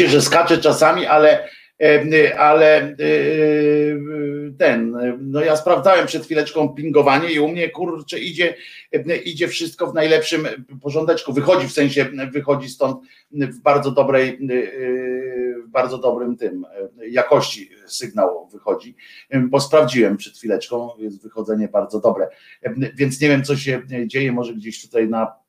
[0.00, 1.48] Mówicie, że skacze czasami, ale,
[1.82, 2.96] e, ale e,
[4.58, 8.54] ten, no ja sprawdzałem przed chwileczką pingowanie i u mnie kurczę idzie,
[8.92, 10.48] e, idzie wszystko w najlepszym
[10.82, 11.32] porządeczku.
[11.32, 14.38] Wychodzi w sensie, wychodzi stąd w bardzo dobrej,
[15.66, 16.66] w bardzo dobrym tym
[17.10, 18.96] jakości sygnał wychodzi,
[19.34, 22.28] bo sprawdziłem przed chwileczką, jest wychodzenie bardzo dobre.
[22.94, 25.40] Więc nie wiem, co się dzieje, może gdzieś tutaj na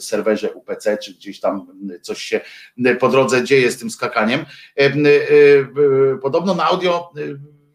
[0.00, 1.66] serwerze UPC, czy gdzieś tam
[2.02, 2.40] coś się
[3.00, 4.44] po drodze dzieje z tym skakaniem.
[6.22, 7.12] Podobno na audio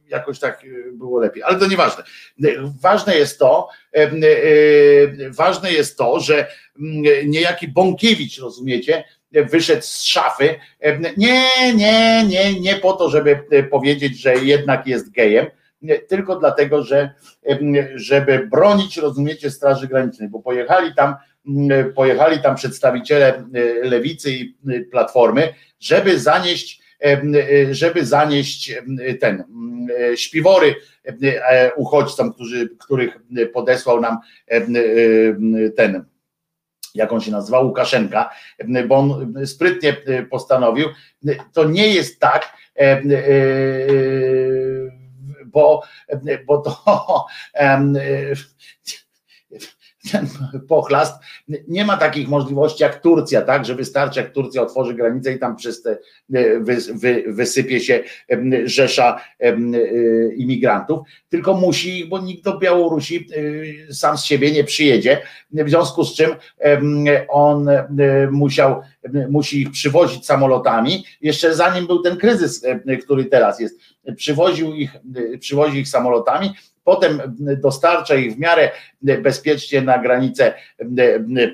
[0.07, 2.03] jakoś tak było lepiej, ale to nieważne.
[2.81, 3.69] Ważne jest to,
[5.29, 6.47] ważne jest to, że
[7.25, 10.55] niejaki Bąkiewicz, rozumiecie, wyszedł z szafy.
[11.17, 13.39] Nie, nie, nie, nie po to, żeby
[13.71, 15.45] powiedzieć, że jednak jest gejem,
[16.07, 17.13] tylko dlatego, że
[17.95, 21.15] żeby bronić, rozumiecie, Straży Granicznej, bo pojechali tam,
[21.95, 23.45] pojechali tam przedstawiciele
[23.83, 24.55] lewicy i
[24.91, 26.83] platformy, żeby zanieść,
[27.71, 28.75] żeby zanieść
[29.19, 29.43] ten
[30.15, 30.75] śpiwory
[31.75, 33.17] uchodźcom, którzy, których
[33.53, 34.17] podesłał nam
[35.75, 36.05] ten
[36.95, 38.29] jak on się nazywa, Łukaszenka,
[38.87, 39.97] bo on sprytnie
[40.29, 40.87] postanowił,
[41.53, 42.57] to nie jest tak,
[45.45, 45.83] bo,
[46.45, 47.25] bo to
[50.11, 50.27] ten
[50.67, 51.23] pochlast.
[51.67, 55.55] Nie ma takich możliwości jak Turcja, tak, że wystarczy jak Turcja otworzy granicę i tam
[55.55, 55.97] przez te
[56.29, 56.61] wy,
[56.93, 58.03] wy, wysypie się
[58.63, 59.21] rzesza
[60.35, 60.99] imigrantów,
[61.29, 63.27] tylko musi, bo nikt do Białorusi
[63.91, 66.31] sam z siebie nie przyjedzie, w związku z czym
[67.29, 67.69] on
[68.31, 68.81] musiał,
[69.29, 72.65] musi ich przywozić samolotami, jeszcze zanim był ten kryzys,
[73.03, 73.79] który teraz jest,
[74.15, 74.95] przywoził ich,
[75.39, 77.21] przywozi ich samolotami, potem
[77.61, 78.71] dostarcza ich w miarę
[79.01, 80.53] bezpiecznie na granicę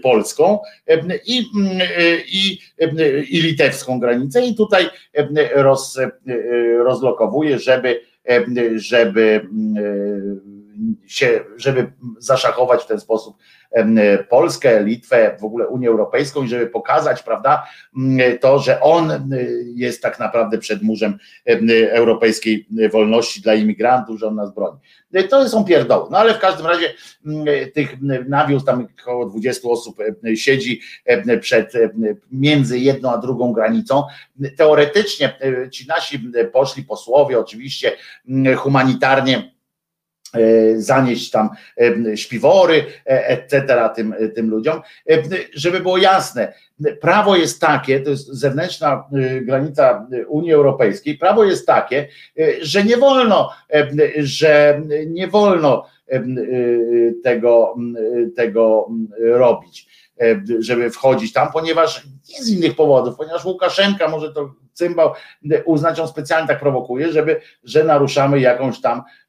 [0.03, 0.59] polską
[1.25, 1.45] i,
[2.27, 2.59] i,
[3.29, 4.45] i litewską granicę.
[4.45, 4.89] I tutaj
[5.55, 5.99] roz,
[6.77, 8.01] rozlokowuje, żeby,
[8.75, 9.47] żeby
[11.05, 13.37] się, żeby zaszachować w ten sposób
[14.29, 17.67] Polskę, Litwę, w ogóle Unię Europejską i żeby pokazać, prawda,
[18.41, 19.29] to, że on
[19.75, 21.17] jest tak naprawdę przed murzem
[21.89, 24.79] europejskiej wolności dla imigrantów, że on nas broni.
[25.29, 26.93] To są pierdoły, no ale w każdym razie
[27.73, 27.95] tych
[28.29, 29.97] nawiózł tam około 20 osób
[30.35, 30.81] siedzi
[31.41, 31.73] przed
[32.31, 34.03] między jedną a drugą granicą.
[34.57, 35.39] Teoretycznie
[35.71, 37.91] ci nasi poszli posłowie oczywiście
[38.57, 39.58] humanitarnie E,
[40.77, 41.49] zanieść tam
[42.11, 43.89] e, śpiwory, e, etc.
[43.95, 44.81] tym, tym ludziom.
[45.53, 46.53] Żeby było jasne,
[47.01, 49.03] prawo jest takie, to jest zewnętrzna
[49.41, 52.07] granica Unii Europejskiej, prawo jest takie,
[52.61, 53.49] że nie wolno,
[54.17, 55.85] że nie wolno
[57.23, 57.75] tego,
[58.35, 58.87] tego
[59.19, 59.87] robić,
[60.59, 65.13] żeby wchodzić tam, ponieważ nie z innych powodów, ponieważ Łukaszenka może to cymbał
[65.65, 69.28] uznać, on specjalnie tak prowokuje, żeby, że naruszamy jakąś tam e,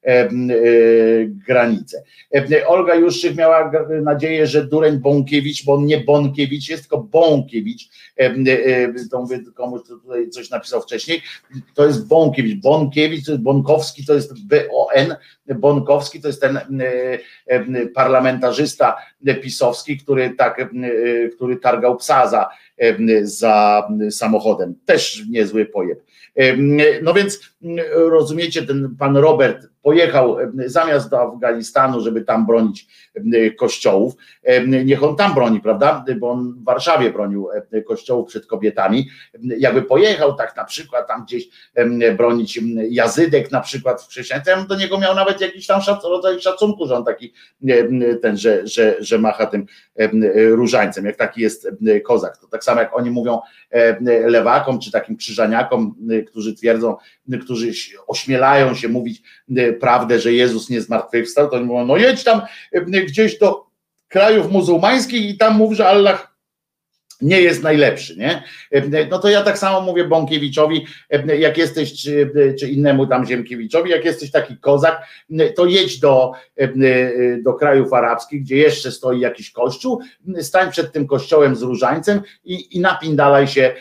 [1.47, 2.03] granicę.
[2.35, 3.71] E, Olga Juszczyk miała
[4.01, 7.89] nadzieję, że Dureń Bąkiewicz, bo on nie Bąkiewicz jest, tylko Bąkiewicz,
[8.19, 11.21] e, e, to mówię komuś, kto tutaj coś napisał wcześniej,
[11.73, 15.15] to jest Bąkiewicz, Bąkiewicz, to jest Bonkowski, to jest B-O-N,
[15.55, 16.59] Bonkowski to jest ten
[17.47, 18.95] e, parlamentarzysta
[19.41, 20.69] pisowski, który tak,
[21.35, 22.49] który targał psa za
[23.21, 24.75] za samochodem.
[24.85, 26.03] Też niezły pojeb.
[27.01, 27.39] No więc
[27.93, 32.87] rozumiecie, ten pan Robert pojechał zamiast do Afganistanu, żeby tam bronić
[33.57, 34.13] kościołów,
[34.67, 37.47] niech on tam broni, prawda, bo on w Warszawie bronił
[37.87, 39.09] kościołów przed kobietami,
[39.57, 41.49] jakby pojechał tak na przykład tam gdzieś
[42.17, 46.41] bronić jazydek na przykład w chrześcijaństwie, ja bym do niego miał nawet jakiś tam rodzaj
[46.41, 47.33] szacunku, że on taki
[48.21, 49.65] ten, że, że, że macha tym
[50.33, 51.67] różańcem, jak taki jest
[52.03, 53.39] kozak, to tak samo jak oni mówią
[54.25, 55.95] lewakom, czy takim krzyżaniakom,
[56.27, 56.95] którzy twierdzą,
[57.41, 57.71] którzy
[58.07, 59.21] ośmielają się mówić
[59.73, 62.41] prawdę, że Jezus nie zmartwychwstał, to oni mówią, no jedź tam
[63.07, 63.65] gdzieś do
[64.07, 66.31] krajów muzułmańskich i tam mów, że Allah
[67.21, 68.43] nie jest najlepszy, nie?
[69.09, 70.85] No to ja tak samo mówię Bąkiewiczowi,
[71.39, 75.07] jak jesteś, czy, czy, innemu tam Ziemkiewiczowi, jak jesteś taki kozak,
[75.55, 76.31] to jedź do,
[77.43, 80.01] do krajów arabskich, gdzie jeszcze stoi jakiś kościół,
[80.41, 83.73] stań przed tym kościołem z różańcem i, i napindalaj się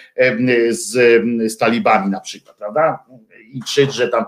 [0.71, 3.05] z, z talibami na przykład, prawda?
[3.53, 4.25] I krzycz, że tam,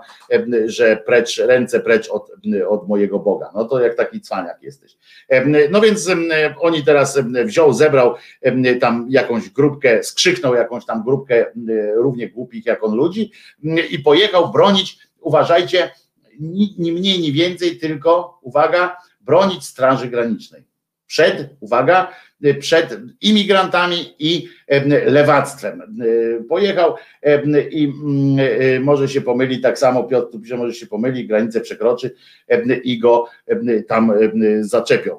[0.64, 2.30] że precz, ręce precz od,
[2.68, 3.50] od mojego Boga.
[3.54, 4.96] No to jak taki cwaniak jesteś.
[5.70, 6.10] No więc
[6.60, 8.14] oni teraz wziął, zebrał
[8.80, 11.46] tam jakąś grupkę, skrzyknął jakąś tam grupkę
[11.94, 13.32] równie głupich jak on ludzi
[13.90, 15.90] i pojechał bronić, uważajcie,
[16.40, 20.71] ni, ni mniej, ni więcej, tylko, uwaga, bronić Straży Granicznej.
[21.12, 22.12] Przed, uwaga,
[22.58, 24.48] przed imigrantami i
[25.06, 25.82] lewactwem.
[26.48, 26.94] Pojechał
[27.70, 28.36] i mm,
[28.76, 32.14] e, może się pomyli, tak samo Piotr pisze, może się pomyli, granicę przekroczy
[32.84, 33.26] i go
[33.88, 34.12] tam
[34.60, 35.16] zaczepią.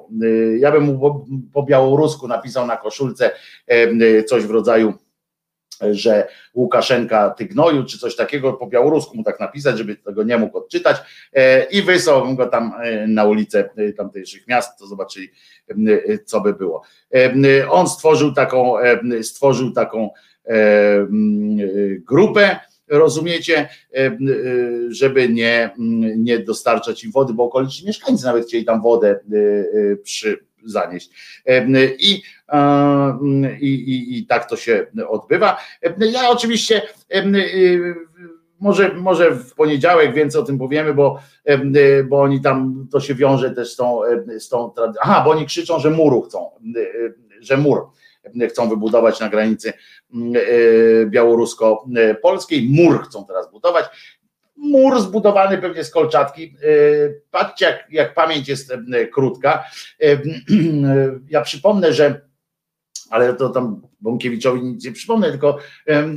[0.58, 3.30] Ja bym mu po białorusku napisał na koszulce
[4.26, 4.94] coś w rodzaju
[5.90, 10.38] że Łukaszenka ty gnoju, czy coś takiego, po białorusku mu tak napisać, żeby tego nie
[10.38, 10.96] mógł odczytać
[11.32, 15.28] e, i wysłałbym go tam e, na ulicę e, tamtejszych miast, to zobaczyli,
[16.24, 16.82] co by było.
[17.70, 18.74] On stworzył taką,
[19.22, 20.10] stworzył taką
[21.98, 23.68] grupę, rozumiecie,
[24.88, 25.70] żeby nie,
[26.16, 29.20] nie dostarczać im wody, bo okoliczni mieszkańcy nawet chcieli tam wodę
[30.02, 31.10] przy, zanieść.
[31.98, 32.22] I,
[33.60, 35.60] i, i, I tak to się odbywa.
[35.98, 36.82] Ja oczywiście
[38.60, 41.20] może, może w poniedziałek więcej o tym powiemy, bo,
[42.08, 44.00] bo oni tam, to się wiąże też z tą,
[44.38, 46.50] z tą Aha, bo oni krzyczą, że muru chcą,
[47.40, 47.86] że mur
[48.48, 49.72] chcą wybudować na granicy
[51.06, 52.68] białorusko-polskiej.
[52.70, 53.84] Mur chcą teraz budować.
[54.56, 56.56] Mur zbudowany pewnie z kolczatki.
[57.30, 58.72] Patrzcie, jak, jak pamięć jest
[59.12, 59.64] krótka.
[61.28, 62.20] Ja przypomnę, że
[63.10, 65.58] ale to tam Bąkiewiczowi nic nie przypomnę, tylko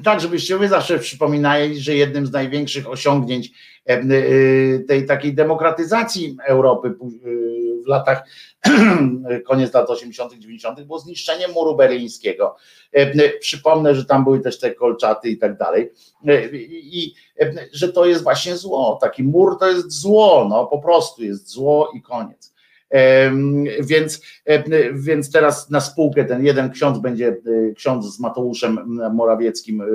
[0.04, 3.52] tak, żebyście wy zawsze przypominali, że jednym z największych osiągnięć
[3.90, 6.94] y, tej takiej demokratyzacji Europy
[7.88, 8.24] w latach
[9.48, 10.82] koniec lat 80., 90.
[10.82, 12.56] było zniszczenie muru berlińskiego.
[13.40, 15.92] Przypomnę, że tam były też te kolczaty i tak dalej.
[16.70, 17.14] I
[17.74, 18.98] że to jest właśnie zło.
[19.02, 22.57] Taki mur to jest zło, no po prostu jest zło i koniec.
[23.80, 24.22] Więc,
[24.94, 29.86] więc teraz na spółkę ten jeden ksiądz będzie e, ksiądz z Mateuszem Morawieckim, e,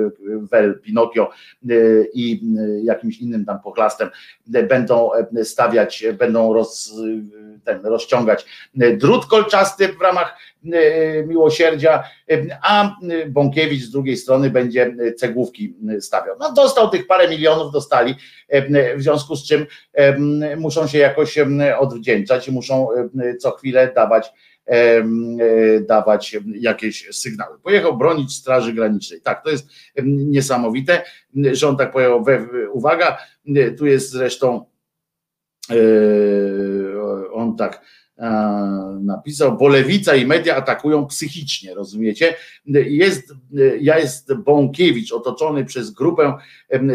[0.51, 1.73] Wel, Pinokio e,
[2.13, 2.41] i
[2.83, 4.09] jakimś innym tam pochlastem
[4.47, 5.09] będą
[5.43, 6.93] stawiać, będą roz,
[7.63, 8.45] ten, rozciągać.
[8.97, 10.37] Drut kolczasty w ramach
[11.27, 12.95] miłosierdzia, e, a
[13.29, 16.35] Bąkiewicz z drugiej strony będzie cegłówki stawiał.
[16.39, 18.15] No dostał tych parę milionów, dostali,
[18.49, 19.65] e, w związku z czym
[20.57, 21.37] muszą się jakoś
[21.79, 22.87] odwdzięczać i muszą
[23.39, 24.31] co chwilę dawać
[25.87, 27.59] dawać jakieś sygnały.
[27.59, 29.21] Pojechał bronić Straży Granicznej.
[29.21, 29.67] Tak, to jest
[30.05, 31.03] niesamowite,
[31.51, 32.25] że on tak pojechał.
[32.71, 33.17] Uwaga,
[33.77, 34.65] tu jest zresztą
[37.33, 37.81] on tak
[39.01, 42.35] napisał, bo lewica i media atakują psychicznie, rozumiecie?
[42.85, 43.33] Jest,
[43.79, 46.33] ja jest Bąkiewicz otoczony przez grupę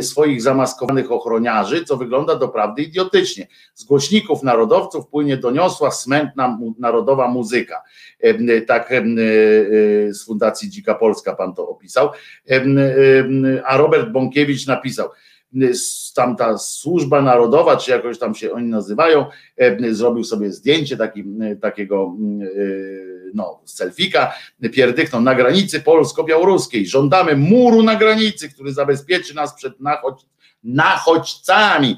[0.01, 3.47] swoich zamaskowanych ochroniarzy, co wygląda doprawdy idiotycznie.
[3.75, 7.83] Z głośników narodowców płynie doniosła, smętna narodowa muzyka.
[8.67, 8.93] Tak
[10.11, 12.11] z Fundacji Dzika Polska pan to opisał.
[13.65, 15.09] A Robert Bąkiewicz napisał,
[16.15, 21.25] tamta służba narodowa, czy jakoś tam się oni nazywają, e, zrobił sobie zdjęcie taki,
[21.61, 22.49] takiego e,
[23.35, 24.33] no, selfika,
[24.73, 26.87] pierdykną na granicy polsko-białoruskiej.
[26.87, 30.27] Żądamy muru na granicy, który zabezpieczy nas przed nachodź,
[30.65, 31.97] nachodźcami,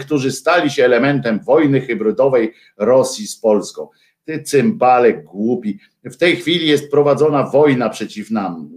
[0.00, 3.88] którzy stali się elementem wojny hybrydowej Rosji z Polską.
[4.24, 5.78] Ty cymbale głupi.
[6.04, 8.70] W tej chwili jest prowadzona wojna przeciw nam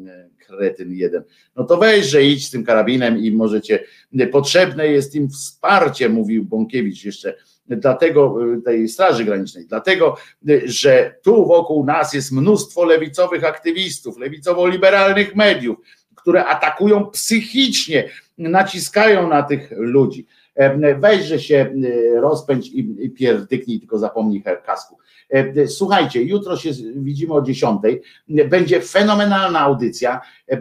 [0.57, 1.23] kretyn jeden.
[1.55, 3.83] No to weź, że idź z tym karabinem i możecie,
[4.31, 7.35] potrzebne jest im wsparcie, mówił Bąkiewicz jeszcze,
[7.67, 10.17] dlatego tej Straży Granicznej, dlatego,
[10.65, 15.77] że tu wokół nas jest mnóstwo lewicowych aktywistów, lewicowo-liberalnych mediów,
[16.15, 20.25] które atakują psychicznie, naciskają na tych ludzi.
[20.99, 21.73] Weź, że się
[22.15, 24.97] rozpędź i pierdyknij, tylko zapomnij kasku.
[25.33, 27.81] E, słuchajcie, jutro się widzimy o 10.
[28.49, 30.21] Będzie fenomenalna audycja.
[30.51, 30.59] E, e,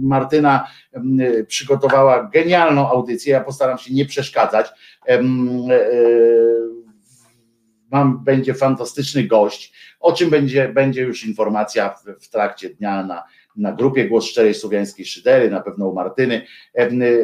[0.00, 0.66] Martyna
[1.46, 3.32] przygotowała genialną audycję.
[3.32, 4.66] Ja postaram się nie przeszkadzać.
[7.90, 9.72] Mam, będzie fantastyczny gość.
[10.00, 13.22] O czym będzie, będzie już informacja w, w trakcie dnia na,
[13.56, 16.42] na grupie Głos Szczerej Słowiańskiej Szydery, na pewno u Martyny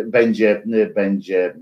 [0.07, 0.63] będzie,
[0.95, 1.57] będzie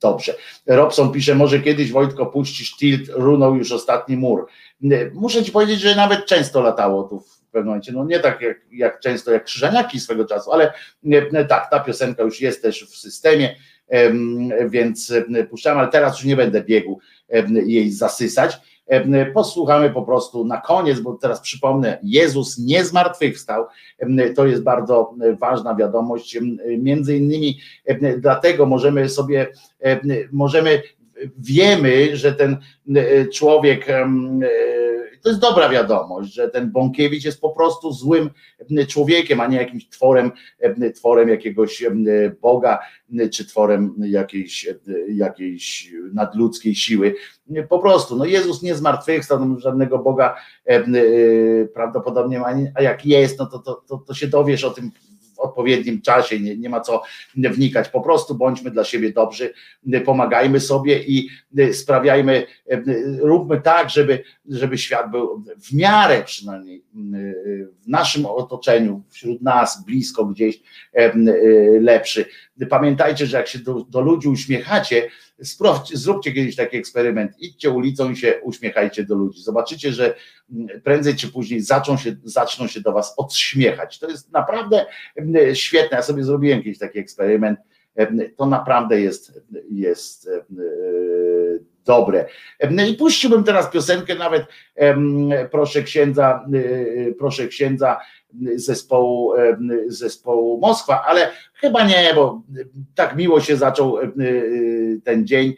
[0.00, 0.34] Dobrze.
[0.66, 4.46] Robson pisze, może kiedyś Wojtko puścisz tilt, runął już ostatni mur.
[5.14, 8.60] Muszę ci powiedzieć, że nawet często latało tu w pewnym momencie, no nie tak jak,
[8.70, 10.72] jak często jak Krzyżaniaki swego czasu, ale
[11.48, 13.56] tak, ta piosenka już jest też w systemie,
[14.68, 15.12] więc
[15.50, 17.00] puszczam, ale teraz już nie będę biegł
[17.66, 18.58] jej zasysać.
[19.34, 23.64] Posłuchamy po prostu na koniec, bo teraz przypomnę, Jezus nie zmartwychwstał.
[24.36, 26.38] To jest bardzo ważna wiadomość.
[26.78, 27.58] Między innymi
[28.18, 29.46] dlatego możemy sobie,
[30.32, 30.82] możemy,
[31.38, 32.56] wiemy, że ten
[33.34, 33.86] człowiek
[35.22, 38.30] to jest dobra wiadomość, że ten Bąkiewicz jest po prostu złym
[38.88, 40.30] człowiekiem, a nie jakimś tworem,
[40.94, 41.84] tworem jakiegoś
[42.40, 42.78] Boga,
[43.32, 44.68] czy tworem jakiejś,
[45.08, 47.14] jakiejś nadludzkiej siły.
[47.68, 50.36] Po prostu, no Jezus nie zmartwychwstał, żadnego Boga
[51.74, 52.42] prawdopodobnie,
[52.74, 54.90] a jak jest, no to, to, to, to się dowiesz o tym
[55.38, 57.02] w odpowiednim czasie, nie, nie ma co
[57.36, 59.52] wnikać, po prostu bądźmy dla siebie dobrzy,
[60.04, 61.28] pomagajmy sobie i
[61.72, 62.46] sprawiajmy,
[63.18, 66.82] róbmy tak, żeby, żeby świat był w miarę przynajmniej
[67.84, 70.60] w naszym otoczeniu, wśród nas, blisko gdzieś
[71.80, 72.24] lepszy.
[72.70, 75.08] Pamiętajcie, że jak się do, do ludzi uśmiechacie,
[75.42, 79.42] sprawdźcie, zróbcie kiedyś taki eksperyment, idźcie ulicą i się uśmiechajcie do ludzi.
[79.42, 80.14] Zobaczycie, że
[80.52, 83.98] mm, prędzej czy później zaczną się, zaczną się do was odśmiechać.
[83.98, 84.86] To jest naprawdę
[85.16, 85.96] mm, świetne.
[85.96, 87.58] Ja sobie zrobiłem kiedyś taki eksperyment.
[88.36, 90.28] To naprawdę jest, jest
[91.84, 92.26] dobre.
[92.88, 94.44] I puściłbym teraz piosenkę nawet,
[95.50, 96.46] proszę księdza,
[97.18, 98.00] proszę księdza
[98.54, 99.32] zespołu,
[99.86, 102.42] zespołu Moskwa, ale chyba nie, bo
[102.94, 103.98] tak miło się zaczął
[105.04, 105.54] ten dzień,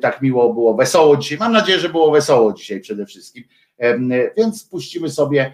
[0.00, 1.38] tak miło było wesoło dzisiaj.
[1.38, 3.44] Mam nadzieję, że było wesoło dzisiaj przede wszystkim.
[4.36, 5.52] Więc puścimy sobie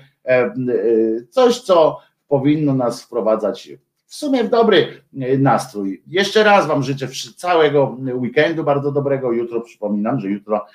[1.31, 3.71] coś, co powinno nas wprowadzać
[4.07, 5.03] w sumie w dobry
[5.39, 6.03] nastrój.
[6.07, 9.33] Jeszcze raz Wam życzę całego weekendu bardzo dobrego.
[9.33, 10.67] Jutro przypominam, że jutro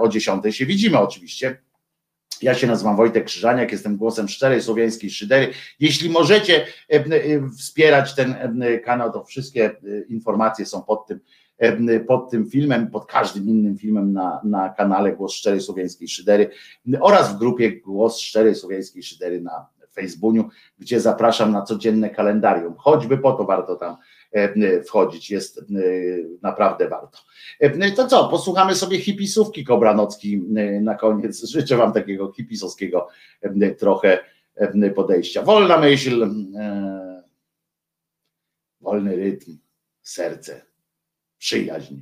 [0.00, 1.58] o 10 się widzimy oczywiście
[2.42, 5.52] ja się nazywam Wojtek Krzyżaniak, jestem głosem szczerej słowiańskiej szydery.
[5.80, 9.76] Jeśli możecie e, e, wspierać ten e, kanał, to wszystkie
[10.08, 11.20] informacje są pod tym,
[12.06, 16.50] pod tym filmem, pod każdym innym filmem na, na kanale Głos Szczerej Słowiańskiej Szydery
[17.00, 20.48] oraz w grupie Głos Szczerej Słowiańskiej Szydery na Facebooku,
[20.78, 22.74] gdzie zapraszam na codzienne kalendarium.
[22.76, 23.96] Choćby po to warto tam
[24.86, 25.62] wchodzić, jest e,
[26.42, 27.18] naprawdę warto.
[27.60, 30.42] E, to co, posłuchamy sobie hipisówki Kobranocki
[30.80, 31.44] na koniec.
[31.52, 33.08] Życzę Wam takiego hipisowskiego
[33.78, 34.18] trochę
[34.94, 35.42] podejścia.
[35.42, 36.30] Wolna myśl,
[38.80, 39.58] wolny rytm,
[40.02, 40.62] serce,
[41.38, 41.94] przyjaźń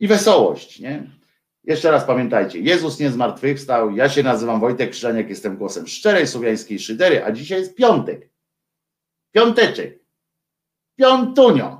[0.00, 1.10] i wesołość, nie?
[1.64, 6.78] Jeszcze raz pamiętajcie, Jezus nie zmartwychwstał, ja się nazywam Wojtek Krzyżaniak, jestem głosem szczerej słowiańskiej
[6.78, 8.30] szydery, a dzisiaj jest piątek.
[9.32, 9.99] Piąteczek.
[11.00, 11.79] ピアントーニョ。